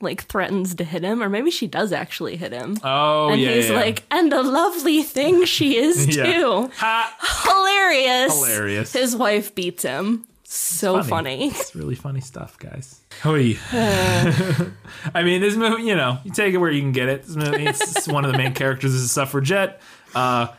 [0.00, 2.76] like threatens to hit him, or maybe she does actually hit him.
[2.82, 3.76] Oh and yeah, he's yeah.
[3.76, 6.32] like, and a lovely thing she is Yeah.
[6.32, 6.70] too.
[6.76, 7.16] Ha!
[7.44, 8.34] Hilarious.
[8.34, 8.92] Hilarious.
[8.92, 10.26] His wife beats him.
[10.44, 11.48] So funny.
[11.48, 13.00] It's really funny stuff, guys.
[13.22, 13.56] Hoi.
[13.72, 17.24] I mean, this movie, you know, you take it where you can get it.
[17.24, 19.80] This movie, it's, it's one of the main characters is a suffragette.
[20.14, 20.54] Uh, uh,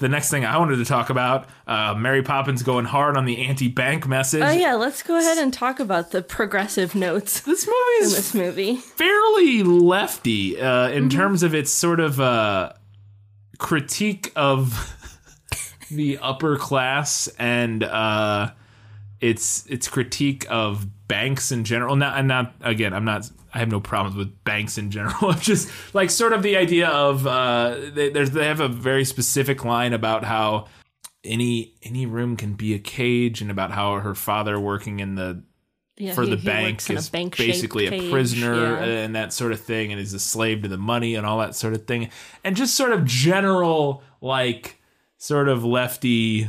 [0.00, 3.46] the next thing I wanted to talk about, uh, Mary Poppins going hard on the
[3.46, 4.42] anti-bank message.
[4.42, 8.16] Oh yeah, let's go ahead and talk about the progressive notes This movie in is
[8.16, 8.76] this movie.
[8.76, 11.16] fairly lefty uh, in Mm-hmm.
[11.18, 12.72] terms of its sort of uh,
[13.58, 14.94] critique of
[15.90, 18.50] the upper class and uh,
[19.20, 21.96] its its critique of banks in general.
[21.96, 22.92] Not, and not again.
[22.92, 23.30] I'm not.
[23.52, 25.16] I have no problems with banks in general.
[25.22, 29.04] I'm just like sort of the idea of uh, they, there's they have a very
[29.04, 30.66] specific line about how
[31.24, 35.42] any any room can be a cage and about how her father working in the
[35.96, 38.84] Yeah, for he- the he bank is bank-shaped basically a cage, prisoner yeah.
[38.84, 41.56] and that sort of thing and is a slave to the money and all that
[41.56, 42.10] sort of thing
[42.44, 44.80] and just sort of general like
[45.16, 46.48] sort of lefty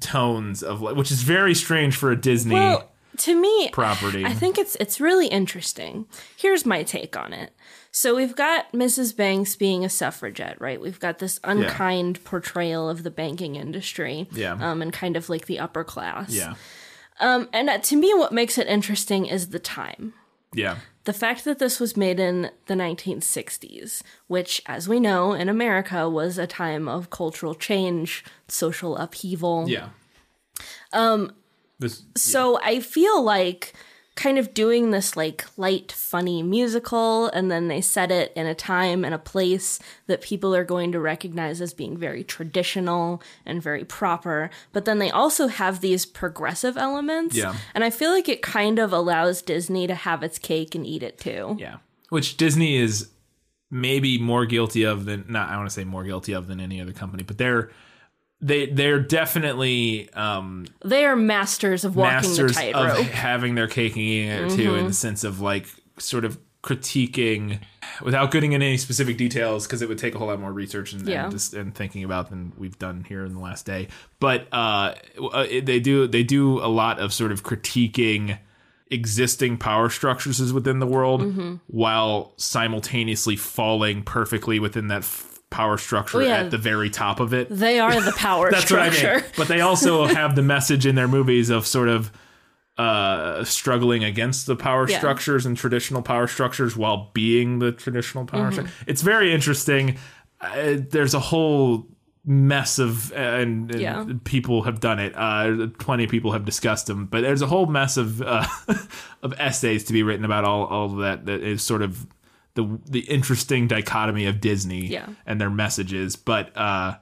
[0.00, 4.32] tones of like which is very strange for a disney Well, to me, property I
[4.32, 6.06] think it's it's really interesting.
[6.36, 7.52] Here's my take on it.
[7.90, 9.16] So we've got Mrs.
[9.16, 10.78] Banks being a suffragette, right?
[10.78, 14.52] We've got this unkind portrayal of the banking industry, Yeah.
[14.60, 16.30] um, and kind of like the upper class.
[16.30, 16.54] yeah
[17.20, 20.12] Um, and uh, to me, what makes it interesting is the time.
[20.54, 20.76] yeah
[21.06, 26.10] The fact that this was made in the 1960s, which, as we know, in America
[26.10, 29.68] was a time of cultural change, social upheaval.
[29.68, 29.88] yeah
[30.92, 31.32] um
[31.78, 33.74] this So I feel like
[34.16, 38.54] kind of doing this like light, funny musical, and then they set it in a
[38.54, 39.78] time and a place
[40.08, 44.50] that people are going to recognize as being very traditional and very proper.
[44.72, 47.36] But then they also have these progressive elements.
[47.36, 47.54] Yeah.
[47.74, 51.02] And I feel like it kind of allows Disney to have its cake and eat
[51.02, 51.56] it too.
[51.58, 51.76] yeah
[52.08, 53.10] which disney is
[53.70, 56.80] maybe more guilty of than not i want to say more guilty of than any
[56.80, 57.70] other company but they're
[58.40, 62.96] they they're definitely um They are masters of walking the masters of tightrope.
[62.98, 63.12] Mm-hmm.
[63.12, 65.66] having their cake and eating it too, in the sense of like
[65.98, 67.60] sort of critiquing
[68.02, 70.92] without getting into any specific details because it would take a whole lot more research
[70.92, 71.22] and, Yeah.
[71.24, 73.86] and, just, and thinking about than we've done here in the last day.
[74.18, 74.94] But uh,
[75.32, 78.38] uh, they do they do a lot of sort of critiquing
[78.90, 81.54] existing power structures within the world Mm-hmm.
[81.68, 85.04] while simultaneously falling perfectly within that
[85.50, 86.36] power structure Oh, yeah.
[86.38, 88.74] at the very top of it They are the power structure.
[88.76, 89.06] that's structure.
[89.14, 89.32] what I mean.
[89.36, 92.10] But they also have the message in their movies of sort of
[92.78, 94.98] uh, struggling against the power Yeah.
[94.98, 98.50] structures and traditional power structures while being the traditional power.
[98.50, 98.66] Mm-hmm.
[98.66, 99.96] stru- It's very interesting.
[100.40, 101.86] Uh, there's a whole
[102.26, 104.04] mess of and, and Yeah.
[104.24, 105.14] people have done it.
[105.16, 108.44] Uh, plenty of people have discussed them, but there's a whole mess of uh,
[109.22, 111.24] of essays to be written about all all of that.
[111.26, 112.04] That is sort of
[112.56, 115.06] the the interesting dichotomy of Disney Yeah.
[115.24, 116.16] and their messages.
[116.16, 116.96] But uh,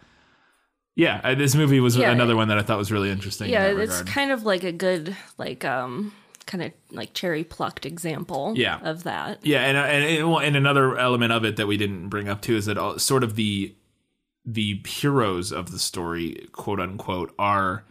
[0.97, 2.11] yeah, uh, this movie was Yeah.
[2.13, 3.51] another one that I thought was really interesting.
[3.51, 6.13] yeah, in that it's kind of like a good like um
[6.47, 8.79] kind of like cherry plucked example Yeah.
[8.83, 9.45] of that.
[9.47, 12.55] Yeah, and and and, and another element of it that we didn't bring up too
[12.57, 13.75] is that all, sort of the
[14.47, 17.85] the heroes of the story, quote unquote, are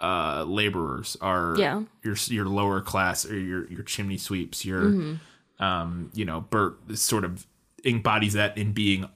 [0.00, 1.82] uh laborers, are Yeah.
[2.04, 5.14] your your lower class or your your chimney sweeps, your Mm-hmm.
[5.58, 7.46] Um you know Bert sort of
[7.84, 9.08] embodies that in being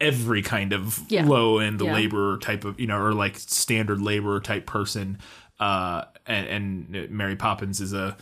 [0.00, 1.24] every kind of Yeah.
[1.24, 1.94] low end Yeah.
[1.94, 5.18] laborer type of you know or like standard laborer type person
[5.58, 8.16] uh and, and Mary Poppins is a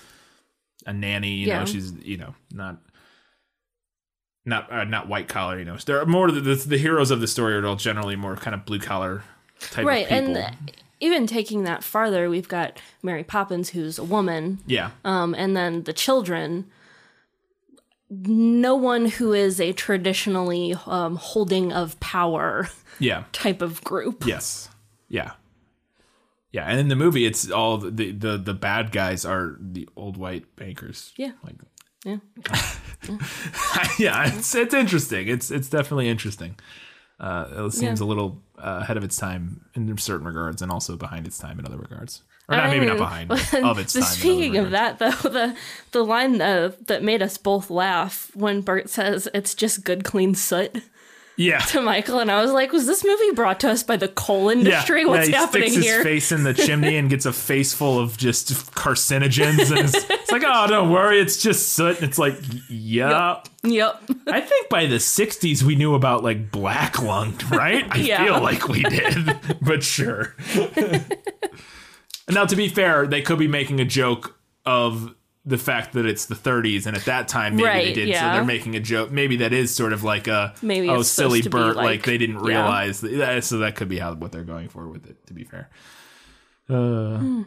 [0.86, 1.60] a nanny you Yeah.
[1.60, 2.78] know she's you know not
[4.44, 7.20] not uh, not white collar you know there are more the, the, the heroes of
[7.20, 9.24] the story are all generally more kind of blue collar
[9.60, 14.04] type right of people and even taking that farther we've got mary poppins who's a
[14.04, 16.66] woman yeah um, and then the children
[18.26, 22.68] no one who is a traditionally um, holding of power
[22.98, 24.68] yeah type of group Yes.
[25.08, 25.32] Yeah.
[26.52, 30.16] Yeah, and in the movie, it's all the the the bad guys are the old
[30.16, 31.12] white bankers.
[31.16, 31.32] Yeah.
[31.42, 31.56] Like,
[32.04, 32.18] yeah
[33.98, 35.28] yeah, it's it's interesting.
[35.28, 36.56] It's it's definitely interesting.
[37.18, 38.06] Uh, it seems Yeah.
[38.06, 41.58] a little uh, ahead of its time in certain regards, and also behind its time
[41.58, 42.22] in other regards.
[42.48, 43.30] Or not, I maybe not behind
[43.64, 44.02] of its time.
[44.02, 45.56] Speaking of that, though, the
[45.92, 50.34] the line uh, that made us both laugh when Bert says it's just good, clean
[50.34, 50.82] soot
[51.36, 51.58] yeah.
[51.58, 54.50] to Michael, and I was like, was this movie brought to us by the coal
[54.50, 55.02] industry?
[55.02, 55.96] Yeah, What's yeah, he happening sticks here?
[55.96, 60.10] his face in the chimney and gets a face full of just carcinogens, and it's,
[60.10, 61.96] it's like, oh, don't worry, it's just soot.
[61.96, 62.36] And it's like,
[62.68, 63.40] yeah.
[63.62, 64.02] Yep.
[64.28, 67.86] I think by the 60s we knew about like black lung, right?
[67.90, 68.24] I Yeah.
[68.24, 70.34] feel like we did, but sure.
[72.30, 75.14] Now, to be fair, they could be making a joke of
[75.46, 78.14] the fact that it's the 30s, and at that time, maybe they Right, did.
[78.14, 79.10] So they're making a joke.
[79.10, 82.36] Maybe that is sort of like a Maybe oh silly Bert, like, like- they didn't
[82.36, 82.46] yeah.
[82.48, 83.02] realize.
[83.02, 85.26] That, so that could be how what they're going for with it.
[85.26, 85.68] To be fair.
[86.70, 87.44] Uh, Uh,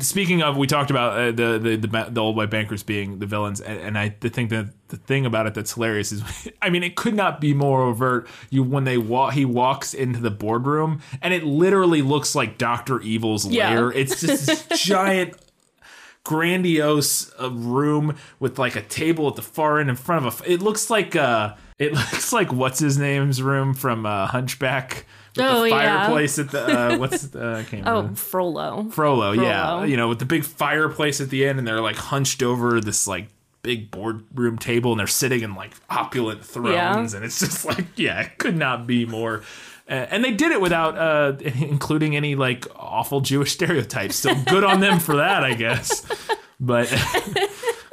[0.00, 3.26] Speaking of, we talked about uh, the, the the the old white bankers being the
[3.26, 6.22] villains, and, and I think that the thing about it that's hilarious is,
[6.62, 8.26] I mean, it could not be more overt.
[8.48, 13.00] You when they walk, he walks into the boardroom, and it literally looks like Doctor
[13.02, 13.74] Evil's Yeah.
[13.74, 13.92] lair.
[13.92, 15.34] It's just this giant
[16.24, 20.50] grandiose uh, room with like a table at the far end in front of a.
[20.52, 25.04] It looks like uh, it looks like what's his name's room from uh, Hunchback.
[25.38, 26.04] Oh, the yeah.
[26.06, 26.62] fireplace at the
[26.94, 28.16] uh, what's uh, I can't Oh, remember.
[28.16, 28.88] Frollo.
[28.90, 32.42] Frollo, yeah, you know, with the big fireplace at the end, and they're like hunched
[32.42, 33.28] over this like
[33.62, 36.72] big boardroom table, and they're sitting in like opulent thrones,
[37.12, 37.16] Yeah.
[37.16, 39.42] and it's just like, yeah, it could not be more.
[39.88, 44.16] Uh, and they did it without uh, including any like awful Jewish stereotypes.
[44.16, 46.06] So good on them for that, I guess.
[46.60, 46.90] But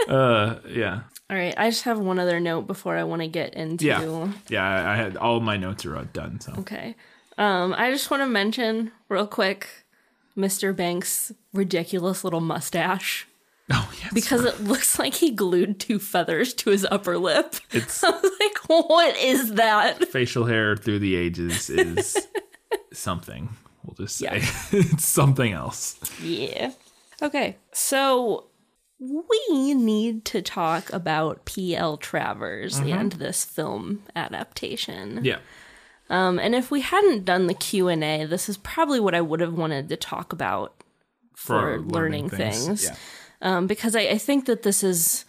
[0.07, 3.53] uh, yeah, All right, I just have one other note before I want to get
[3.55, 3.85] into.
[3.85, 4.63] yeah, yeah.
[4.63, 6.39] I I had all my notes are uh, done.
[6.39, 6.95] So Okay.
[7.41, 9.67] Um, I just want to mention real quick
[10.37, 10.75] Mr.
[10.75, 13.27] Banks' ridiculous little mustache.
[13.71, 17.55] oh yes, Because it looks like he glued two feathers to his upper lip.
[17.71, 20.07] it's I was like, what is that?
[20.09, 22.27] facial hair through the ages is
[22.93, 23.49] something.
[23.83, 24.51] We'll just say Yeah.
[24.71, 25.99] it's something else.
[26.21, 26.73] Yeah.
[27.23, 28.47] Okay, so
[28.99, 31.97] we need to talk about P.L.
[31.97, 35.21] Travers and this film adaptation.
[35.23, 35.39] Yeah.
[36.11, 39.21] Um, and if we hadn't done the Q and A, this is probably what I
[39.21, 40.75] would have wanted to talk about
[41.33, 42.83] for, learning, things.
[42.83, 42.95] Yeah.
[43.41, 45.23] Um, because I, I think that this is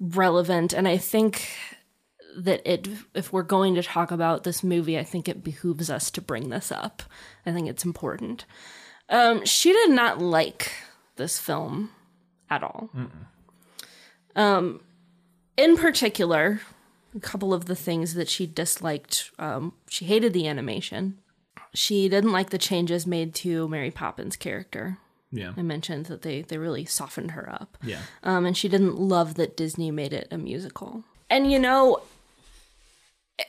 [0.00, 1.48] relevant, and I think
[2.36, 6.10] that it, if we're going to talk about this movie, I think it behooves us
[6.12, 7.02] to bring this up.
[7.44, 8.46] I think it's important.
[9.10, 10.72] Um, she did not like
[11.16, 11.90] this film
[12.48, 12.88] at all.
[14.34, 14.80] Um,
[15.58, 16.62] in particular,
[17.14, 19.30] a couple of the things that she disliked.
[19.38, 21.18] Um, she hated the animation.
[21.74, 24.98] She didn't like the changes made to Mary Poppins' character.
[25.30, 25.52] Yeah.
[25.56, 27.78] I mentioned that they they really softened her up.
[27.82, 28.02] Yeah.
[28.22, 31.04] Um, and she didn't love that Disney made it a musical.
[31.30, 32.02] And you know,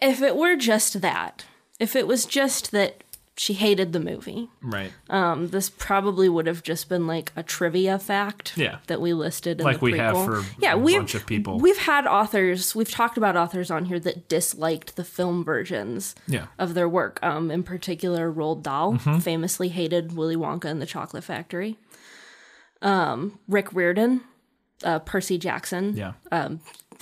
[0.02, 1.46] if it were just that,
[1.80, 3.04] if it was just that
[3.36, 4.92] she hated the movie, Right.
[5.10, 8.78] um, this probably would have just been like a trivia fact Yeah.
[8.88, 11.60] that we listed in Like the we have for yeah, a we've, bunch of people.
[11.60, 16.46] We've had authors, we've talked about authors on here that disliked the film versions Yeah.
[16.60, 17.18] of their work.
[17.24, 19.20] Um, in particular, Roald Dahl Mm-hmm.
[19.20, 21.78] famously hated Willy Wonka and the Chocolate Factory.
[22.82, 24.22] Um, Rick Riordan,
[24.84, 26.14] uh, Percy Jackson, Yeah.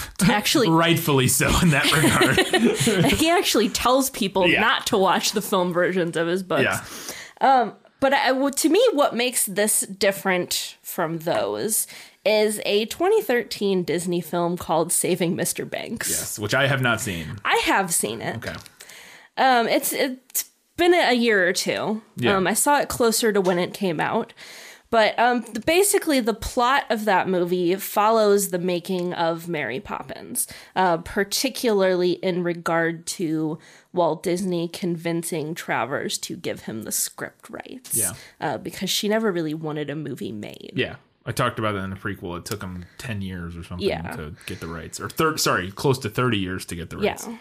[0.24, 3.06] actually Rightfully so in that regard.
[3.14, 4.62] he actually tells people Yeah.
[4.62, 6.64] not to watch the film versions of his books.
[6.64, 7.72] yeah.
[8.00, 11.86] But I, to me, what makes this different from those
[12.26, 15.70] is a 2013 Disney film called Saving Mr.
[15.70, 16.10] Banks.
[16.10, 16.40] Yes.
[16.40, 17.38] Which I have not seen.
[17.46, 18.38] I have seen it.
[18.38, 18.56] Okay.
[19.38, 22.02] Um, it's it's been a year or two.
[22.18, 22.38] Yeah.
[22.38, 24.34] Um, I saw it closer to when it came out.
[24.92, 30.98] But um, basically, the plot of that movie follows the making of Mary Poppins, uh,
[30.98, 33.58] particularly in regard to
[33.94, 37.98] Walt Disney convincing Travers to give him the script rights.
[37.98, 38.12] Yeah.
[38.42, 40.74] Uh, because she never really wanted a movie made.
[40.76, 40.98] Yeah.
[41.26, 42.38] I talked about that in the prequel.
[42.38, 44.12] It took them 10 years or something Yeah.
[44.18, 45.00] to get the rights.
[45.00, 47.28] Or, thir- sorry, close to 30 years to get the rights.
[47.28, 47.38] Yeah.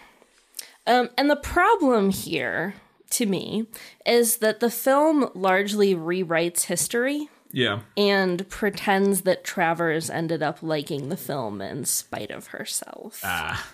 [0.87, 2.75] Um, and the problem here,
[3.11, 3.65] to me,
[4.05, 7.79] is that the film largely rewrites history Yeah.
[7.97, 13.21] and pretends that Travers ended up liking the film in spite of herself.
[13.23, 13.67] Ah.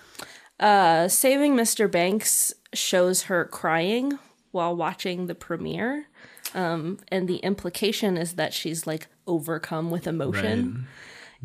[0.59, 1.89] Uh, Saving Mr.
[1.89, 4.17] Banks shows her crying
[4.51, 6.07] while watching the premiere.
[6.55, 10.87] Um, and the implication is that she's like overcome with emotion.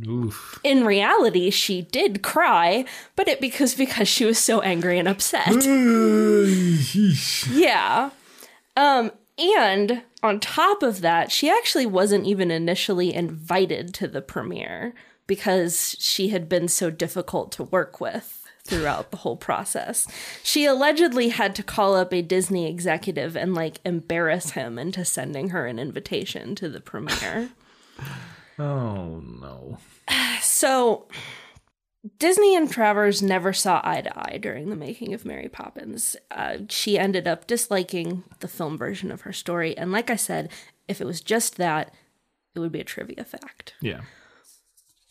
[0.08, 0.58] Oof.
[0.64, 5.52] In reality, she did cry, but it because because she was so angry and upset.
[7.52, 8.10] yeah.
[8.76, 9.10] Um,
[9.42, 14.94] and on top of that, she actually wasn't even initially invited to the premiere
[15.26, 20.06] because she had been so difficult to work with throughout the whole process.
[20.42, 25.50] She allegedly had to call up a Disney executive and like embarrass him into sending
[25.50, 27.50] her an invitation to the premiere.
[28.58, 29.78] Oh, no.
[30.42, 31.06] So,
[32.18, 36.16] Disney and Travers never saw eye to eye during the making of Mary Poppins.
[36.30, 39.76] Uh, she ended up disliking the film version of her story.
[39.78, 40.50] And like I said,
[40.88, 41.94] if it was just that,
[42.54, 43.74] it would be a trivia fact.
[43.80, 44.00] Yeah.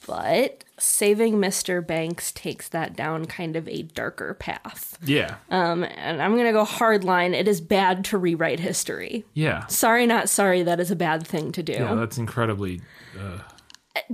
[0.07, 1.85] But Saving Mr.
[1.85, 4.97] Banks takes that down kind of a darker path.
[5.05, 5.35] Yeah.
[5.49, 7.33] Um, and I'm going to go hard line.
[7.35, 9.23] It is bad to rewrite history.
[9.33, 9.67] yeah.
[9.67, 10.63] Sorry, not sorry.
[10.63, 11.73] That is a bad thing to do.
[11.73, 12.81] Yeah, that's incredibly.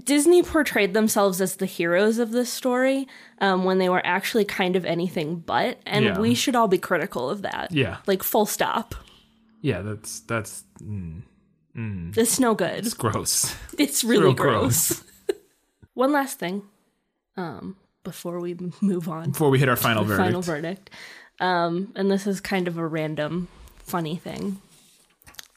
[0.04, 3.08] Disney portrayed themselves as the heroes of this story
[3.40, 6.20] um, when they were actually kind of anything but, and Yeah.
[6.20, 7.72] we should all be critical of that.
[7.72, 7.98] Yeah.
[8.08, 8.96] like full stop.
[9.62, 10.22] Yeah, that's.
[10.22, 11.22] that's mm,
[12.18, 12.86] It's no good.
[12.86, 13.56] It's gross.
[13.78, 15.04] It's really real gross.
[15.94, 16.64] One last thing,
[17.36, 19.32] um, before we move on.
[19.32, 20.26] Before we hit our final verdict.
[20.26, 20.90] final verdict.
[21.40, 23.48] Um, and this is kind of a random,
[23.78, 24.60] funny thing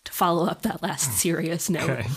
[0.05, 1.89] to follow up that last serious note.
[1.89, 2.09] Okay.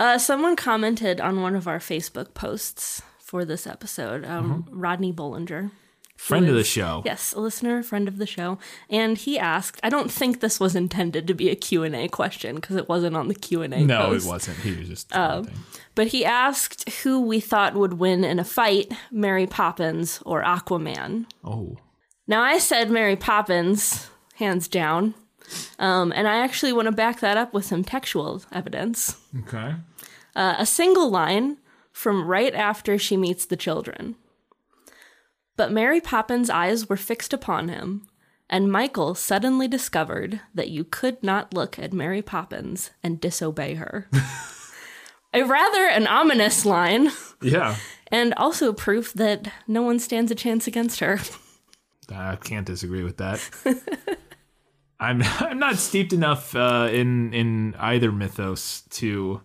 [0.00, 4.24] Uh, someone commented on one of our Facebook posts for this episode.
[4.24, 5.46] Um, Rodney Bollinger.
[5.64, 5.76] Mm-hmm.
[6.16, 7.02] Friend of the show.
[7.06, 8.58] Yes, a listener, friend of the show.
[8.90, 12.76] And he asked, I don't think this was intended to be a Q&A question because
[12.76, 14.26] it wasn't on the Q&A No, post.
[14.26, 14.56] it wasn't.
[14.58, 15.16] He was just.
[15.16, 15.48] Um,
[15.94, 21.26] But he asked who we thought would win in a fight, Mary Poppins or Aquaman.
[21.44, 21.76] oh.
[22.26, 25.14] Now, I said Mary Poppins, hands down.
[25.80, 29.16] Um, and I actually want to back that up with some textual evidence.
[29.40, 29.74] Okay.
[30.36, 31.58] Uh, a single line
[31.92, 34.16] from right after she meets the children.
[35.56, 38.06] But Mary Poppins' eyes were fixed upon him,
[38.48, 44.08] and Michael suddenly discovered that you could not look at Mary Poppins and disobey her.
[45.34, 47.10] a rather an ominous line,
[47.42, 47.76] Yeah.
[48.08, 51.18] and also proof that no one stands a chance against her.
[52.12, 53.40] I can't disagree with that.
[55.00, 59.40] I'm I'm not steeped enough uh, in in either mythos to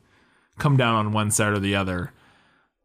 [0.58, 2.12] come down on one side or the other.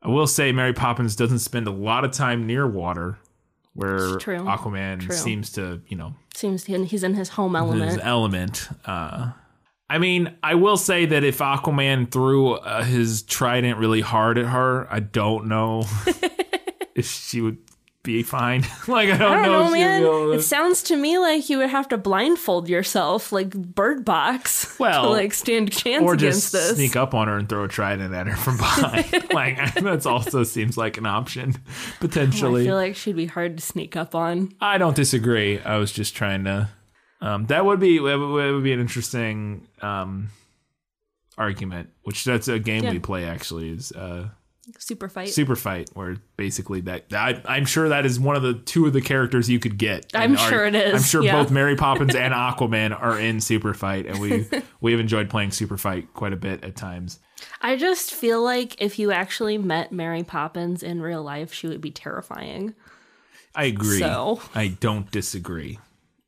[0.03, 3.19] I will say Mary Poppins doesn't spend a lot of time near water,
[3.75, 3.99] where.
[4.19, 5.15] Aquaman True.
[5.15, 8.01] seems to you know Seems he- he's in his home his element.
[8.03, 8.69] element.
[8.87, 9.33] Uh,
[9.91, 14.47] I mean, I will say that if Aquaman threw uh, his trident really hard at
[14.47, 15.83] her, I don't know
[16.95, 17.59] if she would
[18.02, 18.62] be fine.
[18.89, 19.70] like I don't, I don't know, know,
[20.28, 20.39] man.
[20.39, 25.02] It sounds to me like you would have to blindfold yourself, like Bird Box, Well,
[25.05, 26.77] to like stand a chance or against just this.
[26.77, 29.06] sneak up on her and throw a trident at her from behind.
[29.32, 31.56] like that's also seems like an option
[32.01, 32.62] potentially.
[32.62, 34.52] I feel like she'd be hard to sneak up on.
[34.60, 35.60] I don't disagree.
[35.60, 36.68] I was just trying to.
[37.20, 40.31] Um, that would be that would be an interesting um,
[41.36, 41.90] argument.
[42.02, 42.93] Which that's a game Yeah.
[42.93, 44.31] we play actually is uh,
[44.79, 45.29] Super fight.
[45.29, 48.93] Super Fight, where basically that I, I'm sure that is one of the two of
[48.93, 50.07] the characters you could get.
[50.15, 51.33] I'm sure it is, I'm sure yeah.
[51.33, 54.47] both Mary Poppins and Aquaman are in Super Fight, and we
[54.81, 57.19] we have enjoyed playing Super Fight quite a bit at times.
[57.61, 61.81] I just feel like if you actually met Mary Poppins in real life, she would
[61.81, 62.75] be terrifying.
[63.55, 63.99] I agree.
[63.99, 65.79] So- I don't disagree.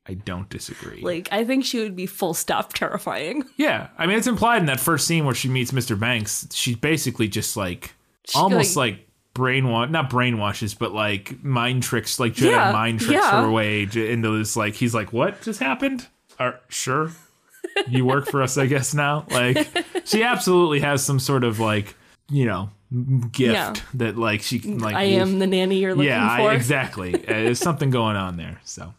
[0.06, 1.00] I don't disagree.
[1.00, 3.44] Like, I think she would be full stop terrifying.
[3.56, 5.98] yeah, I mean it's implied in that first scene where she meets Mr.
[5.98, 6.48] Banks.
[6.52, 7.94] She's basically just like
[8.28, 13.00] She, almost like- like, brainwash, not brainwashes, but like mind tricks, like Jedi Yeah, mind
[13.00, 13.42] tricks yeah.
[13.42, 14.56] her way into this.
[14.56, 16.06] Like he's like, "What just happened?
[16.38, 17.12] Are sure
[17.88, 18.58] you work for us?
[18.58, 19.66] I guess now." Like
[20.04, 21.94] she absolutely has some sort of like
[22.28, 22.70] you know
[23.30, 23.74] gift Yeah.
[23.94, 26.50] that like she can like I am the nanny you're looking yeah, for.
[26.50, 27.14] I, exactly.
[27.14, 28.60] Uh, There's something going on there.
[28.64, 28.92] So,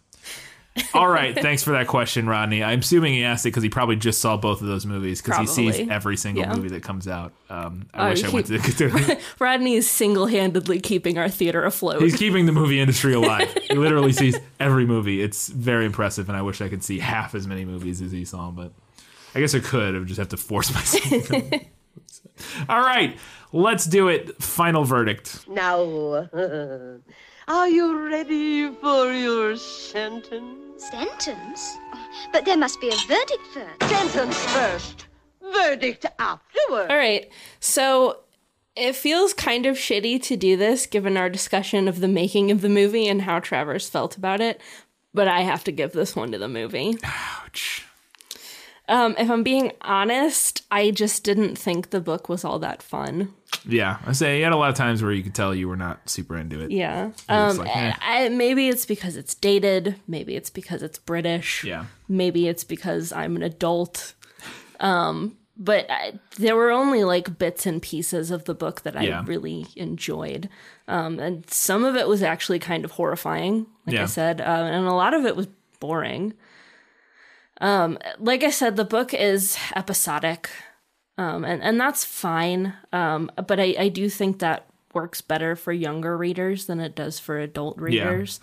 [0.96, 1.38] all right.
[1.38, 2.64] Thanks for that question, Rodney.
[2.64, 5.38] I'm assuming he asked it because he probably just saw both of those movies because
[5.40, 6.54] he sees every single Yeah.
[6.56, 7.32] movie that comes out.
[7.50, 8.58] Um, I Oh, wish I he- went to.
[8.90, 12.02] to Rodney is single handedly keeping our theater afloat.
[12.02, 13.56] he's keeping the movie industry alive.
[13.70, 15.22] he literally sees every movie.
[15.22, 18.26] It's very impressive, and I wish I could see half as many movies as he
[18.26, 18.50] saw.
[18.50, 18.72] But
[19.36, 19.96] I guess I could.
[19.96, 21.54] I would just have to force myself.
[22.68, 23.16] all right,
[23.52, 24.42] let's do it.
[24.42, 25.48] Final verdict.
[25.48, 26.28] Now,
[27.48, 30.84] are you ready for your sentence?
[30.90, 31.78] Sentence?
[32.32, 33.84] But there must be a verdict first.
[33.90, 35.08] Sentence first,
[35.54, 36.90] verdict afterward.
[36.90, 37.30] All right.
[37.60, 38.20] So
[38.76, 42.62] it feels kind of shitty to do this given our discussion of the making of
[42.62, 44.60] the movie and how Travers felt about it,
[45.14, 46.98] but I have to give this one to the movie.
[47.04, 47.86] Ouch.
[48.90, 53.34] Um, if I'm being honest, I just didn't think the book was all that fun.
[53.66, 55.78] Yeah, I say you had a lot of times where you could tell you were
[55.78, 56.70] not super into it.
[56.72, 57.12] Yeah.
[57.30, 57.94] Um, like, eh.
[58.02, 59.96] I, maybe it's because it's dated.
[60.06, 61.64] Maybe it's because it's British.
[61.64, 61.86] Yeah.
[62.10, 64.16] Maybe it's because I'm an adult.
[64.82, 69.04] Um, but I, there were only like bits and pieces of the book that I
[69.04, 69.24] Yeah.
[69.26, 70.50] really enjoyed.
[70.90, 74.04] Um, and some of it was actually kind of horrifying, like Yeah.
[74.04, 75.48] I said, uh, and a lot of it was
[75.80, 76.34] boring.
[77.64, 80.50] Um, like I said, the book is episodic,
[81.18, 82.74] um, and and that's fine.
[82.92, 87.20] Um, but I, I do think that works better for younger readers than it does
[87.20, 88.40] for adult readers.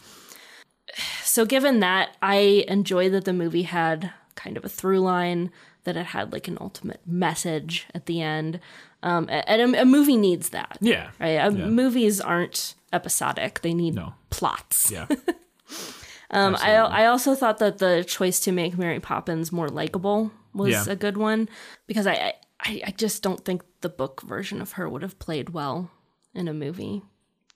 [1.22, 5.50] So, given that, I enjoy that the movie had kind of a through line,
[5.84, 8.58] that it had like an ultimate message at the end.
[9.02, 10.78] Um, and a, a movie needs that.
[10.80, 11.10] Yeah.
[11.20, 11.36] Right?
[11.36, 11.66] Uh, Yeah.
[11.66, 14.14] Movies aren't episodic, they need No.
[14.30, 14.90] plots.
[14.90, 15.06] Yeah.
[16.32, 20.70] Um, I I also thought that the choice to make Mary Poppins more likable was
[20.86, 20.92] Yeah.
[20.92, 21.48] a good one
[21.86, 25.50] because I, I I just don't think the book version of her would have played
[25.50, 25.90] well
[26.34, 27.02] in a movie.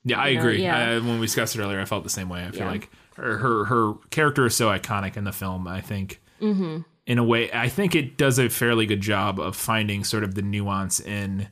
[0.04, 0.62] Yeah, I You know, agree.
[0.62, 0.96] yeah.
[0.96, 2.44] Uh, when we discussed it earlier, I felt the same way.
[2.44, 2.70] I feel Yeah.
[2.70, 5.66] like her, her her character is so iconic in the film.
[5.68, 6.78] I think Mm-hmm.
[7.06, 7.50] in a way.
[7.52, 11.48] I think it does a fairly good job of finding sort of the nuance in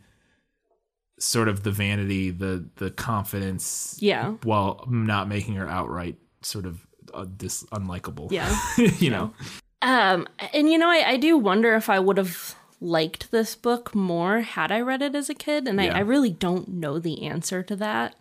[1.19, 4.33] sort of the vanity, the the confidence, Yeah.
[4.43, 6.85] while not making her outright sort of
[7.15, 8.31] uh, dis unlikable.
[8.33, 8.55] Yeah.
[8.77, 9.33] you know.
[9.81, 13.95] Um, and you know, I, I do wonder if I would have liked this book
[13.95, 15.95] more had I read it as a kid, and Yeah.
[15.95, 18.17] I, I really don't know the answer to that.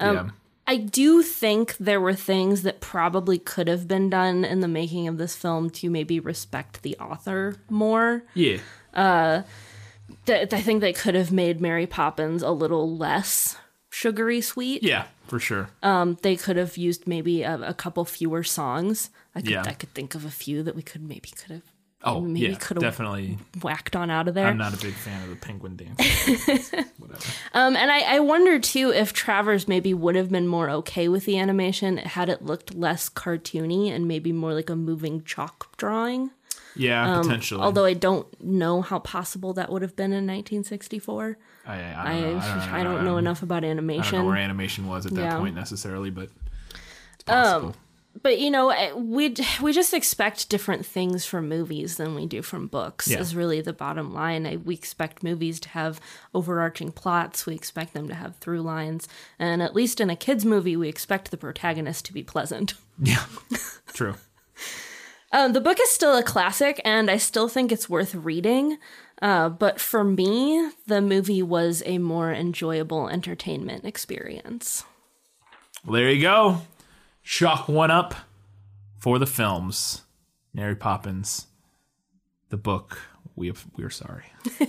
[0.00, 0.30] Um, yeah.
[0.66, 5.08] I do think there were things that probably could have been done in the making
[5.08, 8.24] of this film to maybe respect the author more.
[8.34, 8.58] Yeah.
[10.26, 13.56] That I think they could have made Mary Poppins a little less
[13.90, 14.82] sugary sweet.
[14.82, 15.68] Yeah, for sure.
[15.82, 19.10] Um, they could have used maybe a, a couple fewer songs.
[19.34, 19.62] I could Yeah.
[19.66, 21.62] I could think of a few that we could maybe could have
[22.04, 23.38] Oh, maybe yeah, could have definitely.
[23.60, 24.46] whacked on out of there.
[24.46, 25.98] I'm not a big fan of the penguin dance.
[26.96, 27.24] Whatever.
[27.54, 31.24] Um, and I, I wonder too if Travers maybe would have been more okay with
[31.24, 36.30] the animation had it looked less cartoony and maybe more like a moving chalk drawing.
[36.78, 37.60] Yeah, Um, potentially.
[37.60, 41.36] Although I don't know how possible that would have been in 1964.
[41.66, 41.80] I, I, I,
[42.16, 42.38] I, don't, know.
[42.38, 44.12] I, don't, I don't know um, enough about I animation.
[44.14, 45.38] don't know where animation was at that Yeah.
[45.38, 46.30] point necessarily, but
[47.20, 47.74] it's Um, possible.
[48.22, 52.40] but you know, eh, we we just expect different things from movies than we do
[52.42, 53.06] from books.
[53.08, 53.18] Yeah.
[53.20, 54.46] Is really the bottom line.
[54.46, 56.00] I, we expect movies to have
[56.32, 57.44] overarching plots.
[57.44, 59.06] We expect them to have through lines,
[59.38, 62.74] and at least in a kids movie, we expect the protagonist to be pleasant.
[62.98, 63.24] yeah,
[63.92, 64.14] true.
[65.30, 68.78] Um, the book is still a classic, and I still think it's worth reading.
[69.20, 74.84] Uh, but for me, the movie was a more enjoyable entertainment experience.
[75.84, 76.62] Well, there you go.
[77.22, 78.14] Shock one up
[78.96, 80.02] for the films.
[80.54, 81.46] Mary Poppins,
[82.48, 82.98] the book.
[83.36, 84.24] We have, we're sorry.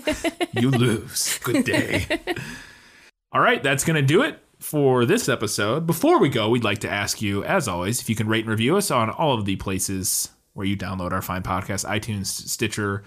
[0.53, 1.40] you lose.
[1.40, 2.06] Good day.
[3.31, 5.88] All right, that's going to do it for this episode.
[5.88, 8.49] Before we go, we'd like to ask you, as always, if you can rate and
[8.49, 10.30] review us on all of the places
[10.60, 13.03] where you download our fine podcast iTunes, Stitcher,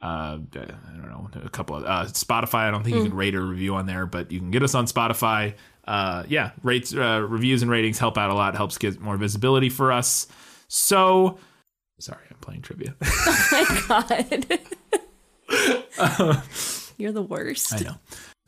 [0.00, 2.60] uh, I don't know, a couple of uh, Spotify.
[2.60, 4.74] I don't think you can rate or review on there, but you can get us
[4.74, 5.56] on Spotify.
[5.86, 8.56] Uh, yeah, rates, uh, reviews, and ratings help out a lot.
[8.56, 10.26] Helps get more visibility for us.
[10.68, 11.38] So,
[11.98, 12.96] sorry, I'm playing trivia.
[13.52, 14.22] Oh my
[16.08, 16.42] god.
[16.96, 17.74] You're the worst.
[17.74, 17.96] I know.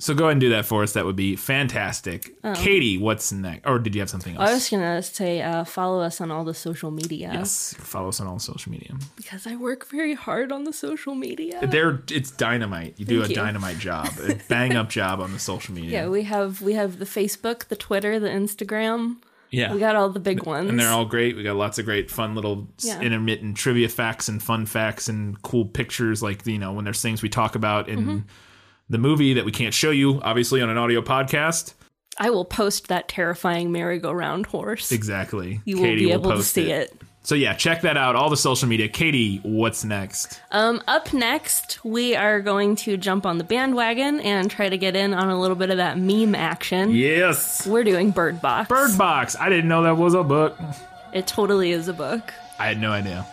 [0.01, 0.93] So go ahead and do that for us.
[0.93, 2.33] That would be fantastic.
[2.55, 3.67] Katie, what's next?
[3.67, 4.49] Or did you have something else?
[4.49, 8.21] I was gonna say uh, follow us on all the social media yes, follow us
[8.21, 8.95] on all social media.
[9.17, 11.67] because I work very hard on the social media.
[11.67, 12.95] There, it's dynamite.
[12.99, 13.35] You do a you.
[13.35, 15.91] dynamite job, a bang up job on the social media.
[16.05, 19.17] Yeah, we have we have the Facebook, the Twitter, the Instagram.
[19.51, 19.73] yeah.
[19.75, 20.71] We got all the big ones.
[20.71, 21.35] and they're all great.
[21.37, 23.01] We got lots of great, fun little Yeah.
[23.01, 26.23] intermittent trivia facts and fun facts and cool pictures.
[26.23, 28.19] Like you know, when there's things we talk about in Mm-hmm.
[28.89, 31.75] The movie that we can't show you, obviously on an audio podcast.
[32.19, 34.91] I will post that terrifying merry-go-round horse.
[34.91, 35.61] Exactly.
[35.65, 36.93] You will be able to see it.
[37.23, 38.17] So yeah, check that out.
[38.17, 38.89] All the social media.
[38.89, 40.41] Katie, what's next?
[40.51, 44.97] Um, up next, we are going to jump on the bandwagon and try to get
[44.97, 46.91] in on a little bit of that meme action.
[46.91, 47.67] Yes.
[47.67, 48.69] We're doing Bird Box.
[48.71, 49.37] Bird Box.
[49.39, 50.59] I didn't know that was a book.
[51.13, 52.33] It totally is a book.
[52.59, 53.27] I had no idea.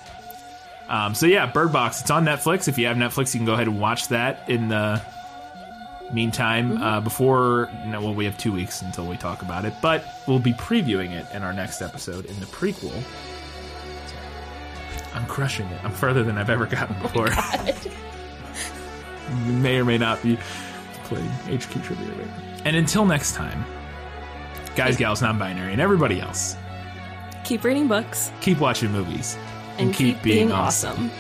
[0.90, 2.02] Um, so yeah, Bird Box.
[2.02, 2.68] It's on Netflix.
[2.68, 4.50] If you have Netflix, you can go ahead and watch that.
[4.50, 5.02] In the
[6.14, 9.74] meantime, uh, before you know, well, we have two weeks until we talk about it,
[9.82, 12.94] but we'll be previewing it in our next episode in the prequel.
[15.14, 15.84] I'm crushing it.
[15.84, 17.30] I'm further than I've ever gotten before.
[19.46, 20.38] may or may not be
[21.06, 22.28] playing HQ trivia.
[22.66, 23.66] And until next time,
[24.76, 26.58] guys, gals, non-binary, and everybody else,
[27.46, 29.38] Keep reading books keep watching movies
[29.78, 31.12] and, keep, being awesome.